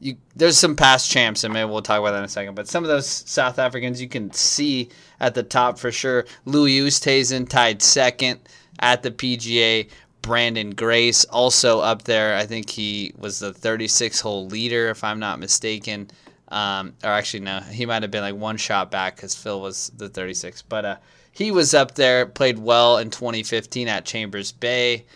you. 0.00 0.16
There's 0.34 0.58
some 0.58 0.76
past 0.76 1.10
champs, 1.10 1.44
and 1.44 1.52
maybe 1.52 1.70
we'll 1.70 1.82
talk 1.82 2.00
about 2.00 2.12
that 2.12 2.18
in 2.18 2.24
a 2.24 2.28
second. 2.28 2.54
But 2.54 2.68
some 2.68 2.84
of 2.84 2.88
those 2.88 3.06
South 3.06 3.58
Africans 3.58 4.00
you 4.00 4.08
can 4.08 4.32
see 4.32 4.88
at 5.20 5.34
the 5.34 5.42
top 5.42 5.78
for 5.78 5.92
sure. 5.92 6.24
Louis 6.44 6.80
Oosthuizen 6.80 7.48
tied 7.48 7.82
second 7.82 8.40
at 8.80 9.02
the 9.02 9.10
PGA. 9.10 9.88
Branden 10.22 10.76
Grace 10.76 11.24
also 11.26 11.80
up 11.80 12.02
there. 12.02 12.36
I 12.36 12.44
think 12.44 12.68
he 12.68 13.14
was 13.16 13.38
the 13.38 13.54
36 13.54 14.20
hole 14.20 14.46
leader, 14.46 14.90
if 14.90 15.02
I'm 15.02 15.18
not 15.18 15.38
mistaken. 15.38 16.10
Um, 16.48 16.94
or 17.02 17.10
actually, 17.10 17.40
no, 17.40 17.60
he 17.60 17.86
might 17.86 18.02
have 18.02 18.10
been 18.10 18.22
like 18.22 18.34
one 18.34 18.56
shot 18.56 18.90
back 18.90 19.16
because 19.16 19.34
Phil 19.34 19.60
was 19.60 19.90
the 19.96 20.08
36. 20.08 20.62
But 20.62 20.84
uh, 20.84 20.96
he 21.32 21.50
was 21.50 21.74
up 21.74 21.94
there, 21.94 22.26
played 22.26 22.58
well 22.58 22.98
in 22.98 23.10
2015 23.10 23.88
at 23.88 24.04
Chambers 24.04 24.52
Bay. 24.52 25.06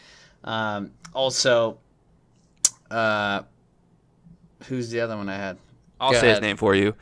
Um, 0.45 0.93
also, 1.13 1.79
uh, 2.91 3.43
who's 4.69 4.91
the 4.91 5.01
other 5.01 5.17
one 5.17 5.29
I 5.29 5.37
had? 5.37 5.59
I'll 6.01 6.13
Go 6.13 6.21
say 6.21 6.31
his 6.31 6.41
name 6.41 6.57
for 6.57 6.75
you. 6.75 6.95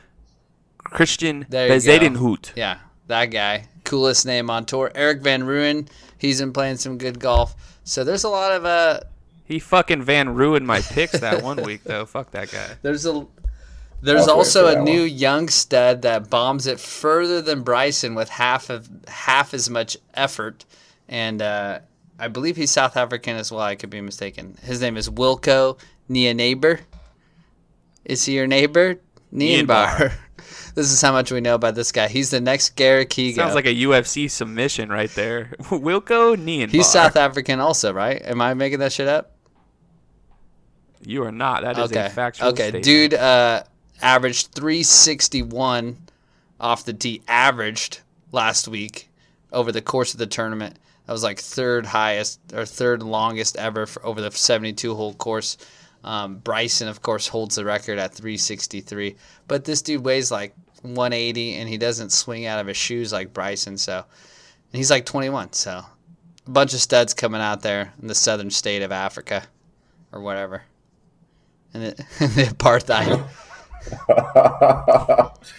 Christian 0.79 1.45
There 1.49 1.67
you 1.67 1.69
go. 1.69 1.75
Bezuidenhout. 1.75 2.51
Yeah, 2.55 2.79
that 3.07 3.25
guy. 3.27 3.67
Coolest 3.83 4.25
name 4.25 4.49
on 4.49 4.65
tour. 4.65 4.91
Erik 4.95 5.21
van 5.21 5.43
Rooyen. 5.43 5.87
He's 6.17 6.39
been 6.39 6.53
playing 6.53 6.77
some 6.77 6.97
good 6.97 7.19
golf. 7.19 7.55
So 7.83 8.03
there's 8.03 8.23
a 8.23 8.29
lot 8.29 8.51
of 8.51 8.65
uh 8.65 8.99
He 9.45 9.59
fucking 9.59 10.03
Van 10.03 10.33
ruined 10.35 10.65
my 10.67 10.81
picks 10.81 11.19
that 11.19 11.43
one 11.43 11.63
week 11.63 11.83
though. 11.83 12.05
Fuck 12.15 12.31
that 12.31 12.51
guy. 12.51 12.75
there's 12.81 13.05
a 13.05 13.25
there's 14.01 14.27
I'll 14.27 14.35
also 14.35 14.67
a 14.67 14.81
new 14.81 15.01
one. 15.01 15.09
young 15.09 15.47
stud 15.49 16.01
that 16.01 16.29
bombs 16.29 16.67
it 16.67 16.77
further 16.79 17.41
than 17.41 17.61
Bryson 17.63 18.15
with 18.15 18.27
half 18.27 18.69
of 18.69 18.89
half 19.07 19.53
as 19.53 19.69
much 19.69 19.95
effort, 20.13 20.65
and 21.07 21.41
uh, 21.41 21.79
I 22.19 22.27
believe 22.27 22.57
he's 22.57 22.69
South 22.71 22.97
African 22.97 23.37
as 23.37 23.49
well. 23.49 23.61
I 23.61 23.75
could 23.75 23.89
be 23.89 24.01
mistaken. 24.01 24.57
His 24.61 24.81
name 24.81 24.97
is 24.97 25.09
Wilco 25.09 25.79
Nienaber. 26.09 26.81
Is 28.05 28.25
he 28.25 28.35
your 28.35 28.47
neighbor? 28.47 28.99
Nienbar. 29.33 30.13
this 30.75 30.91
is 30.91 31.01
how 31.01 31.11
much 31.11 31.31
we 31.31 31.41
know 31.41 31.55
about 31.55 31.75
this 31.75 31.91
guy. 31.91 32.07
He's 32.07 32.29
the 32.29 32.41
next 32.41 32.75
Garrick 32.75 33.09
Higgo. 33.09 33.35
Sounds 33.35 33.55
like 33.55 33.65
a 33.65 33.75
UFC 33.75 34.29
submission 34.29 34.89
right 34.89 35.09
there. 35.11 35.53
Wilco 35.63 36.35
Nienbar. 36.35 36.69
He's 36.69 36.87
South 36.87 37.15
African 37.15 37.59
also, 37.59 37.93
right? 37.93 38.21
Am 38.23 38.41
I 38.41 38.53
making 38.53 38.79
that 38.79 38.91
shit 38.91 39.07
up? 39.07 39.31
You 41.05 41.23
are 41.23 41.31
not. 41.31 41.63
That 41.63 41.77
is 41.77 41.91
okay. 41.91 42.05
a 42.05 42.09
factual 42.09 42.49
okay, 42.49 42.69
statement. 42.69 42.85
dude 42.85 43.13
uh, 43.13 43.63
averaged 44.01 44.53
361 44.53 45.97
off 46.59 46.85
the 46.85 46.93
tee, 46.93 47.21
averaged 47.27 47.99
last 48.31 48.67
week 48.67 49.09
over 49.51 49.71
the 49.71 49.81
course 49.81 50.13
of 50.13 50.19
the 50.19 50.27
tournament. 50.27 50.79
That 51.05 51.11
was 51.11 51.23
like 51.23 51.39
third 51.39 51.85
highest 51.85 52.39
or 52.53 52.65
third 52.65 53.03
longest 53.03 53.57
ever 53.57 53.85
for 53.85 54.05
over 54.05 54.21
the 54.21 54.31
72 54.31 54.95
hole 54.95 55.13
course. 55.13 55.57
Um, 56.03 56.37
Bryson, 56.37 56.87
of 56.87 57.01
course, 57.01 57.27
holds 57.27 57.55
the 57.55 57.65
record 57.65 57.97
at 57.97 58.13
363. 58.13 59.15
But 59.47 59.65
this 59.65 59.81
dude 59.81 60.03
weighs 60.03 60.31
like 60.31 60.53
180 60.81 61.55
and 61.55 61.69
he 61.69 61.77
doesn't 61.77 62.11
swing 62.11 62.45
out 62.45 62.59
of 62.59 62.67
his 62.67 62.77
shoes 62.77 63.13
like 63.13 63.33
Bryson. 63.33 63.77
So, 63.77 63.97
and 63.97 64.05
he's 64.77 64.91
like 64.91 65.05
21. 65.05 65.53
So, 65.53 65.83
a 66.45 66.49
bunch 66.49 66.73
of 66.73 66.79
studs 66.79 67.13
coming 67.13 67.41
out 67.41 67.61
there 67.61 67.93
in 68.01 68.07
the 68.07 68.15
southern 68.15 68.51
state 68.51 68.81
of 68.81 68.91
Africa 68.91 69.43
or 70.11 70.21
whatever. 70.21 70.63
And 71.73 71.83
the, 71.83 71.95
the 72.19 72.43
apartheid. 72.53 73.23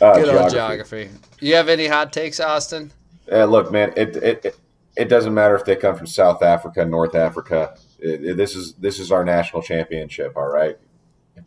Uh, 0.00 0.14
Good 0.14 0.28
old 0.28 0.50
geography. 0.50 1.10
You 1.40 1.56
have 1.56 1.68
any 1.68 1.86
hot 1.86 2.12
takes, 2.12 2.38
Austin? 2.38 2.92
Uh, 3.30 3.46
look, 3.46 3.72
man, 3.72 3.92
it, 3.96 4.16
it 4.16 4.44
it 4.44 4.58
it 4.96 5.08
doesn't 5.08 5.34
matter 5.34 5.54
if 5.54 5.64
they 5.64 5.76
come 5.76 5.96
from 5.96 6.06
South 6.06 6.42
Africa, 6.42 6.84
North 6.84 7.14
Africa. 7.14 7.76
It- 7.98 8.24
it- 8.24 8.36
this 8.36 8.54
is 8.54 8.74
this 8.74 8.98
is 8.98 9.10
our 9.12 9.24
national 9.24 9.62
championship. 9.62 10.36
All 10.36 10.48
right. 10.48 10.78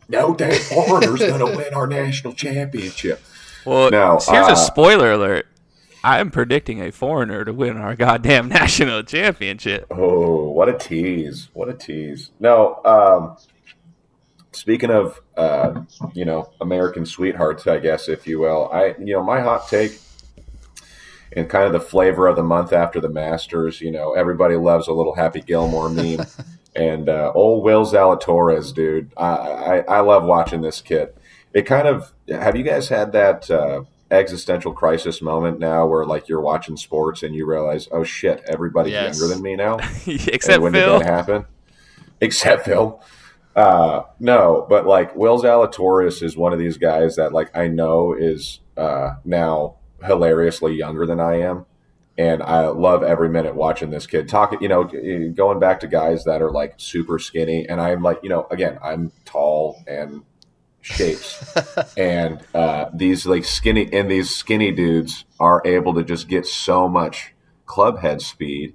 No 0.08 0.34
damn 0.34 0.52
foreigner's 0.54 1.20
gonna 1.20 1.56
win 1.56 1.74
our 1.74 1.86
national 1.86 2.32
championship. 2.34 3.20
Well, 3.64 3.90
No, 3.90 4.12
here's 4.12 4.48
uh, 4.48 4.52
a 4.52 4.56
spoiler 4.56 5.12
alert. 5.12 5.46
I'm 6.04 6.30
predicting 6.32 6.82
a 6.82 6.90
foreigner 6.90 7.44
to 7.44 7.52
win 7.52 7.76
our 7.76 7.94
goddamn 7.94 8.48
national 8.60 9.02
championship. 9.04 9.86
Oh, 9.90 10.50
what 10.50 10.68
a 10.68 10.76
tease! 10.76 11.48
What 11.52 11.68
a 11.68 11.74
tease! 11.74 12.30
No, 12.40 12.80
um, 12.84 13.36
speaking 14.52 14.90
of 14.90 15.20
uh, 15.36 15.82
you 16.12 16.24
know 16.24 16.50
American 16.60 17.06
sweethearts, 17.06 17.66
I 17.66 17.78
guess 17.78 18.08
if 18.08 18.26
you 18.26 18.40
will, 18.40 18.68
I 18.72 18.94
you 18.98 19.14
know 19.14 19.22
my 19.22 19.40
hot 19.40 19.68
take 19.68 19.92
and 21.34 21.48
kind 21.48 21.64
of 21.66 21.72
the 21.72 21.80
flavor 21.80 22.26
of 22.26 22.36
the 22.36 22.42
month 22.42 22.72
after 22.72 23.00
the 23.00 23.08
Masters. 23.08 23.80
You 23.80 23.90
know, 23.90 24.12
everybody 24.14 24.56
loves 24.56 24.88
a 24.88 24.92
little 24.92 25.14
Happy 25.14 25.40
Gilmore 25.40 25.88
meme, 25.88 26.26
and 26.76 27.08
uh, 27.08 27.32
old 27.34 27.64
Will 27.64 27.84
Zalatoris, 27.84 28.74
dude. 28.74 29.12
I, 29.16 29.24
I 29.26 29.78
I 29.80 30.00
love 30.00 30.24
watching 30.24 30.60
this 30.62 30.80
kid. 30.80 31.10
It 31.54 31.62
kind 31.62 31.86
of 31.88 32.12
have 32.28 32.56
you 32.56 32.62
guys 32.62 32.88
had 32.88 33.12
that 33.12 33.50
uh, 33.50 33.82
existential 34.10 34.72
crisis 34.72 35.20
moment 35.22 35.58
now 35.58 35.86
where 35.86 36.04
like 36.04 36.28
you're 36.28 36.40
watching 36.40 36.76
sports 36.76 37.22
and 37.22 37.34
you 37.34 37.46
realize, 37.46 37.88
oh 37.92 38.04
shit, 38.04 38.42
everybody's 38.46 38.92
Yes. 38.92 39.18
younger 39.18 39.34
than 39.34 39.42
me 39.42 39.56
now. 39.56 39.76
Except 40.06 40.54
And 40.54 40.62
when 40.62 40.72
Phil. 40.72 40.98
did 40.98 41.06
that 41.06 41.10
happen? 41.10 41.44
Except 42.20 42.64
Phil. 42.64 43.02
Uh, 43.54 44.02
no, 44.18 44.64
but 44.68 44.86
like 44.86 45.14
Will 45.14 45.38
Zalatoris 45.42 46.22
is 46.22 46.36
one 46.36 46.52
of 46.54 46.58
these 46.58 46.78
guys 46.78 47.16
that 47.16 47.32
like 47.32 47.54
I 47.56 47.68
know 47.68 48.14
is 48.14 48.60
uh, 48.78 49.16
now 49.24 49.76
hilariously 50.04 50.74
younger 50.74 51.06
than 51.06 51.20
I 51.20 51.40
am, 51.40 51.66
and 52.18 52.42
I 52.42 52.66
love 52.68 53.02
every 53.02 53.28
minute 53.28 53.54
watching 53.54 53.90
this 53.90 54.06
kid 54.06 54.28
talking. 54.28 54.60
You 54.62 54.68
know, 54.68 54.84
going 55.32 55.58
back 55.60 55.80
to 55.80 55.86
guys 55.86 56.24
that 56.24 56.42
are 56.42 56.50
like 56.50 56.74
super 56.76 57.18
skinny, 57.18 57.68
and 57.68 57.80
I'm 57.80 58.02
like, 58.02 58.20
you 58.22 58.28
know, 58.28 58.46
again, 58.50 58.78
I'm 58.82 59.12
tall 59.24 59.82
and 59.86 60.22
shapes, 60.80 61.42
and 61.96 62.40
uh, 62.54 62.86
these 62.92 63.26
like 63.26 63.44
skinny 63.44 63.92
and 63.92 64.10
these 64.10 64.34
skinny 64.34 64.72
dudes 64.72 65.24
are 65.40 65.62
able 65.64 65.94
to 65.94 66.02
just 66.04 66.28
get 66.28 66.46
so 66.46 66.88
much 66.88 67.34
club 67.66 68.00
head 68.00 68.20
speed 68.20 68.74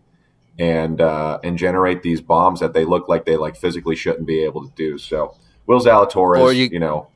and 0.58 1.02
uh, 1.02 1.40
and 1.44 1.58
generate 1.58 2.02
these 2.02 2.22
bombs 2.22 2.60
that 2.62 2.74
they 2.74 2.86
look 2.86 3.08
like 3.08 3.26
they 3.26 3.36
like 3.36 3.56
physically 3.56 3.96
shouldn't 3.96 4.26
be 4.26 4.44
able 4.44 4.68
to 4.68 4.74
do. 4.76 4.98
So 4.98 5.36
Will 5.68 5.80
Zalatoris, 5.80 6.56
you, 6.56 6.70
you- 6.72 6.80
know, 6.80 7.10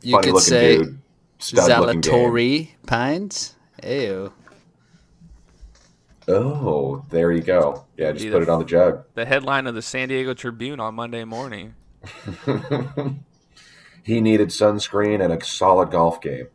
You 0.00 0.12
funny 0.12 0.28
looking 0.28 0.40
say 0.40 0.78
dude, 0.78 0.98
stud 1.38 1.80
looking. 1.80 2.00
Zalatori 2.00 2.68
Pines. 2.86 3.55
Ew. 3.84 4.32
Oh, 6.28 7.04
there 7.10 7.30
you 7.30 7.40
go. 7.42 7.84
Yeah, 7.96 8.12
just 8.12 8.24
put 8.26 8.30
the- 8.32 8.42
it 8.42 8.48
on 8.48 8.58
the 8.58 8.64
jug. 8.64 9.04
The 9.14 9.24
headline 9.24 9.66
of 9.66 9.74
the 9.74 9.82
San 9.82 10.08
Diego 10.08 10.34
Tribune 10.34 10.80
on 10.80 10.94
Monday 10.94 11.24
morning. 11.24 11.74
he 14.02 14.20
needed 14.20 14.48
sunscreen 14.48 15.22
and 15.22 15.32
a 15.32 15.44
solid 15.44 15.90
golf 15.90 16.20
game. 16.20 16.48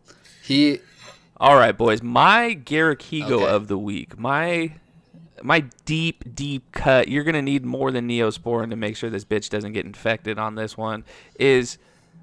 He 0.44 0.80
All 1.38 1.56
right, 1.56 1.78
boys. 1.78 2.02
My 2.02 2.54
Garrick 2.54 3.00
Higgo 3.00 3.32
Okay. 3.44 3.48
of 3.48 3.68
the 3.68 3.78
week. 3.78 4.18
My 4.20 4.74
my 5.44 5.62
deep, 5.86 6.36
deep 6.36 6.72
cut. 6.72 7.08
You're 7.08 7.24
gonna 7.24 7.42
need 7.42 7.66
more 7.66 7.92
than 7.92 8.08
Neosporin 8.08 8.70
to 8.70 8.76
make 8.76 8.96
sure 8.96 9.10
this 9.10 9.26
bitch 9.26 9.50
doesn't 9.50 9.72
get 9.74 9.86
infected 9.86 10.38
on 10.38 10.56
this 10.56 10.78
one. 10.78 11.04
Is 11.40 11.78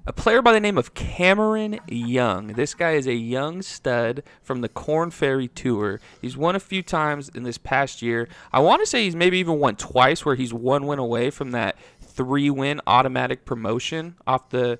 a 0.09 0.11
player 0.11 0.41
by 0.41 0.51
the 0.51 0.59
name 0.59 0.75
of 0.75 0.95
Cameron 0.95 1.79
Young. 1.87 2.47
This 2.47 2.73
guy 2.73 2.93
is 2.93 3.05
a 3.05 3.13
young 3.13 3.61
stud 3.61 4.23
from 4.41 4.61
the 4.61 4.67
Korn 4.67 5.11
Ferry 5.11 5.47
Tour. 5.47 6.01
He's 6.19 6.35
won 6.35 6.55
a 6.55 6.59
few 6.59 6.81
times 6.81 7.29
in 7.29 7.43
this 7.43 7.59
past 7.59 8.01
year. 8.01 8.27
I 8.51 8.59
want 8.59 8.81
to 8.81 8.87
say 8.87 9.03
he's 9.03 9.15
maybe 9.15 9.37
even 9.37 9.59
won 9.59 9.75
twice, 9.75 10.25
where 10.25 10.33
he's 10.33 10.51
one 10.51 10.87
win 10.87 10.97
away 10.97 11.29
from 11.29 11.51
that 11.51 11.77
three 12.01 12.49
win 12.49 12.81
automatic 12.87 13.45
promotion 13.45 14.15
off 14.25 14.49
the 14.49 14.79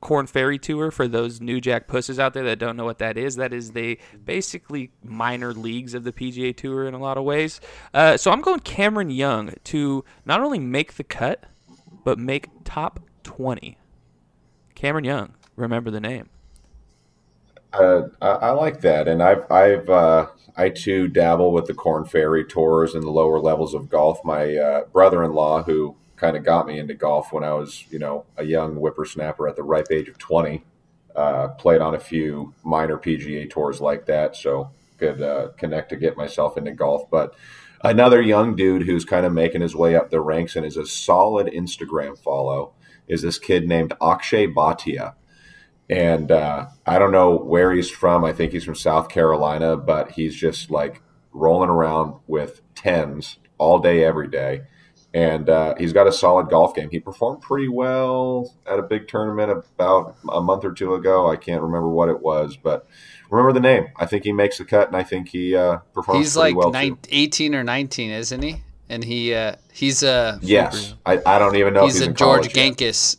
Korn 0.00 0.26
Ferry 0.26 0.58
Tour 0.58 0.90
for 0.90 1.06
those 1.06 1.42
New 1.42 1.60
Jack 1.60 1.86
pusses 1.86 2.18
out 2.18 2.32
there 2.32 2.44
that 2.44 2.58
don't 2.58 2.78
know 2.78 2.86
what 2.86 3.00
that 3.00 3.18
is. 3.18 3.36
That 3.36 3.52
is 3.52 3.72
the 3.72 4.00
basically 4.24 4.92
minor 5.04 5.52
leagues 5.52 5.92
of 5.92 6.04
the 6.04 6.12
PGA 6.12 6.56
Tour 6.56 6.88
in 6.88 6.94
a 6.94 6.98
lot 6.98 7.18
of 7.18 7.24
ways. 7.24 7.60
Uh, 7.92 8.16
so 8.16 8.30
I'm 8.30 8.40
going 8.40 8.60
Cameron 8.60 9.10
Young 9.10 9.52
to 9.64 10.06
not 10.24 10.40
only 10.40 10.58
make 10.58 10.94
the 10.94 11.04
cut, 11.04 11.44
but 12.02 12.18
make 12.18 12.48
top 12.64 13.00
20. 13.24 13.76
Cameron 14.80 15.04
Young, 15.04 15.34
remember 15.56 15.90
the 15.90 16.00
name. 16.00 16.30
Uh, 17.70 18.04
I, 18.22 18.28
I 18.28 18.50
like 18.52 18.80
that, 18.80 19.08
and 19.08 19.22
I've 19.22 19.44
I've 19.52 19.90
uh, 19.90 20.28
I 20.56 20.70
too 20.70 21.06
dabble 21.06 21.52
with 21.52 21.66
the 21.66 21.74
Korn 21.74 22.06
Ferry 22.06 22.46
tours 22.46 22.94
and 22.94 23.04
the 23.04 23.10
lower 23.10 23.38
levels 23.40 23.74
of 23.74 23.90
golf. 23.90 24.24
My 24.24 24.56
uh, 24.56 24.84
brother-in-law, 24.86 25.64
who 25.64 25.96
kind 26.16 26.34
of 26.34 26.44
got 26.44 26.66
me 26.66 26.78
into 26.78 26.94
golf 26.94 27.30
when 27.30 27.44
I 27.44 27.52
was 27.52 27.84
you 27.90 27.98
know 27.98 28.24
a 28.38 28.44
young 28.44 28.76
whippersnapper 28.76 29.46
at 29.46 29.56
the 29.56 29.62
ripe 29.62 29.88
age 29.90 30.08
of 30.08 30.16
twenty, 30.16 30.64
uh, 31.14 31.48
played 31.48 31.82
on 31.82 31.94
a 31.94 32.00
few 32.00 32.54
minor 32.64 32.96
PGA 32.96 33.50
tours 33.50 33.82
like 33.82 34.06
that, 34.06 34.34
so 34.34 34.70
could 34.96 35.20
uh, 35.20 35.48
connect 35.58 35.90
to 35.90 35.96
get 35.96 36.16
myself 36.16 36.56
into 36.56 36.72
golf. 36.72 37.10
But 37.10 37.34
another 37.84 38.22
young 38.22 38.56
dude 38.56 38.86
who's 38.86 39.04
kind 39.04 39.26
of 39.26 39.34
making 39.34 39.60
his 39.60 39.76
way 39.76 39.94
up 39.94 40.08
the 40.08 40.22
ranks 40.22 40.56
and 40.56 40.64
is 40.64 40.78
a 40.78 40.86
solid 40.86 41.48
Instagram 41.48 42.18
follow 42.18 42.72
is 43.10 43.22
this 43.22 43.38
kid 43.38 43.68
named 43.68 43.92
Akshay 44.00 44.46
Bhatia 44.46 45.14
and 45.90 46.30
uh, 46.30 46.66
I 46.86 47.00
don't 47.00 47.10
know 47.10 47.36
where 47.36 47.72
he's 47.72 47.90
from. 47.90 48.24
I 48.24 48.32
think 48.32 48.52
he's 48.52 48.64
from 48.64 48.76
South 48.76 49.08
Carolina, 49.08 49.76
but 49.76 50.12
he's 50.12 50.36
just 50.36 50.70
like 50.70 51.02
rolling 51.32 51.68
around 51.68 52.14
with 52.28 52.62
tens 52.76 53.38
all 53.58 53.80
day, 53.80 54.04
every 54.04 54.28
day. 54.28 54.62
And 55.12 55.48
uh, 55.48 55.74
he's 55.76 55.92
got 55.92 56.06
a 56.06 56.12
solid 56.12 56.48
golf 56.48 56.76
game. 56.76 56.90
He 56.90 57.00
performed 57.00 57.42
pretty 57.42 57.66
well 57.66 58.54
at 58.64 58.78
a 58.78 58.82
big 58.82 59.08
tournament 59.08 59.50
about 59.50 60.16
a 60.28 60.40
month 60.40 60.64
or 60.64 60.72
two 60.72 60.94
ago. 60.94 61.28
I 61.28 61.34
can't 61.34 61.60
remember 61.60 61.88
what 61.88 62.08
it 62.08 62.20
was, 62.20 62.56
but 62.56 62.86
remember 63.28 63.52
the 63.52 63.58
name. 63.58 63.88
I 63.96 64.06
think 64.06 64.22
he 64.22 64.32
makes 64.32 64.58
the 64.58 64.64
cut, 64.64 64.86
and 64.86 64.96
I 64.96 65.02
think 65.02 65.30
he 65.30 65.56
uh, 65.56 65.78
performs. 65.92 66.20
He's 66.20 66.34
pretty 66.34 66.54
like 66.54 66.56
well 66.56 66.70
nine, 66.70 66.98
too. 67.02 67.08
18 67.10 67.56
or 67.56 67.64
19, 67.64 68.12
isn't 68.12 68.42
he? 68.42 68.62
And 68.90 69.02
he 69.04 69.32
uh, 69.32 69.54
he's 69.72 70.02
a 70.02 70.38
Yes, 70.42 70.94
I, 71.06 71.20
I 71.24 71.38
don't 71.38 71.56
even 71.56 71.72
know. 71.74 71.84
he's 71.84 71.96
if 71.96 72.02
he's 72.02 72.08
a 72.08 72.12
George 72.12 72.54
yet. 72.54 73.16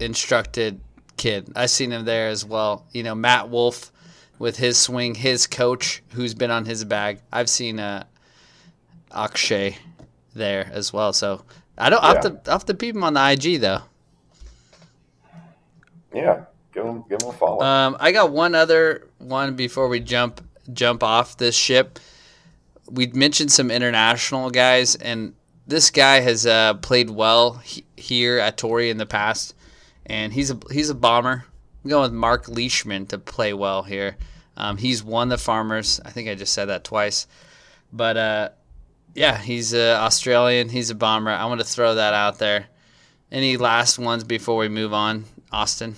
Instructed 0.00 0.80
kid. 1.16 1.52
I've 1.54 1.70
seen 1.70 1.92
him 1.92 2.04
there 2.04 2.28
as 2.28 2.44
well. 2.44 2.86
You 2.92 3.02
know, 3.04 3.14
Matt 3.14 3.50
Wolff 3.50 3.92
with 4.38 4.56
his 4.56 4.76
swing, 4.78 5.14
his 5.14 5.46
coach 5.46 6.02
who's 6.14 6.34
been 6.34 6.50
on 6.50 6.64
his 6.64 6.84
bag. 6.84 7.20
I've 7.30 7.48
seen 7.50 7.78
uh, 7.78 8.04
Akshay 9.14 9.76
there 10.34 10.68
as 10.72 10.92
well. 10.92 11.12
So 11.12 11.44
I 11.78 11.90
don't 11.90 12.02
I 12.02 12.08
have 12.08 12.20
to 12.22 12.40
I 12.50 12.52
have 12.52 12.64
to 12.66 12.74
peep 12.74 12.96
him 12.96 13.04
on 13.04 13.14
the 13.14 13.30
IG 13.30 13.60
though. 13.60 13.82
Yeah, 16.14 16.44
give 16.72 16.84
him 16.84 17.04
give 17.08 17.22
him 17.22 17.28
a 17.28 17.32
follow. 17.32 17.62
Um, 17.62 17.96
I 18.00 18.12
got 18.12 18.32
one 18.32 18.54
other 18.54 19.08
one 19.18 19.54
before 19.54 19.88
we 19.88 20.00
jump 20.00 20.40
jump 20.72 21.02
off 21.02 21.36
this 21.36 21.54
ship. 21.54 21.98
We 22.90 23.06
mentioned 23.08 23.50
some 23.50 23.70
international 23.70 24.50
guys, 24.50 24.94
and 24.94 25.34
this 25.66 25.90
guy 25.90 26.20
has 26.20 26.46
uh, 26.46 26.74
played 26.74 27.10
well 27.10 27.54
he- 27.54 27.84
here 27.96 28.38
at 28.38 28.56
Torrey 28.58 28.90
in 28.90 28.98
the 28.98 29.06
past, 29.06 29.54
and 30.06 30.32
he's 30.32 30.50
a 30.50 30.58
he's 30.70 30.90
a 30.90 30.94
bomber. 30.94 31.44
I'm 31.82 31.90
going 31.90 32.02
with 32.02 32.12
Mark 32.12 32.48
Leishman 32.48 33.06
to 33.06 33.18
play 33.18 33.52
well 33.52 33.82
here. 33.82 34.16
Um, 34.56 34.76
he's 34.76 35.02
won 35.02 35.28
the 35.28 35.38
Farmers. 35.38 36.00
I 36.04 36.10
think 36.10 36.28
I 36.28 36.34
just 36.34 36.52
said 36.52 36.66
that 36.66 36.84
twice, 36.84 37.26
but 37.92 38.16
uh, 38.16 38.48
yeah, 39.14 39.38
he's 39.38 39.74
uh, 39.74 39.98
Australian. 40.00 40.68
He's 40.68 40.90
a 40.90 40.94
bomber. 40.94 41.30
I 41.30 41.46
want 41.46 41.60
to 41.60 41.66
throw 41.66 41.94
that 41.94 42.14
out 42.14 42.38
there. 42.38 42.66
Any 43.32 43.56
last 43.56 43.98
ones 43.98 44.24
before 44.24 44.56
we 44.56 44.68
move 44.68 44.92
on, 44.92 45.24
Austin? 45.50 45.96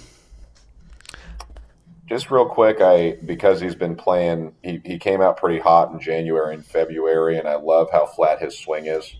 Just 2.07 2.31
real 2.31 2.47
quick, 2.47 2.81
I 2.81 3.17
because 3.25 3.61
he's 3.61 3.75
been 3.75 3.97
playing, 3.97 4.55
he, 4.63 4.81
he 4.85 4.99
came 4.99 5.21
out 5.21 5.37
pretty 5.37 5.59
hot 5.59 5.93
in 5.93 5.99
January 5.99 6.55
and 6.55 6.65
February, 6.65 7.39
and 7.39 7.49
I 7.49 7.57
love 7.57 7.91
how 7.91 8.07
flat 8.07 8.41
his 8.41 8.57
swing 8.57 8.87
is. 8.87 9.17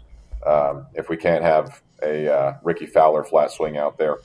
Um, 0.47 0.87
if 0.95 1.09
we 1.09 1.17
can't 1.17 1.43
have 1.43 1.83
a 2.03 2.33
uh, 2.33 2.55
Rickie 2.63 2.87
Fowler 2.87 3.25
flat 3.25 3.51
swing 3.51 3.77
out 3.77 3.99
there, 3.99 4.19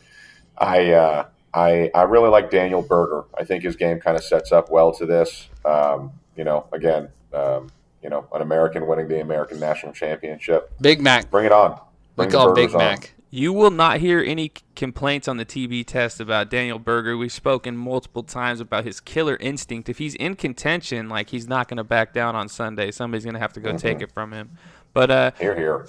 I 0.58 0.92
uh, 0.92 1.26
I 1.54 1.90
I 1.96 2.04
really 2.04 2.30
like 2.30 2.52
Daniel 2.52 2.84
Berger. 2.84 3.26
I 3.36 3.44
think 3.46 3.64
his 3.64 3.76
game 3.76 4.00
kind 4.00 4.16
of 4.16 4.24
sets 4.24 4.52
up 4.52 4.70
well 4.70 4.94
to 4.94 5.06
this. 5.08 5.50
Um, 5.66 6.12
you 6.36 6.44
know, 6.44 6.68
again, 6.72 7.10
um, 7.34 7.70
you 8.04 8.10
know, 8.10 8.28
an 8.34 8.42
American 8.42 8.86
winning 8.88 9.08
the 9.08 9.22
American 9.22 9.60
National 9.60 9.92
Championship. 9.92 10.72
Big 10.80 11.02
Mac. 11.02 11.30
Bring 11.32 11.46
it 11.46 11.52
on. 11.52 11.80
Bring 12.16 12.30
the 12.30 12.38
call 12.38 12.54
Big 12.54 12.72
on. 12.72 12.78
Mac. 12.78 13.14
You 13.34 13.54
will 13.54 13.72
not 13.72 14.02
hear 14.02 14.22
any 14.22 14.52
complaints 14.76 15.30
on 15.30 15.38
the 15.38 15.46
TB 15.46 15.86
test 15.86 16.20
about 16.20 16.50
Daniel 16.50 16.78
Berger. 16.78 17.16
We've 17.16 17.32
spoken 17.32 17.78
multiple 17.78 18.24
times 18.24 18.60
about 18.60 18.84
his 18.84 19.00
killer 19.00 19.38
instinct. 19.38 19.88
If 19.88 20.00
he's 20.00 20.16
in 20.16 20.36
contention, 20.36 21.08
like 21.08 21.30
he's 21.30 21.48
not 21.48 21.70
going 21.70 21.78
to 21.78 21.86
back 21.86 22.14
down 22.14 22.36
on 22.36 22.50
Sunday. 22.50 22.92
Somebody's 22.92 23.24
going 23.24 23.36
to 23.36 23.40
have 23.40 23.54
to 23.54 23.62
go 23.62 23.78
take 23.78 24.02
it 24.02 24.12
from 24.12 24.34
him. 24.34 24.52
But 24.92 25.10
uh, 25.10 25.32
Here, 25.40 25.56
here. 25.56 25.88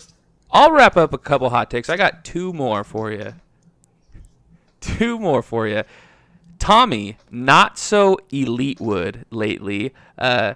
I'll 0.53 0.71
wrap 0.71 0.97
up 0.97 1.13
a 1.13 1.19
couple 1.19 1.51
hot 1.51 1.69
takes. 1.69 1.91
I 1.91 1.97
got 1.97 2.25
two 2.25 2.53
more 2.53 2.85
for 2.85 3.11
you. 3.11 3.35
Two 4.81 5.19
more 5.19 5.43
for 5.43 5.67
you. 5.67 5.83
Tommy, 6.61 7.17
not 7.29 7.77
so 7.77 8.19
elite 8.31 8.81
wood 8.81 9.25
lately. 9.31 9.93
Uh, 10.17 10.55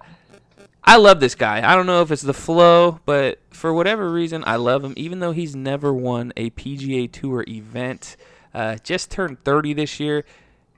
I 0.89 0.97
love 0.97 1.19
this 1.19 1.35
guy. 1.35 1.69
I 1.69 1.75
don't 1.75 1.87
know 1.87 2.03
if 2.03 2.13
it's 2.13 2.23
the 2.23 2.33
flow, 2.33 3.01
but 3.07 3.41
for 3.51 3.75
whatever 3.75 4.09
reason, 4.11 4.45
I 4.47 4.55
love 4.55 4.85
him. 4.85 4.95
Even 4.97 5.19
though 5.19 5.33
he's 5.33 5.57
never 5.57 5.93
won 5.93 6.33
a 6.37 6.51
PGA 6.51 7.11
Tour 7.11 7.45
event, 7.49 8.17
uh, 8.55 8.77
just 8.85 9.11
turned 9.11 9.43
30 9.43 9.75
this 9.75 9.99
year. 9.99 10.25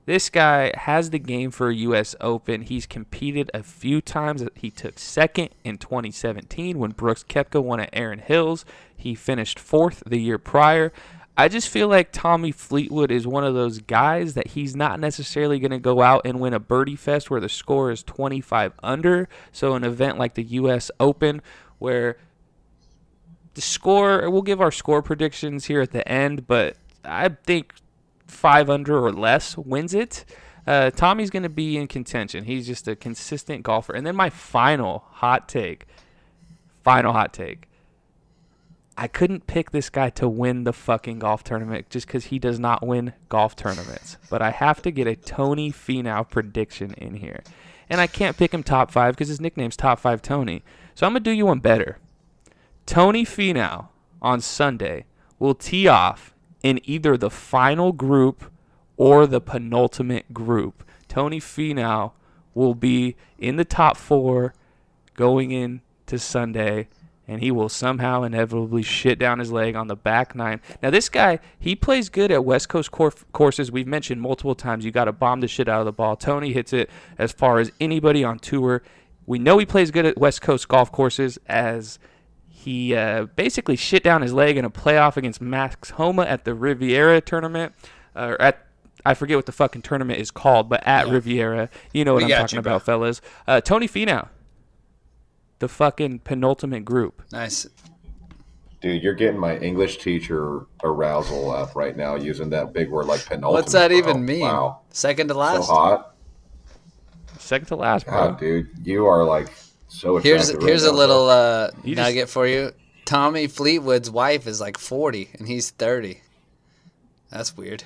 This 0.06 0.30
guy 0.30 0.72
has 0.74 1.10
the 1.10 1.18
game 1.18 1.50
for 1.50 1.68
a 1.68 1.74
U.S. 1.74 2.16
Open. 2.22 2.62
He's 2.62 2.86
competed 2.86 3.50
a 3.52 3.62
few 3.62 4.00
times. 4.00 4.42
He 4.54 4.70
took 4.70 4.98
second 4.98 5.50
in 5.62 5.76
2017 5.76 6.78
when 6.78 6.92
Brooks 6.92 7.22
Koepka 7.22 7.62
won 7.62 7.78
at 7.78 7.90
Erin 7.92 8.20
Hills. 8.20 8.64
He 8.96 9.14
finished 9.14 9.58
fourth 9.58 10.02
the 10.06 10.18
year 10.18 10.38
prior. 10.38 10.90
I 11.38 11.46
just 11.46 11.68
feel 11.68 11.86
like 11.86 12.10
Tommy 12.10 12.50
Fleetwood 12.50 13.12
is 13.12 13.24
one 13.24 13.44
of 13.44 13.54
those 13.54 13.78
guys 13.78 14.34
that 14.34 14.48
he's 14.48 14.74
not 14.74 14.98
necessarily 14.98 15.60
going 15.60 15.70
to 15.70 15.78
go 15.78 16.02
out 16.02 16.22
and 16.24 16.40
win 16.40 16.52
a 16.52 16.58
birdie 16.58 16.96
fest 16.96 17.30
where 17.30 17.40
the 17.40 17.48
score 17.48 17.92
is 17.92 18.02
25 18.02 18.72
under. 18.82 19.28
So 19.52 19.74
an 19.74 19.84
event 19.84 20.18
like 20.18 20.34
the 20.34 20.42
U.S. 20.42 20.90
Open 20.98 21.40
where 21.78 22.18
the 23.54 23.60
score, 23.60 24.28
we'll 24.28 24.42
give 24.42 24.60
our 24.60 24.72
score 24.72 25.00
predictions 25.00 25.66
here 25.66 25.80
at 25.80 25.92
the 25.92 26.06
end, 26.08 26.48
but 26.48 26.76
I 27.04 27.28
think 27.28 27.72
five 28.26 28.68
under 28.68 28.98
or 28.98 29.12
less 29.12 29.56
wins 29.56 29.94
it. 29.94 30.24
Uh, 30.66 30.90
Tommy's 30.90 31.30
going 31.30 31.44
to 31.44 31.48
be 31.48 31.76
in 31.76 31.86
contention. 31.86 32.46
He's 32.46 32.66
just 32.66 32.88
a 32.88 32.96
consistent 32.96 33.62
golfer. 33.62 33.92
And 33.92 34.04
then 34.04 34.16
my 34.16 34.28
final 34.28 35.04
hot 35.08 35.48
take, 35.48 35.86
final 36.82 37.12
hot 37.12 37.32
take. 37.32 37.67
I 39.00 39.06
couldn't 39.06 39.46
pick 39.46 39.70
this 39.70 39.90
guy 39.90 40.10
to 40.10 40.28
win 40.28 40.64
the 40.64 40.72
fucking 40.72 41.20
golf 41.20 41.44
tournament 41.44 41.88
just 41.88 42.08
because 42.08 42.26
he 42.26 42.40
does 42.40 42.58
not 42.58 42.84
win 42.84 43.12
golf 43.28 43.54
tournaments. 43.54 44.16
But 44.28 44.42
I 44.42 44.50
have 44.50 44.82
to 44.82 44.90
get 44.90 45.06
a 45.06 45.14
Tony 45.14 45.70
Finau 45.70 46.28
prediction 46.28 46.94
in 46.94 47.14
here. 47.14 47.44
And 47.88 48.00
I 48.00 48.08
can't 48.08 48.36
pick 48.36 48.52
him 48.52 48.64
top 48.64 48.90
five 48.90 49.14
because 49.14 49.28
his 49.28 49.40
nickname's 49.40 49.76
Top 49.76 50.00
5 50.00 50.20
Tony. 50.20 50.64
So 50.96 51.06
I'm 51.06 51.14
to 51.14 51.20
do 51.20 51.30
you 51.30 51.46
one 51.46 51.60
better. 51.60 51.98
Tony 52.86 53.24
Finau 53.24 53.86
on 54.20 54.40
Sunday 54.40 55.04
will 55.38 55.54
tee 55.54 55.86
off 55.86 56.34
in 56.64 56.80
either 56.82 57.16
the 57.16 57.30
final 57.30 57.92
group 57.92 58.50
or 58.96 59.28
the 59.28 59.40
penultimate 59.40 60.34
group. 60.34 60.82
Tony 61.06 61.38
Finau 61.38 62.12
will 62.52 62.74
be 62.74 63.14
in 63.38 63.54
the 63.54 63.64
top 63.64 63.96
four 63.96 64.54
going 65.14 65.52
into 65.52 66.18
Sunday, 66.18 66.88
and 67.28 67.42
he 67.42 67.50
will 67.50 67.68
somehow 67.68 68.22
inevitably 68.22 68.82
shit 68.82 69.18
down 69.18 69.38
his 69.38 69.52
leg 69.52 69.76
on 69.76 69.86
the 69.86 69.94
back 69.94 70.34
nine. 70.34 70.60
Now, 70.82 70.90
this 70.90 71.10
guy, 71.10 71.38
he 71.58 71.76
plays 71.76 72.08
good 72.08 72.32
at 72.32 72.44
West 72.44 72.70
Coast 72.70 72.90
cour- 72.90 73.12
courses. 73.32 73.70
We've 73.70 73.86
mentioned 73.86 74.22
multiple 74.22 74.54
times 74.54 74.84
you 74.84 74.90
got 74.90 75.04
to 75.04 75.12
bomb 75.12 75.40
the 75.40 75.48
shit 75.48 75.68
out 75.68 75.80
of 75.80 75.84
the 75.84 75.92
ball. 75.92 76.16
Tony 76.16 76.54
hits 76.54 76.72
it 76.72 76.90
as 77.18 77.30
far 77.30 77.58
as 77.58 77.70
anybody 77.78 78.24
on 78.24 78.38
tour. 78.38 78.82
We 79.26 79.38
know 79.38 79.58
he 79.58 79.66
plays 79.66 79.90
good 79.90 80.06
at 80.06 80.16
West 80.16 80.40
Coast 80.40 80.66
golf 80.68 80.90
courses 80.90 81.38
as 81.46 81.98
he 82.48 82.94
uh, 82.94 83.26
basically 83.36 83.76
shit 83.76 84.02
down 84.02 84.22
his 84.22 84.32
leg 84.32 84.56
in 84.56 84.64
a 84.64 84.70
playoff 84.70 85.16
against 85.16 85.40
Max 85.40 85.90
Homa 85.90 86.22
at 86.22 86.44
the 86.44 86.54
Riviera 86.54 87.20
tournament, 87.20 87.74
uh, 88.16 88.36
at 88.40 88.64
I 89.06 89.14
forget 89.14 89.36
what 89.36 89.46
the 89.46 89.52
fucking 89.52 89.82
tournament 89.82 90.18
is 90.18 90.30
called, 90.30 90.68
but 90.68 90.84
at 90.86 91.06
Riviera, 91.06 91.70
you 91.92 92.04
know 92.04 92.14
what 92.14 92.24
We 92.24 92.34
I'm 92.34 92.40
talking 92.42 92.56
you, 92.56 92.60
about, 92.60 92.82
fellas. 92.82 93.20
Uh, 93.46 93.60
Tony 93.60 93.86
Finau, 93.86 94.28
the 95.58 95.68
fucking 95.68 96.20
penultimate 96.20 96.84
group. 96.84 97.22
Nice. 97.32 97.66
Dude, 98.80 99.02
you're 99.02 99.14
getting 99.14 99.40
my 99.40 99.56
English 99.58 99.98
teacher 99.98 100.66
arousal 100.84 101.50
up 101.50 101.74
right 101.74 101.96
now 101.96 102.14
using 102.14 102.50
that 102.50 102.72
big 102.72 102.90
word 102.90 103.06
like 103.06 103.24
penultimate. 103.26 103.52
What's 103.52 103.72
that 103.72 103.88
bro. 103.88 103.98
even 103.98 104.24
mean? 104.24 104.40
Wow. 104.42 104.80
Second 104.90 105.28
to 105.28 105.34
last. 105.34 105.66
So 105.66 105.72
last. 105.74 105.78
hot. 105.78 106.14
Second 107.38 107.66
to 107.68 107.76
last, 107.76 108.06
bro. 108.06 108.14
God, 108.14 108.38
dude, 108.40 108.68
you 108.84 109.06
are 109.06 109.24
like 109.24 109.48
so 109.88 110.18
here's 110.18 110.48
attractive 110.50 110.68
here's 110.68 110.84
right 110.84 110.92
a 110.92 110.96
little 110.96 111.24
bro. 111.26 111.32
uh, 111.34 111.70
You 111.82 111.94
just- 111.96 112.08
nugget 112.08 112.28
for 112.28 112.46
you. 112.46 112.72
Tommy 113.04 113.46
Fleetwood's 113.46 114.10
wife 114.10 114.46
is 114.46 114.60
like 114.60 114.76
40 114.78 115.30
and 115.38 115.48
he's 115.48 115.70
30. 115.70 116.20
That's 117.30 117.56
weird. 117.56 117.84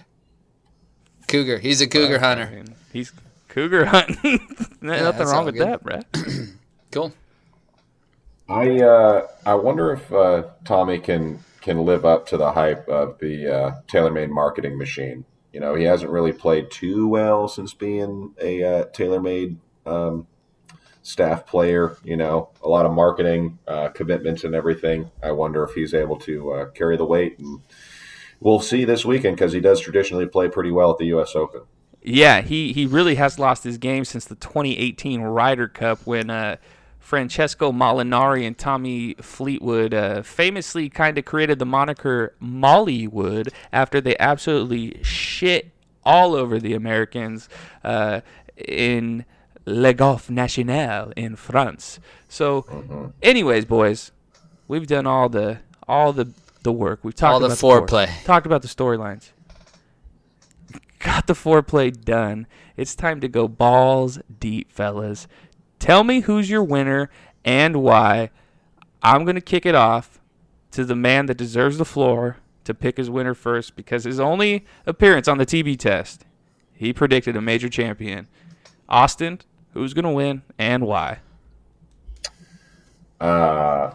Cougar. 1.28 1.58
He's 1.60 1.80
a 1.80 1.86
cougar 1.86 2.16
I 2.16 2.18
hunter. 2.18 2.50
mean, 2.52 2.74
he's 2.92 3.12
cougar 3.48 3.84
hunting. 3.86 4.40
Nothing 4.80 5.04
that's 5.04 5.30
wrong 5.32 5.44
with 5.46 5.54
good. 5.56 5.66
that, 5.68 5.82
bruh. 5.84 6.48
Cool. 6.90 7.12
I 8.52 8.82
uh, 8.82 9.26
I 9.46 9.54
wonder 9.54 9.92
if 9.92 10.12
uh, 10.12 10.44
Tommy 10.64 10.98
can 10.98 11.42
can 11.62 11.78
live 11.86 12.04
up 12.04 12.26
to 12.26 12.36
the 12.36 12.52
hype 12.52 12.86
of 12.88 13.18
the 13.18 13.48
uh, 13.48 13.70
TaylorMade 13.86 14.28
marketing 14.28 14.76
machine. 14.76 15.24
You 15.52 15.60
know, 15.60 15.74
he 15.74 15.84
hasn't 15.84 16.10
really 16.10 16.32
played 16.32 16.70
too 16.70 17.08
well 17.08 17.48
since 17.48 17.72
being 17.72 18.34
a 18.40 18.62
uh, 18.62 18.84
TaylorMade 18.86 19.56
um, 19.86 20.26
staff 21.02 21.46
player. 21.46 21.96
You 22.04 22.18
know, 22.18 22.50
a 22.62 22.68
lot 22.68 22.84
of 22.84 22.92
marketing 22.92 23.58
uh, 23.66 23.88
commitments 23.88 24.44
and 24.44 24.54
everything. 24.54 25.10
I 25.22 25.32
wonder 25.32 25.64
if 25.64 25.72
he's 25.72 25.94
able 25.94 26.18
to 26.20 26.52
uh, 26.52 26.66
carry 26.72 26.98
the 26.98 27.06
weight, 27.06 27.38
and 27.38 27.60
we'll 28.38 28.60
see 28.60 28.84
this 28.84 29.04
weekend 29.04 29.36
because 29.36 29.54
he 29.54 29.60
does 29.60 29.80
traditionally 29.80 30.26
play 30.26 30.48
pretty 30.48 30.70
well 30.70 30.90
at 30.90 30.98
the 30.98 31.06
U.S. 31.06 31.34
Open. 31.34 31.62
Yeah, 32.04 32.42
he, 32.42 32.72
he 32.72 32.84
really 32.84 33.14
has 33.14 33.38
lost 33.38 33.62
his 33.62 33.78
game 33.78 34.04
since 34.04 34.24
the 34.24 34.34
2018 34.34 35.20
Ryder 35.22 35.68
Cup 35.68 36.00
when 36.04 36.30
uh, 36.30 36.56
Francesco 37.02 37.72
Molinari 37.72 38.46
and 38.46 38.56
Tommy 38.56 39.14
Fleetwood 39.14 39.92
uh, 39.92 40.22
famously 40.22 40.88
kind 40.88 41.18
of 41.18 41.24
created 41.24 41.58
the 41.58 41.66
moniker 41.66 42.34
Mollywood 42.40 43.52
after 43.72 44.00
they 44.00 44.16
absolutely 44.18 45.02
shit 45.02 45.72
all 46.04 46.34
over 46.34 46.60
the 46.60 46.74
Americans 46.74 47.48
uh, 47.82 48.20
in 48.56 49.24
Le 49.66 49.92
Golf 49.92 50.30
National 50.30 51.12
in 51.16 51.34
France. 51.34 51.98
So, 52.28 53.12
anyways, 53.20 53.64
boys, 53.64 54.12
we've 54.68 54.86
done 54.86 55.06
all 55.06 55.28
the 55.28 55.58
all 55.88 56.12
the 56.12 56.32
the 56.62 56.72
work. 56.72 57.00
We've 57.02 57.14
talked 57.14 57.34
All 57.34 57.40
the 57.40 57.46
about 57.46 57.58
foreplay. 57.58 58.24
talked 58.24 58.46
about 58.46 58.62
the 58.62 58.68
storylines 58.68 59.30
got 61.02 61.26
the 61.26 61.34
foreplay 61.34 61.92
done. 61.92 62.46
It's 62.76 62.94
time 62.94 63.20
to 63.20 63.28
go 63.28 63.48
balls 63.48 64.18
deep, 64.38 64.72
fellas. 64.72 65.26
Tell 65.82 66.04
me 66.04 66.20
who's 66.20 66.48
your 66.48 66.62
winner 66.62 67.10
and 67.44 67.82
why. 67.82 68.30
I'm 69.02 69.24
going 69.24 69.34
to 69.34 69.40
kick 69.40 69.66
it 69.66 69.74
off 69.74 70.20
to 70.70 70.84
the 70.84 70.94
man 70.94 71.26
that 71.26 71.36
deserves 71.36 71.76
the 71.76 71.84
floor 71.84 72.36
to 72.62 72.72
pick 72.72 72.98
his 72.98 73.10
winner 73.10 73.34
first 73.34 73.74
because 73.74 74.04
his 74.04 74.20
only 74.20 74.64
appearance 74.86 75.26
on 75.26 75.38
the 75.38 75.44
TB 75.44 75.80
test, 75.80 76.24
he 76.72 76.92
predicted 76.92 77.34
a 77.34 77.40
major 77.40 77.68
champion. 77.68 78.28
Austin, 78.88 79.40
who's 79.72 79.92
going 79.92 80.04
to 80.04 80.12
win 80.12 80.42
and 80.56 80.86
why? 80.86 81.18
Uh, 83.20 83.90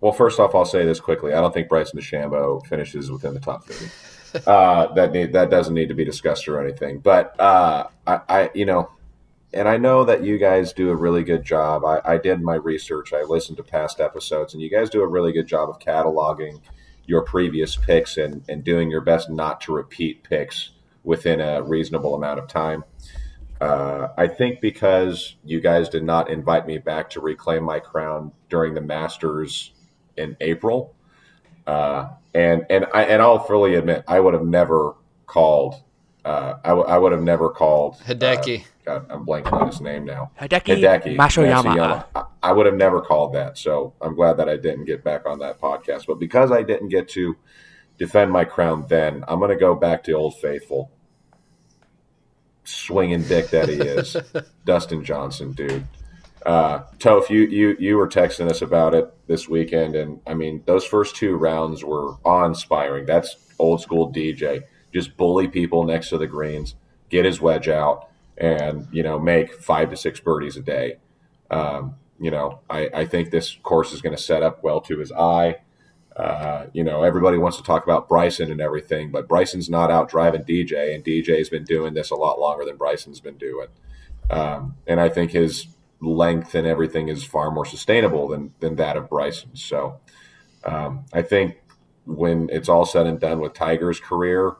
well, 0.00 0.12
first 0.12 0.40
off, 0.40 0.54
I'll 0.54 0.64
say 0.64 0.86
this 0.86 1.00
quickly. 1.00 1.34
I 1.34 1.42
don't 1.42 1.52
think 1.52 1.68
Bryson 1.68 2.00
DeChambeau 2.00 2.66
finishes 2.66 3.10
within 3.10 3.34
the 3.34 3.40
top 3.40 3.66
30. 3.66 3.90
Uh, 4.48 4.92
that 4.94 5.12
need, 5.12 5.32
that 5.32 5.48
doesn't 5.48 5.74
need 5.74 5.86
to 5.86 5.94
be 5.94 6.04
discussed 6.04 6.48
or 6.48 6.60
anything. 6.60 6.98
But 6.98 7.38
uh, 7.38 7.86
I, 8.04 8.20
I, 8.28 8.50
you 8.52 8.66
know, 8.66 8.90
and 9.54 9.68
I 9.68 9.76
know 9.76 10.04
that 10.04 10.24
you 10.24 10.38
guys 10.38 10.72
do 10.72 10.90
a 10.90 10.96
really 10.96 11.22
good 11.22 11.44
job. 11.44 11.84
I, 11.84 12.00
I 12.04 12.18
did 12.18 12.42
my 12.42 12.54
research. 12.56 13.12
I 13.12 13.22
listened 13.22 13.56
to 13.58 13.62
past 13.62 14.00
episodes, 14.00 14.52
and 14.52 14.62
you 14.62 14.68
guys 14.68 14.90
do 14.90 15.02
a 15.02 15.06
really 15.06 15.32
good 15.32 15.46
job 15.46 15.70
of 15.70 15.78
cataloging 15.78 16.60
your 17.06 17.22
previous 17.22 17.76
picks 17.76 18.16
and, 18.16 18.42
and 18.48 18.64
doing 18.64 18.90
your 18.90 19.00
best 19.00 19.30
not 19.30 19.60
to 19.62 19.72
repeat 19.72 20.24
picks 20.24 20.70
within 21.02 21.40
a 21.40 21.62
reasonable 21.62 22.14
amount 22.14 22.38
of 22.38 22.48
time. 22.48 22.84
Uh, 23.60 24.08
I 24.16 24.26
think 24.26 24.60
because 24.60 25.36
you 25.44 25.60
guys 25.60 25.88
did 25.88 26.02
not 26.02 26.30
invite 26.30 26.66
me 26.66 26.78
back 26.78 27.10
to 27.10 27.20
reclaim 27.20 27.62
my 27.62 27.78
crown 27.78 28.32
during 28.48 28.74
the 28.74 28.80
Masters 28.80 29.72
in 30.16 30.36
April, 30.40 30.94
uh, 31.66 32.08
and 32.34 32.66
and 32.68 32.86
I 32.92 33.04
and 33.04 33.22
I'll 33.22 33.38
fully 33.38 33.74
admit 33.76 34.04
I 34.08 34.20
would 34.20 34.34
have 34.34 34.44
never 34.44 34.96
called. 35.26 35.76
Uh, 36.24 36.58
I, 36.64 36.68
w- 36.70 36.86
I 36.86 36.96
would 36.96 37.12
have 37.12 37.22
never 37.22 37.50
called 37.50 37.96
Hideki. 37.98 38.62
Uh, 38.62 38.64
God, 38.84 39.06
I'm 39.10 39.26
blanking 39.26 39.52
on 39.52 39.66
his 39.66 39.80
name 39.80 40.04
now. 40.04 40.30
Hideki, 40.40 40.78
Hideki 40.80 41.16
Matsuyama. 41.16 41.62
Matsuyama. 41.76 42.04
I, 42.14 42.24
I 42.42 42.52
would 42.52 42.66
have 42.66 42.76
never 42.76 43.00
called 43.00 43.34
that. 43.34 43.58
So 43.58 43.92
I'm 44.00 44.14
glad 44.14 44.38
that 44.38 44.48
I 44.48 44.56
didn't 44.56 44.86
get 44.86 45.04
back 45.04 45.26
on 45.26 45.38
that 45.40 45.60
podcast. 45.60 46.06
But 46.06 46.18
because 46.18 46.50
I 46.50 46.62
didn't 46.62 46.88
get 46.88 47.08
to 47.10 47.36
defend 47.98 48.30
my 48.30 48.44
crown 48.44 48.86
then, 48.88 49.24
I'm 49.28 49.38
going 49.38 49.50
to 49.50 49.56
go 49.56 49.74
back 49.74 50.02
to 50.04 50.12
Old 50.12 50.38
Faithful. 50.40 50.90
Swinging 52.66 53.22
dick 53.24 53.50
that 53.50 53.68
he 53.68 53.74
is, 53.74 54.16
Dustin 54.64 55.04
Johnson, 55.04 55.52
dude. 55.52 55.86
Uh, 56.46 56.84
Toph, 56.98 57.28
you, 57.28 57.42
you 57.42 57.76
you 57.78 57.96
were 57.98 58.08
texting 58.08 58.50
us 58.50 58.62
about 58.62 58.94
it 58.94 59.12
this 59.26 59.48
weekend, 59.48 59.94
and 59.96 60.20
I 60.26 60.32
mean 60.32 60.62
those 60.64 60.84
first 60.84 61.14
two 61.16 61.36
rounds 61.36 61.84
were 61.84 62.14
awe-inspiring. 62.24 63.04
That's 63.04 63.36
old 63.58 63.82
school 63.82 64.10
DJ. 64.12 64.62
Just 64.94 65.16
bully 65.16 65.48
people 65.48 65.84
next 65.84 66.10
to 66.10 66.18
the 66.18 66.26
greens, 66.26 66.76
get 67.10 67.24
his 67.24 67.40
wedge 67.40 67.68
out, 67.68 68.08
and 68.38 68.86
you 68.92 69.02
know 69.02 69.18
make 69.18 69.52
five 69.54 69.90
to 69.90 69.96
six 69.96 70.20
birdies 70.20 70.56
a 70.56 70.62
day. 70.62 70.96
Um, 71.50 71.96
you 72.20 72.30
know, 72.30 72.60
I, 72.70 72.88
I 72.94 73.04
think 73.04 73.30
this 73.30 73.56
course 73.62 73.92
is 73.92 74.00
going 74.00 74.16
to 74.16 74.22
set 74.22 74.42
up 74.42 74.62
well 74.62 74.80
to 74.82 74.98
his 74.98 75.12
eye. 75.12 75.56
Uh, 76.16 76.66
you 76.72 76.84
know, 76.84 77.02
everybody 77.02 77.36
wants 77.36 77.56
to 77.56 77.62
talk 77.62 77.82
about 77.82 78.08
Bryson 78.08 78.52
and 78.52 78.60
everything, 78.60 79.10
but 79.10 79.26
Bryson's 79.26 79.68
not 79.68 79.90
out 79.90 80.08
driving 80.08 80.44
DJ, 80.44 80.94
and 80.94 81.04
DJ's 81.04 81.48
been 81.48 81.64
doing 81.64 81.94
this 81.94 82.10
a 82.10 82.14
lot 82.14 82.38
longer 82.38 82.64
than 82.64 82.76
Bryson's 82.76 83.18
been 83.18 83.36
doing. 83.36 83.66
Um, 84.30 84.76
and 84.86 85.00
I 85.00 85.08
think 85.08 85.32
his 85.32 85.66
length 86.00 86.54
and 86.54 86.66
everything 86.66 87.08
is 87.08 87.24
far 87.24 87.50
more 87.50 87.64
sustainable 87.64 88.28
than 88.28 88.54
than 88.60 88.76
that 88.76 88.96
of 88.96 89.08
Bryson. 89.08 89.50
So 89.54 90.00
um, 90.64 91.04
I 91.12 91.22
think 91.22 91.56
when 92.06 92.48
it's 92.52 92.68
all 92.68 92.84
said 92.84 93.06
and 93.06 93.18
done 93.18 93.40
with 93.40 93.54
Tiger's 93.54 94.00
career, 94.00 94.54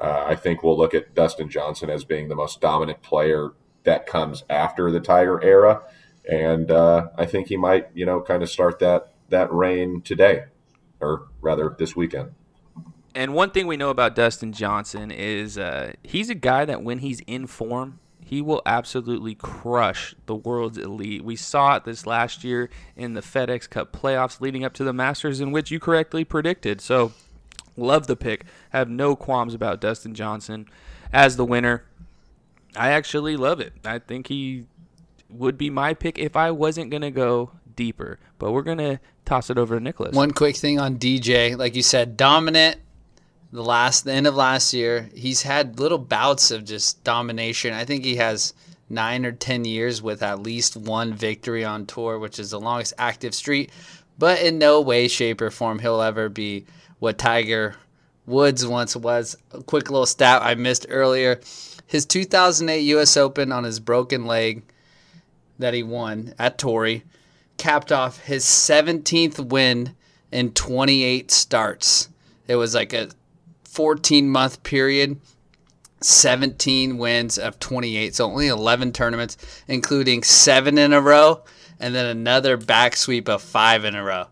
uh, 0.00 0.24
I 0.26 0.34
think 0.34 0.62
we'll 0.62 0.78
look 0.78 0.94
at 0.94 1.14
Dustin 1.14 1.48
Johnson 1.48 1.90
as 1.90 2.04
being 2.04 2.28
the 2.28 2.34
most 2.34 2.60
dominant 2.60 3.02
player 3.02 3.50
that 3.84 4.06
comes 4.06 4.44
after 4.48 4.90
the 4.90 5.00
Tiger 5.00 5.42
era, 5.42 5.82
and 6.28 6.70
uh, 6.70 7.08
I 7.16 7.26
think 7.26 7.48
he 7.48 7.56
might, 7.56 7.88
you 7.94 8.06
know, 8.06 8.20
kind 8.20 8.42
of 8.42 8.50
start 8.50 8.78
that 8.80 9.12
that 9.28 9.52
reign 9.52 10.02
today, 10.02 10.44
or 11.00 11.28
rather 11.40 11.74
this 11.78 11.94
weekend. 11.94 12.32
And 13.14 13.34
one 13.34 13.50
thing 13.50 13.66
we 13.66 13.76
know 13.76 13.90
about 13.90 14.14
Dustin 14.14 14.52
Johnson 14.52 15.10
is 15.10 15.58
uh, 15.58 15.92
he's 16.02 16.30
a 16.30 16.34
guy 16.34 16.64
that 16.64 16.82
when 16.82 16.98
he's 16.98 17.20
in 17.26 17.46
form, 17.46 17.98
he 18.24 18.40
will 18.40 18.62
absolutely 18.64 19.34
crush 19.34 20.14
the 20.26 20.36
world's 20.36 20.78
elite. 20.78 21.24
We 21.24 21.34
saw 21.34 21.76
it 21.76 21.84
this 21.84 22.06
last 22.06 22.44
year 22.44 22.70
in 22.94 23.14
the 23.14 23.20
FedEx 23.20 23.68
Cup 23.68 23.92
playoffs 23.92 24.40
leading 24.40 24.64
up 24.64 24.72
to 24.74 24.84
the 24.84 24.92
Masters, 24.92 25.40
in 25.40 25.50
which 25.50 25.72
you 25.72 25.80
correctly 25.80 26.24
predicted. 26.24 26.80
So, 26.80 27.12
love 27.80 28.06
the 28.06 28.16
pick. 28.16 28.44
Have 28.70 28.88
no 28.88 29.16
qualms 29.16 29.54
about 29.54 29.80
Dustin 29.80 30.14
Johnson 30.14 30.66
as 31.12 31.36
the 31.36 31.44
winner. 31.44 31.84
I 32.76 32.90
actually 32.90 33.36
love 33.36 33.60
it. 33.60 33.72
I 33.84 33.98
think 33.98 34.28
he 34.28 34.66
would 35.28 35.58
be 35.58 35.70
my 35.70 35.94
pick 35.94 36.18
if 36.18 36.36
I 36.36 36.50
wasn't 36.50 36.90
going 36.90 37.02
to 37.02 37.10
go 37.10 37.52
deeper. 37.74 38.18
But 38.38 38.52
we're 38.52 38.62
going 38.62 38.78
to 38.78 39.00
toss 39.24 39.50
it 39.50 39.58
over 39.58 39.78
to 39.78 39.82
Nicholas. 39.82 40.14
One 40.14 40.32
quick 40.32 40.56
thing 40.56 40.78
on 40.78 40.98
DJ, 40.98 41.56
like 41.56 41.74
you 41.74 41.82
said, 41.82 42.16
dominant. 42.16 42.78
The 43.52 43.64
last, 43.64 44.04
the 44.04 44.12
end 44.12 44.28
of 44.28 44.36
last 44.36 44.72
year, 44.72 45.10
he's 45.12 45.42
had 45.42 45.80
little 45.80 45.98
bouts 45.98 46.52
of 46.52 46.64
just 46.64 47.02
domination. 47.02 47.72
I 47.74 47.84
think 47.84 48.04
he 48.04 48.16
has 48.16 48.54
nine 48.88 49.26
or 49.26 49.32
ten 49.32 49.64
years 49.64 50.00
with 50.00 50.22
at 50.22 50.40
least 50.42 50.76
one 50.76 51.14
victory 51.14 51.64
on 51.64 51.86
tour, 51.86 52.18
which 52.18 52.38
is 52.38 52.50
the 52.50 52.60
longest 52.60 52.94
active 52.96 53.34
streak. 53.34 53.70
But 54.18 54.40
in 54.42 54.58
no 54.58 54.80
way, 54.80 55.08
shape, 55.08 55.40
or 55.40 55.50
form 55.50 55.80
he'll 55.80 56.02
ever 56.02 56.28
be 56.28 56.66
what 57.00 57.18
Tiger 57.18 57.74
Woods 58.26 58.64
once 58.64 58.94
was. 58.94 59.36
A 59.50 59.62
quick 59.62 59.90
little 59.90 60.06
stat 60.06 60.42
I 60.42 60.54
missed 60.54 60.86
earlier: 60.88 61.40
his 61.86 62.06
2008 62.06 62.80
U.S. 62.80 63.16
Open 63.16 63.50
on 63.50 63.64
his 63.64 63.80
broken 63.80 64.26
leg 64.26 64.62
that 65.58 65.74
he 65.74 65.82
won 65.82 66.32
at 66.38 66.56
Torrey 66.56 67.02
capped 67.60 67.92
off 67.92 68.20
his 68.20 68.42
17th 68.44 69.38
win 69.50 69.94
in 70.32 70.50
28 70.52 71.30
starts. 71.30 72.08
It 72.48 72.56
was 72.56 72.74
like 72.74 72.94
a 72.94 73.10
14 73.64 74.30
month 74.30 74.62
period, 74.62 75.20
17 76.00 76.96
wins 76.96 77.38
of 77.38 77.60
28. 77.60 78.14
So 78.14 78.24
only 78.24 78.48
11 78.48 78.92
tournaments, 78.92 79.36
including 79.68 80.22
seven 80.22 80.78
in 80.78 80.94
a 80.94 81.02
row, 81.02 81.44
and 81.78 81.94
then 81.94 82.06
another 82.06 82.56
back 82.56 82.96
sweep 82.96 83.28
of 83.28 83.42
five 83.42 83.84
in 83.84 83.94
a 83.94 84.02
row. 84.02 84.26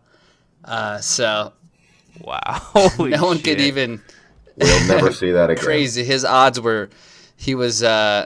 Uh, 0.65 0.97
so 0.97 1.53
wow. 2.21 2.41
Holy 2.45 3.11
no 3.11 3.25
one 3.25 3.37
shit. 3.37 3.45
could 3.45 3.61
even 3.61 4.01
We'll 4.57 4.87
never 4.87 5.11
see 5.13 5.31
that 5.31 5.49
again. 5.49 5.63
crazy. 5.63 6.03
His 6.03 6.25
odds 6.25 6.59
were 6.59 6.89
he 7.37 7.55
was 7.55 7.81
uh, 7.83 8.25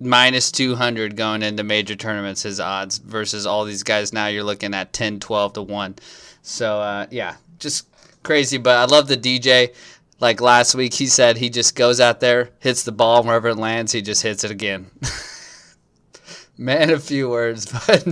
minus 0.00 0.52
200 0.52 1.16
going 1.16 1.42
into 1.42 1.62
major 1.64 1.96
tournaments, 1.96 2.42
his 2.42 2.60
odds 2.60 2.98
versus 2.98 3.46
all 3.46 3.64
these 3.64 3.82
guys 3.82 4.12
now 4.12 4.26
you're 4.26 4.44
looking 4.44 4.74
at 4.74 4.92
10, 4.92 5.20
12 5.20 5.52
to 5.54 5.62
1. 5.62 5.94
So, 6.42 6.78
uh, 6.80 7.06
yeah, 7.10 7.36
just 7.58 7.88
crazy. 8.22 8.58
But 8.58 8.76
I 8.76 8.84
love 8.84 9.08
the 9.08 9.16
DJ. 9.16 9.74
Like 10.20 10.40
last 10.40 10.74
week, 10.74 10.94
he 10.94 11.06
said 11.06 11.36
he 11.36 11.50
just 11.50 11.74
goes 11.76 12.00
out 12.00 12.20
there, 12.20 12.50
hits 12.60 12.84
the 12.84 12.92
ball 12.92 13.22
wherever 13.22 13.48
it 13.48 13.56
lands, 13.56 13.92
he 13.92 14.00
just 14.02 14.22
hits 14.22 14.44
it 14.44 14.50
again. 14.50 14.90
Man, 16.58 16.88
a 16.90 16.98
few 16.98 17.28
words, 17.28 17.66
but 17.66 18.06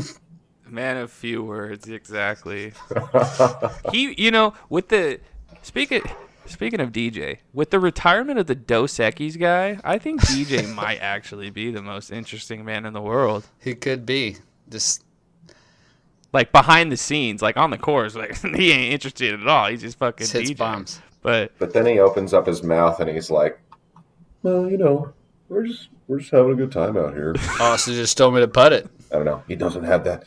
Man 0.66 0.96
of 0.96 1.10
few 1.10 1.42
words, 1.42 1.88
exactly. 1.88 2.72
he, 3.92 4.14
you 4.20 4.30
know, 4.30 4.54
with 4.68 4.88
the 4.88 5.20
speaking, 5.62 6.02
Speaking 6.46 6.80
of 6.80 6.92
DJ, 6.92 7.38
with 7.54 7.70
the 7.70 7.80
retirement 7.80 8.38
of 8.38 8.46
the 8.46 8.54
Dos 8.54 8.92
Equis 8.98 9.38
guy, 9.38 9.78
I 9.82 9.98
think 9.98 10.20
DJ 10.20 10.72
might 10.74 10.98
actually 10.98 11.50
be 11.50 11.70
the 11.70 11.80
most 11.80 12.10
interesting 12.10 12.64
man 12.64 12.84
in 12.84 12.92
the 12.92 13.00
world. 13.00 13.46
He 13.60 13.74
could 13.74 14.04
be. 14.04 14.36
Just 14.68 15.04
Like 16.32 16.52
behind 16.52 16.92
the 16.92 16.96
scenes, 16.96 17.40
like 17.40 17.56
on 17.56 17.70
the 17.70 17.78
course, 17.78 18.14
like 18.14 18.36
he 18.56 18.72
ain't 18.72 18.92
interested 18.92 19.40
at 19.40 19.46
all. 19.46 19.68
He's 19.68 19.80
just 19.80 19.98
fucking 19.98 20.26
just 20.26 20.32
hits 20.32 20.50
DJ. 20.50 20.56
bombs. 20.58 21.00
But 21.22 21.52
But 21.58 21.72
then 21.72 21.86
he 21.86 21.98
opens 21.98 22.34
up 22.34 22.46
his 22.46 22.62
mouth 22.62 23.00
and 23.00 23.08
he's 23.08 23.30
like, 23.30 23.58
"Well, 24.42 24.68
you 24.70 24.76
know, 24.76 25.14
we're 25.48 25.66
just 25.66 25.88
we're 26.08 26.18
just 26.18 26.30
having 26.30 26.52
a 26.52 26.56
good 26.56 26.72
time 26.72 26.98
out 26.98 27.14
here." 27.14 27.34
Oh, 27.38 27.72
Austin 27.72 27.94
just 27.94 28.18
told 28.18 28.34
me 28.34 28.40
to 28.40 28.48
put 28.48 28.74
it. 28.74 28.86
I 29.10 29.16
don't 29.16 29.24
know. 29.24 29.42
He 29.48 29.56
doesn't 29.56 29.84
have 29.84 30.04
that. 30.04 30.24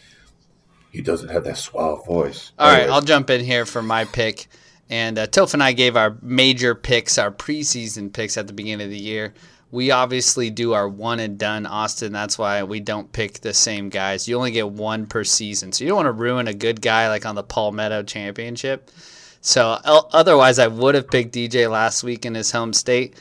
He 0.92 1.02
doesn't 1.02 1.30
have 1.30 1.44
that 1.44 1.58
suave 1.58 2.06
voice. 2.06 2.52
All 2.58 2.68
right, 2.68 2.82
Anyways, 2.82 2.92
I'll 2.92 3.02
jump 3.02 3.30
in 3.30 3.44
here 3.44 3.66
for 3.66 3.82
my 3.82 4.06
pick. 4.06 4.48
And 4.90 5.20
uh, 5.20 5.28
Toph 5.28 5.54
and 5.54 5.62
I 5.62 5.74
gave 5.74 5.98
our 5.98 6.18
major 6.22 6.74
picks, 6.74 7.18
our 7.18 7.32
preseason 7.32 8.12
picks 8.12 8.38
at 8.38 8.48
the 8.48 8.54
beginning 8.54 8.86
of 8.86 8.92
the 8.92 9.00
year. 9.00 9.34
We 9.70 9.92
obviously 9.92 10.50
do 10.50 10.74
our 10.74 10.88
one 10.88 11.20
and 11.20 11.38
done, 11.38 11.66
Austin. 11.66 12.14
That's 12.14 12.38
why 12.38 12.64
we 12.64 12.80
don't 12.80 13.12
pick 13.12 13.42
the 13.42 13.54
same 13.54 13.90
guys. 13.90 14.28
You 14.28 14.38
only 14.38 14.52
get 14.52 14.70
one 14.70 15.08
per 15.08 15.26
season. 15.26 15.74
So 15.74 15.84
you 15.84 15.90
don't 15.90 15.98
want 15.98 16.08
to 16.08 16.14
ruin 16.14 16.48
a 16.48 16.54
good 16.54 16.82
guy 16.82 17.10
like 17.10 17.26
on 17.26 17.36
the 17.36 17.44
Palmetto 17.44 18.04
Championship. 18.04 18.90
So 19.42 19.78
otherwise, 19.84 20.58
I 20.58 20.68
would 20.68 20.96
have 20.96 21.10
picked 21.10 21.36
DJ 21.36 21.70
last 21.70 22.02
week 22.04 22.26
in 22.26 22.34
his 22.34 22.52
home 22.52 22.72
state. 22.72 23.16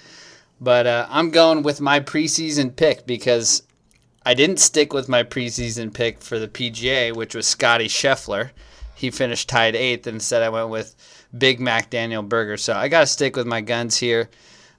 But 0.61 0.87
uh, 0.87 1.07
I'm 1.11 1.31
going 1.31 1.63
with 1.63 1.81
my 1.81 2.01
preseason 2.01 2.75
pick 2.75 3.07
because 3.07 3.63
I 4.27 4.35
didn't 4.35 4.59
stick 4.59 4.93
with 4.93 5.09
my 5.09 5.23
preseason 5.23 5.95
pick 5.95 6.21
for 6.21 6.41
the 6.41 6.49
PGA, 6.49 7.15
which 7.15 7.37
was 7.37 7.47
Scottie 7.47 7.87
Scheffler. 7.87 8.51
He 8.97 9.13
finished 9.13 9.49
tied 9.49 9.77
eighth. 9.77 10.09
Instead, 10.09 10.43
I 10.43 10.49
went 10.49 10.69
with 10.69 10.97
Big 11.39 11.61
Mac 11.61 11.91
Daniel 11.91 12.25
Berger. 12.25 12.57
So 12.57 12.75
I 12.75 12.89
got 12.89 13.03
to 13.03 13.07
stick 13.07 13.37
with 13.37 13.47
my 13.47 13.61
guns 13.61 13.99
here. 13.99 14.29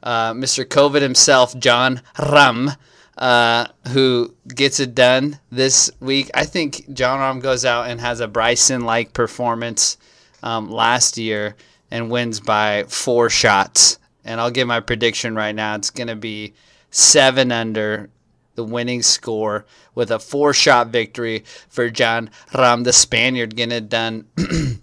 Uh, 0.04 0.34
Mr. 0.34 0.66
COVID 0.66 1.02
himself, 1.02 1.58
Jon 1.58 2.02
Rahm, 2.18 2.76
uh, 3.18 3.68
who 3.88 4.36
gets 4.54 4.82
it 4.82 4.94
done 4.94 5.40
this 5.50 5.92
week. 6.02 6.30
I 6.34 6.44
think 6.44 6.94
Jon 6.94 7.20
Rahm 7.20 7.42
goes 7.42 7.64
out 7.64 7.88
and 7.88 8.02
has 8.02 8.20
a 8.20 8.28
Bryson 8.28 8.82
like 8.82 9.14
performance 9.14 9.98
um, 10.44 10.70
last 10.70 11.18
year 11.18 11.56
and 11.90 12.12
wins 12.12 12.42
by 12.42 12.84
four 12.90 13.30
shots. 13.30 13.98
And 14.26 14.42
I'll 14.42 14.52
give 14.52 14.68
my 14.68 14.82
prediction 14.82 15.36
right 15.36 15.56
now. 15.56 15.76
It's 15.76 15.90
going 15.90 16.08
to 16.08 16.18
be 16.18 16.54
seven 16.92 17.54
under 17.54 18.10
the 18.58 18.64
winning 18.64 19.04
score 19.04 19.66
with 19.96 20.12
a 20.12 20.20
four 20.20 20.54
shot 20.54 20.88
victory 20.88 21.46
for 21.70 21.90
Jon 21.90 22.30
Rahm, 22.52 22.84
the 22.84 22.92
Spaniard, 22.92 23.56
getting 23.56 23.78
it 23.78 23.88
done 23.88 24.26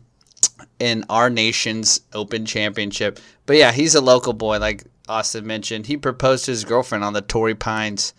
in 0.78 1.04
our 1.10 1.28
nation's 1.28 2.00
Open 2.14 2.46
Championship. 2.46 3.18
But 3.44 3.56
yeah, 3.56 3.72
he's 3.72 3.94
a 3.94 4.00
local 4.00 4.32
boy, 4.32 4.58
like 4.58 4.84
Austin 5.08 5.46
mentioned. 5.46 5.86
He 5.86 5.96
proposed 5.96 6.44
to 6.46 6.52
his 6.52 6.64
girlfriend 6.64 7.04
on 7.04 7.12
the 7.12 7.20
Torrey 7.20 7.56
Pines 7.56 8.14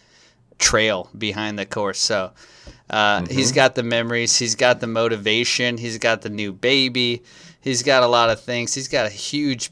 trail 0.59 1.09
behind 1.17 1.57
the 1.57 1.65
course. 1.65 1.99
So 1.99 2.33
uh, 2.89 3.25
he's 3.29 3.53
got 3.53 3.75
the 3.75 3.83
memories, 3.83 4.37
he's 4.37 4.55
got 4.55 4.81
the 4.81 4.87
motivation, 4.87 5.77
he's 5.77 5.97
got 5.97 6.21
the 6.21 6.29
new 6.29 6.51
baby, 6.51 7.23
he's 7.61 7.81
got 7.81 8.03
a 8.03 8.07
lot 8.07 8.29
of 8.29 8.41
things. 8.41 8.73
He's 8.73 8.87
got 8.87 9.05
a 9.05 9.09
huge, 9.09 9.71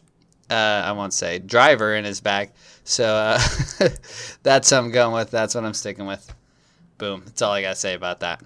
uh, 0.50 0.54
I 0.86 0.92
won't 0.92 1.14
say, 1.14 1.40
driver 1.40 1.96
in 1.96 2.06
his 2.06 2.22
back. 2.22 2.54
So 2.84 3.06
uh, 3.06 3.40
that's 4.44 4.72
what 4.72 4.78
I'm 4.78 4.92
going 4.92 5.14
with. 5.14 5.32
That's 5.32 5.56
what 5.56 5.64
I'm 5.64 5.74
sticking 5.74 6.06
with. 6.06 6.34
Boom. 6.98 7.24
That's 7.26 7.42
all 7.42 7.54
I 7.54 7.62
got 7.62 7.72
to 7.72 7.76
say 7.76 7.94
about 7.94 8.20
that. 8.22 8.42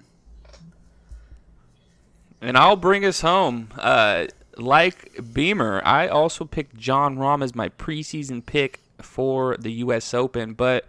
And 2.40 2.56
I'll 2.56 2.76
bring 2.76 3.04
us 3.04 3.20
home. 3.20 3.68
Uh, 3.76 4.26
like 4.56 5.20
Beamer, 5.32 5.82
I 5.84 6.08
also 6.08 6.44
picked 6.44 6.76
Jon 6.76 7.16
Rahm 7.16 7.42
as 7.42 7.54
my 7.54 7.68
preseason 7.70 8.44
pick 8.44 8.80
for 9.00 9.56
the 9.56 9.72
U.S. 9.72 10.14
Open, 10.14 10.54
but 10.54 10.84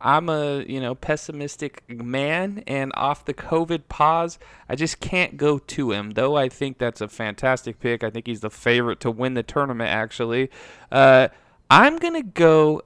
I'm 0.00 0.28
a 0.28 0.64
you 0.64 0.80
know 0.80 0.94
pessimistic 0.94 1.82
man, 1.88 2.62
and 2.66 2.92
off 2.94 3.24
the 3.24 3.34
COVID 3.34 3.88
pause, 3.88 4.38
I 4.68 4.76
just 4.76 5.00
can't 5.00 5.36
go 5.36 5.58
to 5.58 5.92
him. 5.92 6.12
Though 6.12 6.36
I 6.36 6.48
think 6.48 6.78
that's 6.78 7.00
a 7.00 7.08
fantastic 7.08 7.80
pick. 7.80 8.02
I 8.02 8.10
think 8.10 8.26
he's 8.26 8.40
the 8.40 8.50
favorite 8.50 9.00
to 9.00 9.10
win 9.10 9.34
the 9.34 9.42
tournament. 9.42 9.90
Actually, 9.90 10.50
uh, 10.90 11.28
I'm 11.68 11.98
gonna 11.98 12.22
go 12.22 12.82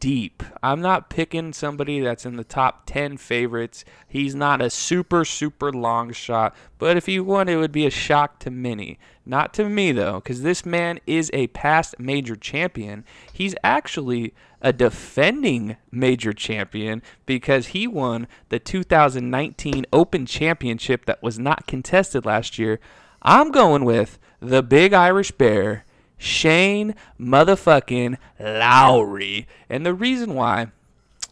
deep. 0.00 0.42
I'm 0.62 0.80
not 0.80 1.10
picking 1.10 1.52
somebody 1.52 2.00
that's 2.00 2.24
in 2.24 2.36
the 2.36 2.44
top 2.44 2.86
10 2.86 3.18
favorites. 3.18 3.84
He's 4.08 4.34
not 4.34 4.62
a 4.62 4.70
super, 4.70 5.24
super 5.24 5.72
long 5.72 6.12
shot, 6.12 6.54
but 6.78 6.96
if 6.96 7.06
he 7.06 7.20
won, 7.20 7.48
it 7.48 7.56
would 7.56 7.72
be 7.72 7.86
a 7.86 7.90
shock 7.90 8.38
to 8.40 8.50
many. 8.50 8.98
Not 9.28 9.52
to 9.54 9.68
me, 9.68 9.90
though, 9.90 10.20
because 10.20 10.42
this 10.42 10.64
man 10.64 11.00
is 11.04 11.30
a 11.34 11.48
past 11.48 11.98
major 11.98 12.36
champion. 12.36 13.04
He's 13.32 13.56
actually 13.64 14.32
a 14.62 14.72
defending 14.72 15.76
major 15.90 16.32
champion 16.32 17.02
because 17.26 17.68
he 17.68 17.88
won 17.88 18.28
the 18.50 18.60
2019 18.60 19.84
Open 19.92 20.26
Championship 20.26 21.06
that 21.06 21.24
was 21.24 21.40
not 21.40 21.66
contested 21.66 22.24
last 22.24 22.56
year. 22.56 22.78
I'm 23.20 23.50
going 23.50 23.84
with 23.84 24.20
the 24.40 24.62
Big 24.62 24.92
Irish 24.92 25.32
Bear. 25.32 25.84
Shane 26.16 26.94
motherfucking 27.20 28.16
Lowry. 28.38 29.48
And 29.68 29.84
the 29.84 29.92
reason 29.92 30.34
why 30.34 30.68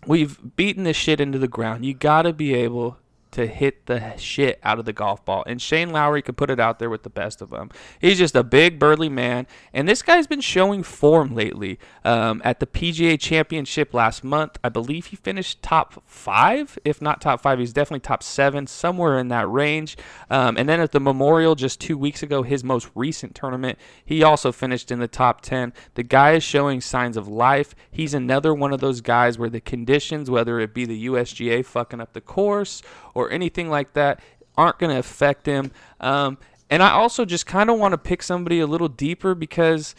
we've 0.05 0.57
beaten 0.57 0.83
this 0.83 0.97
shit 0.97 1.21
into 1.21 1.39
the 1.39 1.49
ground, 1.49 1.87
you 1.87 1.95
got 1.95 2.23
to 2.23 2.33
be 2.33 2.55
able 2.55 2.99
to 3.35 3.47
hit 3.49 3.87
the 3.87 4.17
shit 4.17 4.61
out 4.63 4.79
of 4.79 4.85
the 4.85 4.93
golf 4.93 5.25
ball. 5.25 5.43
And 5.47 5.61
Shane 5.61 5.91
Lowry 5.91 6.23
can 6.23 6.37
put 6.37 6.51
it 6.51 6.61
out 6.61 6.79
there 6.79 6.89
with 6.89 7.03
the 7.03 7.11
best 7.11 7.43
of 7.43 7.51
them. 7.51 7.71
He's 8.01 8.19
just 8.19 8.37
a 8.37 8.45
big, 8.45 8.79
burly 8.79 9.09
man. 9.09 9.47
And 9.73 9.89
this 9.89 10.03
guy's 10.03 10.29
been 10.29 10.41
showing 10.41 10.85
form 10.85 11.35
lately. 11.35 11.79
Um, 12.05 12.41
at 12.45 12.61
the 12.61 12.67
PGA 12.67 13.19
Championship 13.19 13.93
last 13.93 14.23
month, 14.23 14.59
I 14.63 14.69
believe 14.69 15.07
he 15.07 15.17
finished 15.17 15.63
top 15.63 16.03
five. 16.07 16.79
If 16.85 17.03
not 17.03 17.21
top 17.21 17.43
five, 17.43 17.59
he's 17.59 17.73
definitely 17.73 18.01
top 18.01 18.23
seven, 18.23 18.69
somewhere 18.69 19.19
in 19.19 19.29
that 19.29 19.51
range. 19.51 19.97
Um, 20.31 20.57
and 20.57 20.69
then 20.69 20.79
at 20.79 20.93
the 20.93 21.01
Memorial 21.01 21.57
just 21.57 21.81
two 21.81 21.99
weeks 21.99 22.23
ago, 22.23 22.45
his 22.45 22.63
most 22.63 22.89
recent 22.95 23.35
tournament, 23.35 23.79
he 24.05 24.23
also 24.23 24.53
finished 24.53 24.93
in 24.93 25.01
the 25.01 25.09
top 25.09 25.41
10. 25.41 25.73
The 25.95 26.05
guy 26.05 26.33
is 26.33 26.45
showing 26.45 26.81
signs 26.81 27.17
of 27.17 27.27
life. 27.27 27.75
He's 27.91 28.15
another 28.15 28.55
one 28.55 28.73
of 28.73 28.81
those 28.81 29.01
guys 29.01 29.39
where 29.39 29.51
the 29.51 29.61
conditions, 29.61 30.31
whether 30.31 30.61
it 30.61 30.73
be 30.73 30.85
the 30.85 31.07
USGA 31.07 31.65
fucking 31.65 32.01
up 32.01 32.13
the 32.13 32.21
course 32.21 32.81
or 33.15 33.31
anything 33.31 33.71
like 33.71 33.93
that 33.95 34.21
aren't 34.57 34.79
going 34.79 34.93
to 34.93 34.99
affect 34.99 35.47
him. 35.47 35.73
Um, 36.01 36.39
and 36.71 36.83
I 36.83 36.91
also 36.91 37.25
just 37.25 37.47
kind 37.47 37.71
of 37.71 37.79
want 37.79 37.93
to 37.93 37.99
pick 37.99 38.23
somebody 38.23 38.61
a 38.61 38.67
little 38.67 38.89
deeper 38.89 39.35
because 39.35 39.95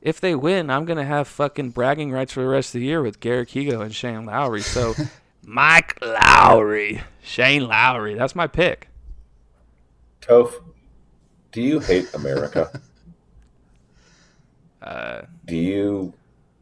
if 0.00 0.20
they 0.20 0.34
win, 0.34 0.70
I'm 0.70 0.84
going 0.84 0.96
to 0.98 1.04
have 1.04 1.28
fucking 1.28 1.70
bragging 1.70 2.12
rights 2.12 2.32
for 2.32 2.40
the 2.42 2.48
rest 2.48 2.74
of 2.74 2.80
the 2.80 2.86
year 2.86 3.02
with 3.02 3.20
Garrett 3.20 3.50
Higgo 3.50 3.82
and 3.82 3.94
Shane 3.94 4.26
Lowry. 4.26 4.62
So 4.62 4.94
Mike 5.44 5.98
Lowry, 6.02 7.02
Shane 7.22 7.66
Lowry, 7.66 8.14
that's 8.14 8.34
my 8.34 8.46
pick. 8.46 8.88
Toph, 10.20 10.52
do 11.52 11.62
you 11.62 11.80
hate 11.80 12.12
America? 12.14 12.80
Uh, 14.80 15.22
do 15.44 15.56
you 15.56 16.14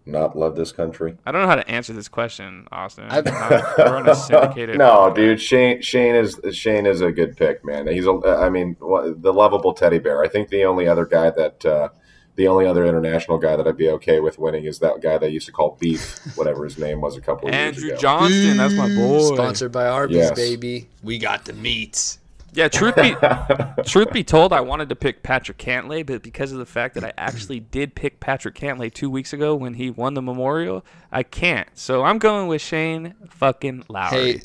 not 0.07 0.37
love 0.39 0.57
this 0.57 0.73
country? 0.73 1.17
I 1.27 1.33
don't 1.33 1.43
know 1.43 1.49
how 1.49 1.57
to 1.57 1.69
answer 1.71 1.93
this 1.93 2.09
question, 2.09 2.67
Austin. 2.73 3.05
I've- 3.11 3.31
We're 3.79 3.97
on 3.97 4.09
a 4.09 4.15
syndicated. 4.15 4.79
no, 4.79 5.13
dude. 5.15 5.41
Shane 5.41 5.83
Shane 5.83 6.15
is 6.15 6.41
Shane 6.53 6.87
is 6.87 7.01
a 7.01 7.11
good 7.13 7.37
pick, 7.37 7.65
man. 7.65 7.87
He's 7.89 8.07
a. 8.07 8.13
I 8.25 8.49
mean, 8.51 8.77
the 8.81 9.33
lovable 9.33 9.75
teddy 9.75 9.99
bear. 9.99 10.23
I 10.23 10.29
think 10.29 10.49
the 10.49 10.65
only 10.65 10.87
other 10.89 11.05
guy 11.07 11.31
that. 11.31 11.65
Uh, 11.65 11.89
the 12.37 12.49
only 12.49 12.67
other 12.67 12.85
international 12.85 13.39
guy 13.39 13.57
that 13.57 13.67
I'd 13.67 13.79
be 13.79 13.89
okay 13.93 14.21
with 14.21 14.39
winning 14.39 14.67
is 14.67 14.79
that 14.81 15.01
guy 15.01 15.17
they 15.17 15.31
used 15.31 15.47
to 15.47 15.53
call 15.53 15.79
Beef, 15.81 16.19
whatever 16.37 16.65
his 16.65 16.77
name 16.77 17.01
was 17.01 17.17
a 17.17 17.21
couple 17.23 17.49
of 17.49 17.55
years 17.55 17.79
ago. 17.79 17.85
Andrew 17.85 17.89
ago. 17.93 17.99
Johnston, 17.99 18.57
that's 18.59 18.75
my 18.75 18.95
boy. 18.95 19.35
Sponsored 19.37 19.73
by 19.73 19.87
Arby's, 19.87 20.17
Yes. 20.19 20.33
baby. 20.37 20.87
We 21.03 21.17
got 21.17 21.47
the 21.47 21.55
meats. 21.55 22.19
Yeah, 22.57 22.69
truth 22.69 22.97
be 22.97 23.15
truth 23.85 24.13
be 24.13 24.25
told, 24.25 24.55
I 24.55 24.63
wanted 24.63 24.89
to 24.89 24.97
pick 24.97 25.23
Patrick 25.23 25.59
Cantlay, 25.59 26.05
but 26.07 26.23
because 26.23 26.53
of 26.53 26.59
the 26.59 26.65
fact 26.65 26.95
that 26.95 27.05
I 27.05 27.13
actually 27.19 27.61
did 27.61 27.95
pick 27.95 28.19
Patrick 28.19 28.55
Cantlay 28.55 28.93
two 28.93 29.11
weeks 29.11 29.35
ago 29.35 29.55
when 29.55 29.75
he 29.75 29.91
won 29.91 30.15
the 30.15 30.23
Memorial, 30.23 30.83
I 31.13 31.23
can't. 31.23 31.69
So 31.75 32.03
I'm 32.03 32.19
going 32.19 32.49
with 32.49 32.63
Shane 32.63 33.15
fucking 33.29 33.85
Lowry. 33.91 34.41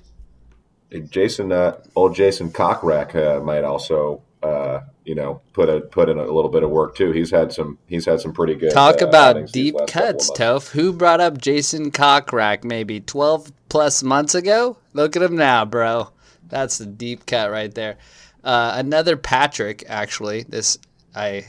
Hey, 0.90 1.00
Jason, 1.10 1.54
uh, 1.54 1.78
old 1.96 2.14
Jason 2.14 2.52
Kokrak 2.52 3.16
uh, 3.16 3.40
might 3.40 3.64
also, 3.64 4.22
uh, 4.44 4.82
you 5.06 5.16
know, 5.16 5.42
put 5.54 5.70
a 5.70 5.80
put 5.80 6.10
in 6.10 6.18
a 6.18 6.26
little 6.26 6.50
bit 6.50 6.64
of 6.64 6.70
work 6.70 6.98
too. 6.98 7.14
He's 7.14 7.32
had 7.32 7.54
some. 7.54 7.78
He's 7.88 8.06
had 8.06 8.20
some 8.20 8.34
pretty 8.34 8.56
good. 8.56 8.74
talk 8.74 9.02
uh, 9.02 9.08
about 9.08 9.54
deep 9.54 9.76
last 9.76 9.94
couple 9.94 10.10
of 10.10 10.16
cuts, 10.16 10.28
months. 10.28 10.42
Toph. 10.42 10.72
Who 10.72 10.92
brought 10.92 11.22
up 11.22 11.38
Jason 11.38 11.92
Kokrak 11.92 12.66
maybe 12.66 13.00
12 13.00 13.54
plus 13.70 14.04
months 14.04 14.36
ago? 14.36 14.78
Look 14.92 15.16
at 15.16 15.22
him 15.22 15.38
now, 15.38 15.64
bro. 15.64 16.10
That's 16.52 16.78
the 16.78 16.86
deep 16.86 17.26
cut 17.26 17.50
right 17.50 17.74
there. 17.74 17.98
Uh, 18.44 18.74
another 18.76 19.18
Patrick, 19.18 19.84
actually. 19.88 20.44
This 20.44 20.78
I 21.16 21.46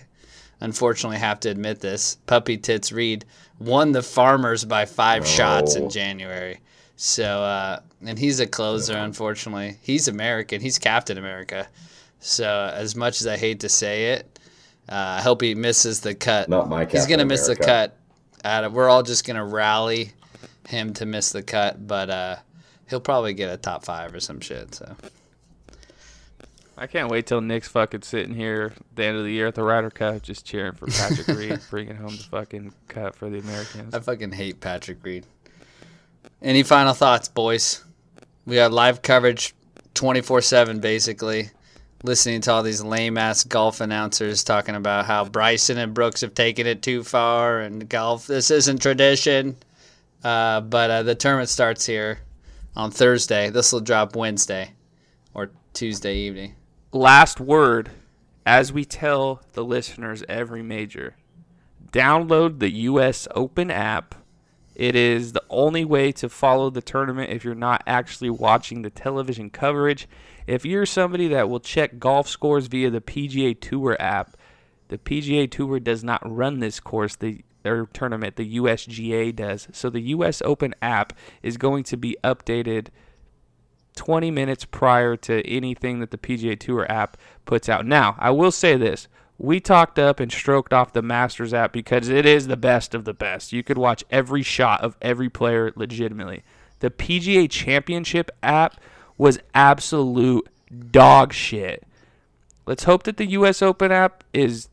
unfortunately 0.60 1.18
have 1.18 1.40
to 1.40 1.50
admit 1.50 1.80
this. 1.80 2.16
Puppy 2.26 2.56
Tits 2.56 2.92
Reed 2.92 3.24
won 3.58 3.92
the 3.92 4.02
Farmers 4.02 4.64
by 4.64 4.86
five 4.86 5.26
shots 5.26 5.74
in 5.74 5.90
January. 5.90 6.60
So 6.96 7.24
uh, 7.24 7.80
and 8.06 8.18
he's 8.18 8.40
a 8.40 8.46
closer. 8.46 8.96
Unfortunately, 8.96 9.76
he's 9.82 10.08
American. 10.08 10.60
He's 10.60 10.78
Captain 10.78 11.18
America. 11.18 11.68
So 12.20 12.72
as 12.74 12.94
much 12.94 13.20
as 13.20 13.26
I 13.26 13.36
hate 13.36 13.60
to 13.60 13.68
say 13.68 14.12
it, 14.12 14.38
Uh, 14.88 15.18
I 15.18 15.22
hope 15.22 15.40
he 15.42 15.54
misses 15.54 16.00
the 16.00 16.14
cut. 16.14 16.48
Not 16.48 16.68
my 16.68 16.84
Captain 16.84 17.00
He's 17.00 17.06
gonna 17.06 17.24
miss 17.24 17.46
the 17.46 17.56
cut. 17.56 17.96
We're 18.44 18.88
all 18.88 19.02
just 19.02 19.24
gonna 19.26 19.44
rally 19.44 20.12
him 20.68 20.92
to 20.94 21.06
miss 21.06 21.30
the 21.32 21.42
cut, 21.42 21.86
but 21.86 22.10
uh, 22.10 22.36
he'll 22.92 23.00
probably 23.00 23.32
get 23.32 23.50
a 23.50 23.56
top 23.56 23.86
five 23.86 24.14
or 24.14 24.20
some 24.20 24.38
shit. 24.38 24.74
So 24.74 24.94
I 26.76 26.86
can't 26.86 27.10
wait 27.10 27.26
till 27.26 27.40
Nick's 27.40 27.68
fucking 27.68 28.02
sitting 28.02 28.34
here 28.34 28.74
at 28.76 28.96
the 28.96 29.04
end 29.04 29.16
of 29.16 29.24
the 29.24 29.32
year 29.32 29.46
at 29.46 29.54
the 29.54 29.62
Ryder 29.62 29.88
Cup, 29.88 30.20
just 30.20 30.44
cheering 30.44 30.74
for 30.74 30.86
Patrick 30.86 31.26
Reed, 31.38 31.58
bringing 31.70 31.96
home 31.96 32.14
the 32.14 32.22
fucking 32.24 32.74
cup 32.88 33.16
for 33.16 33.30
the 33.30 33.38
Americans. 33.38 33.94
I 33.94 34.00
fucking 34.00 34.32
hate 34.32 34.60
Patrick 34.60 34.98
Reed. 35.02 35.24
Any 36.42 36.62
final 36.62 36.92
thoughts, 36.92 37.28
boys? 37.28 37.82
We 38.44 38.56
got 38.56 38.72
live 38.72 39.00
coverage 39.00 39.54
24 39.94 40.42
7, 40.42 40.80
basically. 40.80 41.48
Listening 42.04 42.42
to 42.42 42.52
all 42.52 42.62
these 42.62 42.82
lame 42.82 43.16
ass 43.16 43.42
golf 43.42 43.80
announcers 43.80 44.44
talking 44.44 44.74
about 44.74 45.06
how 45.06 45.24
Bryson 45.24 45.78
and 45.78 45.94
Brooks 45.94 46.20
have 46.20 46.34
taken 46.34 46.66
it 46.66 46.82
too 46.82 47.04
far 47.04 47.60
and 47.60 47.88
golf, 47.88 48.26
this 48.26 48.50
isn't 48.50 48.82
tradition. 48.82 49.56
Uh, 50.22 50.60
but 50.60 50.90
uh, 50.90 51.02
the 51.04 51.14
tournament 51.14 51.48
starts 51.48 51.86
here 51.86 52.18
on 52.74 52.90
Thursday. 52.90 53.50
This 53.50 53.72
will 53.72 53.80
drop 53.80 54.16
Wednesday 54.16 54.72
or 55.34 55.50
Tuesday 55.72 56.16
evening. 56.16 56.56
Last 56.92 57.40
word, 57.40 57.90
as 58.44 58.72
we 58.72 58.84
tell 58.84 59.42
the 59.52 59.64
listeners 59.64 60.24
every 60.28 60.62
major, 60.62 61.16
download 61.92 62.58
the 62.58 62.70
U.S. 62.70 63.28
Open 63.34 63.70
app. 63.70 64.14
It 64.74 64.96
is 64.96 65.32
the 65.32 65.44
only 65.50 65.84
way 65.84 66.12
to 66.12 66.28
follow 66.28 66.70
the 66.70 66.80
tournament 66.80 67.30
if 67.30 67.44
you're 67.44 67.54
not 67.54 67.82
actually 67.86 68.30
watching 68.30 68.82
the 68.82 68.90
television 68.90 69.50
coverage. 69.50 70.08
If 70.46 70.64
you're 70.64 70.86
somebody 70.86 71.28
that 71.28 71.48
will 71.48 71.60
check 71.60 71.98
golf 71.98 72.26
scores 72.26 72.66
via 72.66 72.90
the 72.90 73.00
PGA 73.00 73.58
Tour 73.60 73.96
app, 74.00 74.36
the 74.88 74.98
PGA 74.98 75.50
Tour 75.50 75.78
does 75.78 76.02
not 76.02 76.20
run 76.24 76.60
this 76.60 76.80
course, 76.80 77.16
the 77.16 77.44
or 77.64 77.88
tournament, 77.92 78.36
the 78.36 78.56
USGA 78.56 79.34
does. 79.34 79.68
So 79.72 79.90
the 79.90 80.00
US 80.00 80.42
Open 80.42 80.74
app 80.82 81.12
is 81.42 81.56
going 81.56 81.84
to 81.84 81.96
be 81.96 82.16
updated 82.24 82.88
20 83.96 84.30
minutes 84.30 84.64
prior 84.64 85.16
to 85.16 85.46
anything 85.46 86.00
that 86.00 86.10
the 86.10 86.18
PGA 86.18 86.58
Tour 86.58 86.90
app 86.90 87.16
puts 87.44 87.68
out. 87.68 87.86
Now, 87.86 88.16
I 88.18 88.30
will 88.30 88.52
say 88.52 88.76
this. 88.76 89.08
We 89.38 89.60
talked 89.60 89.98
up 89.98 90.20
and 90.20 90.30
stroked 90.30 90.72
off 90.72 90.92
the 90.92 91.02
Masters 91.02 91.52
app 91.52 91.72
because 91.72 92.08
it 92.08 92.24
is 92.24 92.46
the 92.46 92.56
best 92.56 92.94
of 92.94 93.04
the 93.04 93.14
best. 93.14 93.52
You 93.52 93.62
could 93.62 93.78
watch 93.78 94.04
every 94.10 94.42
shot 94.42 94.82
of 94.82 94.96
every 95.02 95.28
player 95.28 95.72
legitimately. 95.74 96.42
The 96.78 96.90
PGA 96.90 97.50
Championship 97.50 98.30
app 98.42 98.80
was 99.18 99.40
absolute 99.54 100.48
dog 100.90 101.32
shit. 101.32 101.84
Let's 102.66 102.84
hope 102.84 103.02
that 103.04 103.16
the 103.16 103.26
US 103.26 103.62
Open 103.62 103.90
app 103.90 104.24
is 104.32 104.68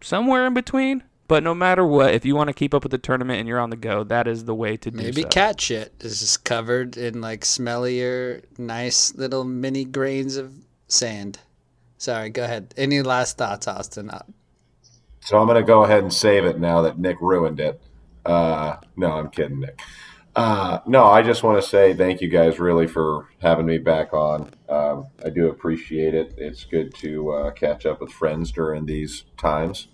somewhere 0.00 0.46
in 0.46 0.54
between. 0.54 1.02
But 1.32 1.42
no 1.42 1.54
matter 1.54 1.86
what, 1.86 2.12
if 2.12 2.26
you 2.26 2.36
want 2.36 2.48
to 2.48 2.52
keep 2.52 2.74
up 2.74 2.82
with 2.82 2.90
the 2.90 2.98
tournament 2.98 3.38
and 3.38 3.48
you're 3.48 3.58
on 3.58 3.70
the 3.70 3.76
go, 3.76 4.04
that 4.04 4.28
is 4.28 4.44
the 4.44 4.54
way 4.54 4.76
to 4.76 4.90
do 4.90 4.98
Maybe 4.98 5.22
so. 5.22 5.28
cat 5.28 5.58
shit 5.58 5.94
is 6.00 6.20
just 6.20 6.44
covered 6.44 6.98
in 6.98 7.22
like 7.22 7.40
smellier, 7.40 8.44
nice 8.58 9.14
little 9.14 9.42
mini 9.44 9.86
grains 9.86 10.36
of 10.36 10.52
sand. 10.88 11.38
Sorry, 11.96 12.28
go 12.28 12.44
ahead. 12.44 12.74
Any 12.76 13.00
last 13.00 13.38
thoughts, 13.38 13.66
Austin? 13.66 14.10
Uh, 14.10 14.24
So 15.20 15.38
I'm 15.38 15.46
going 15.46 15.58
to 15.58 15.66
go 15.66 15.84
ahead 15.84 16.02
and 16.02 16.12
save 16.12 16.44
it 16.44 16.60
now 16.60 16.82
that 16.82 16.98
Nick 16.98 17.16
ruined 17.22 17.60
it. 17.60 17.80
Uh, 18.26 18.76
no, 18.98 19.12
I'm 19.12 19.30
kidding, 19.30 19.60
Nick. 19.60 19.80
Uh, 20.36 20.80
no, 20.86 21.06
I 21.06 21.22
just 21.22 21.42
want 21.42 21.62
to 21.62 21.66
say 21.66 21.94
thank 21.94 22.20
you 22.20 22.28
guys 22.28 22.60
really 22.60 22.86
for 22.86 23.30
having 23.40 23.64
me 23.64 23.78
back 23.78 24.12
on. 24.12 24.50
Um, 24.68 25.06
I 25.24 25.30
do 25.30 25.48
appreciate 25.48 26.12
it. 26.14 26.34
It's 26.36 26.66
good 26.66 26.92
to 26.96 27.30
uh, 27.32 27.50
catch 27.52 27.86
up 27.86 28.02
with 28.02 28.12
friends 28.12 28.52
during 28.52 28.84
these 28.84 29.24
times. 29.38 29.88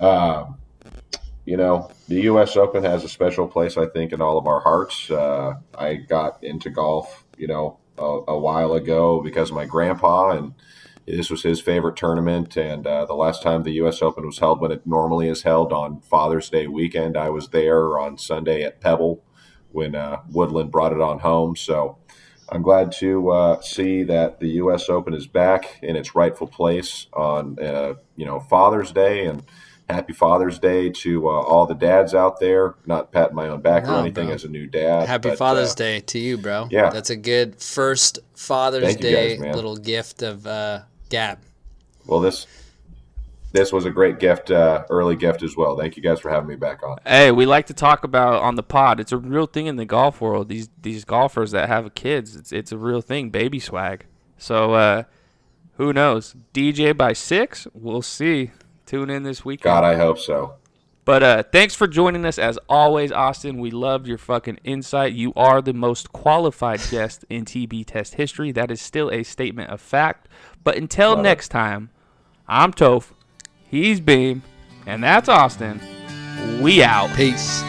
Um, 0.00 0.58
you 1.46 1.56
know, 1.56 1.90
the 2.08 2.22
U.S. 2.22 2.56
Open 2.56 2.82
has 2.82 3.04
a 3.04 3.08
special 3.08 3.46
place, 3.46 3.76
I 3.76 3.86
think, 3.86 4.12
in 4.12 4.20
all 4.20 4.36
of 4.36 4.46
our 4.46 4.60
hearts. 4.60 5.10
Uh, 5.10 5.54
I 5.78 5.94
got 5.94 6.42
into 6.42 6.70
golf, 6.70 7.24
you 7.38 7.46
know, 7.46 7.78
a, 7.96 8.02
a 8.28 8.38
while 8.38 8.72
ago 8.74 9.22
because 9.22 9.50
of 9.50 9.56
my 9.56 9.64
grandpa, 9.64 10.30
and 10.30 10.54
this 11.06 11.30
was 11.30 11.44
his 11.44 11.60
favorite 11.60 11.96
tournament. 11.96 12.56
And 12.56 12.84
uh, 12.84 13.06
the 13.06 13.14
last 13.14 13.44
time 13.44 13.62
the 13.62 13.74
U.S. 13.74 14.02
Open 14.02 14.26
was 14.26 14.40
held, 14.40 14.60
when 14.60 14.72
it 14.72 14.86
normally 14.86 15.28
is 15.28 15.44
held 15.44 15.72
on 15.72 16.00
Father's 16.00 16.50
Day 16.50 16.66
weekend, 16.66 17.16
I 17.16 17.30
was 17.30 17.48
there 17.50 17.96
on 17.96 18.18
Sunday 18.18 18.64
at 18.64 18.80
Pebble 18.80 19.22
when 19.70 19.94
uh, 19.94 20.22
Woodland 20.30 20.72
brought 20.72 20.92
it 20.92 21.00
on 21.00 21.20
home. 21.20 21.54
So 21.54 21.98
I'm 22.48 22.62
glad 22.62 22.90
to 22.98 23.30
uh, 23.30 23.60
see 23.60 24.02
that 24.02 24.40
the 24.40 24.48
U.S. 24.48 24.88
Open 24.88 25.14
is 25.14 25.28
back 25.28 25.78
in 25.80 25.94
its 25.94 26.16
rightful 26.16 26.48
place 26.48 27.06
on, 27.12 27.56
uh, 27.62 27.94
you 28.16 28.26
know, 28.26 28.40
Father's 28.40 28.90
Day 28.90 29.26
and. 29.26 29.44
Happy 29.88 30.12
Father's 30.12 30.58
Day 30.58 30.90
to 30.90 31.28
uh, 31.28 31.30
all 31.30 31.66
the 31.66 31.74
dads 31.74 32.14
out 32.14 32.40
there. 32.40 32.74
Not 32.86 33.12
patting 33.12 33.36
my 33.36 33.48
own 33.48 33.60
back 33.60 33.84
No, 33.84 33.96
or 33.96 34.00
anything 34.00 34.26
bro. 34.26 34.34
as 34.34 34.44
a 34.44 34.48
new 34.48 34.66
dad. 34.66 35.06
Happy 35.06 35.28
but, 35.30 35.38
Father's 35.38 35.72
uh, 35.72 35.76
Day 35.76 36.00
to 36.00 36.18
you, 36.18 36.36
bro. 36.38 36.68
yeah. 36.70 36.90
That's 36.90 37.10
a 37.10 37.16
good 37.16 37.60
first 37.60 38.18
Father's 38.34 38.84
Thank 38.84 39.00
Day 39.00 39.36
guys, 39.36 39.54
little 39.54 39.76
gift 39.76 40.22
of 40.22 40.46
uh, 40.46 40.80
Gab. 41.08 41.38
Well, 42.06 42.20
this 42.20 42.46
this 43.52 43.72
was 43.72 43.84
a 43.86 43.90
great 43.90 44.18
gift, 44.18 44.50
uh, 44.50 44.84
early 44.90 45.16
gift 45.16 45.42
as 45.42 45.56
well. 45.56 45.78
Thank 45.78 45.96
you 45.96 46.02
guys 46.02 46.20
for 46.20 46.30
having 46.30 46.48
me 46.48 46.56
back 46.56 46.82
on. 46.82 46.98
Hey, 47.06 47.30
we 47.30 47.46
like 47.46 47.66
to 47.66 47.74
talk 47.74 48.04
about 48.04 48.42
on 48.42 48.56
the 48.56 48.62
pod. 48.62 49.00
It's 49.00 49.12
a 49.12 49.16
real 49.16 49.46
thing 49.46 49.66
in 49.66 49.76
the 49.76 49.86
golf 49.86 50.20
world. 50.20 50.48
These 50.48 50.68
these 50.82 51.04
golfers 51.04 51.52
that 51.52 51.68
have 51.68 51.94
kids, 51.94 52.34
it's 52.36 52.52
it's 52.52 52.72
a 52.72 52.76
real 52.78 53.00
thing. 53.00 53.30
Baby 53.30 53.60
swag. 53.60 54.06
So 54.36 54.74
uh, 54.74 55.02
who 55.76 55.92
knows? 55.92 56.34
DJ 56.52 56.94
by 56.96 57.12
six. 57.12 57.66
We'll 57.72 58.02
see. 58.02 58.50
Tune 58.86 59.10
in 59.10 59.24
this 59.24 59.44
weekend. 59.44 59.64
God, 59.64 59.84
I 59.84 59.96
hope 59.96 60.18
so. 60.18 60.54
But 61.04 61.22
uh, 61.22 61.42
thanks 61.52 61.74
for 61.74 61.86
joining 61.86 62.24
us 62.24 62.38
as 62.38 62.58
always, 62.68 63.12
Austin. 63.12 63.58
We 63.60 63.70
love 63.70 64.08
your 64.08 64.18
fucking 64.18 64.58
insight. 64.64 65.12
You 65.12 65.32
are 65.36 65.62
the 65.62 65.72
most 65.72 66.12
qualified 66.12 66.80
guest 66.90 67.24
in 67.30 67.44
TB 67.44 67.86
test 67.86 68.14
history. 68.14 68.50
That 68.50 68.70
is 68.70 68.80
still 68.80 69.10
a 69.10 69.22
statement 69.22 69.70
of 69.70 69.80
fact. 69.80 70.28
But 70.64 70.76
until 70.76 71.10
Love 71.10 71.20
it. 71.20 71.22
next 71.22 71.48
time, 71.48 71.90
I'm 72.48 72.72
Toph. 72.72 73.12
He's 73.68 74.00
Beam, 74.00 74.42
and 74.84 75.02
that's 75.02 75.28
Austin. 75.28 75.80
We 76.60 76.82
out. 76.82 77.14
Peace. 77.16 77.62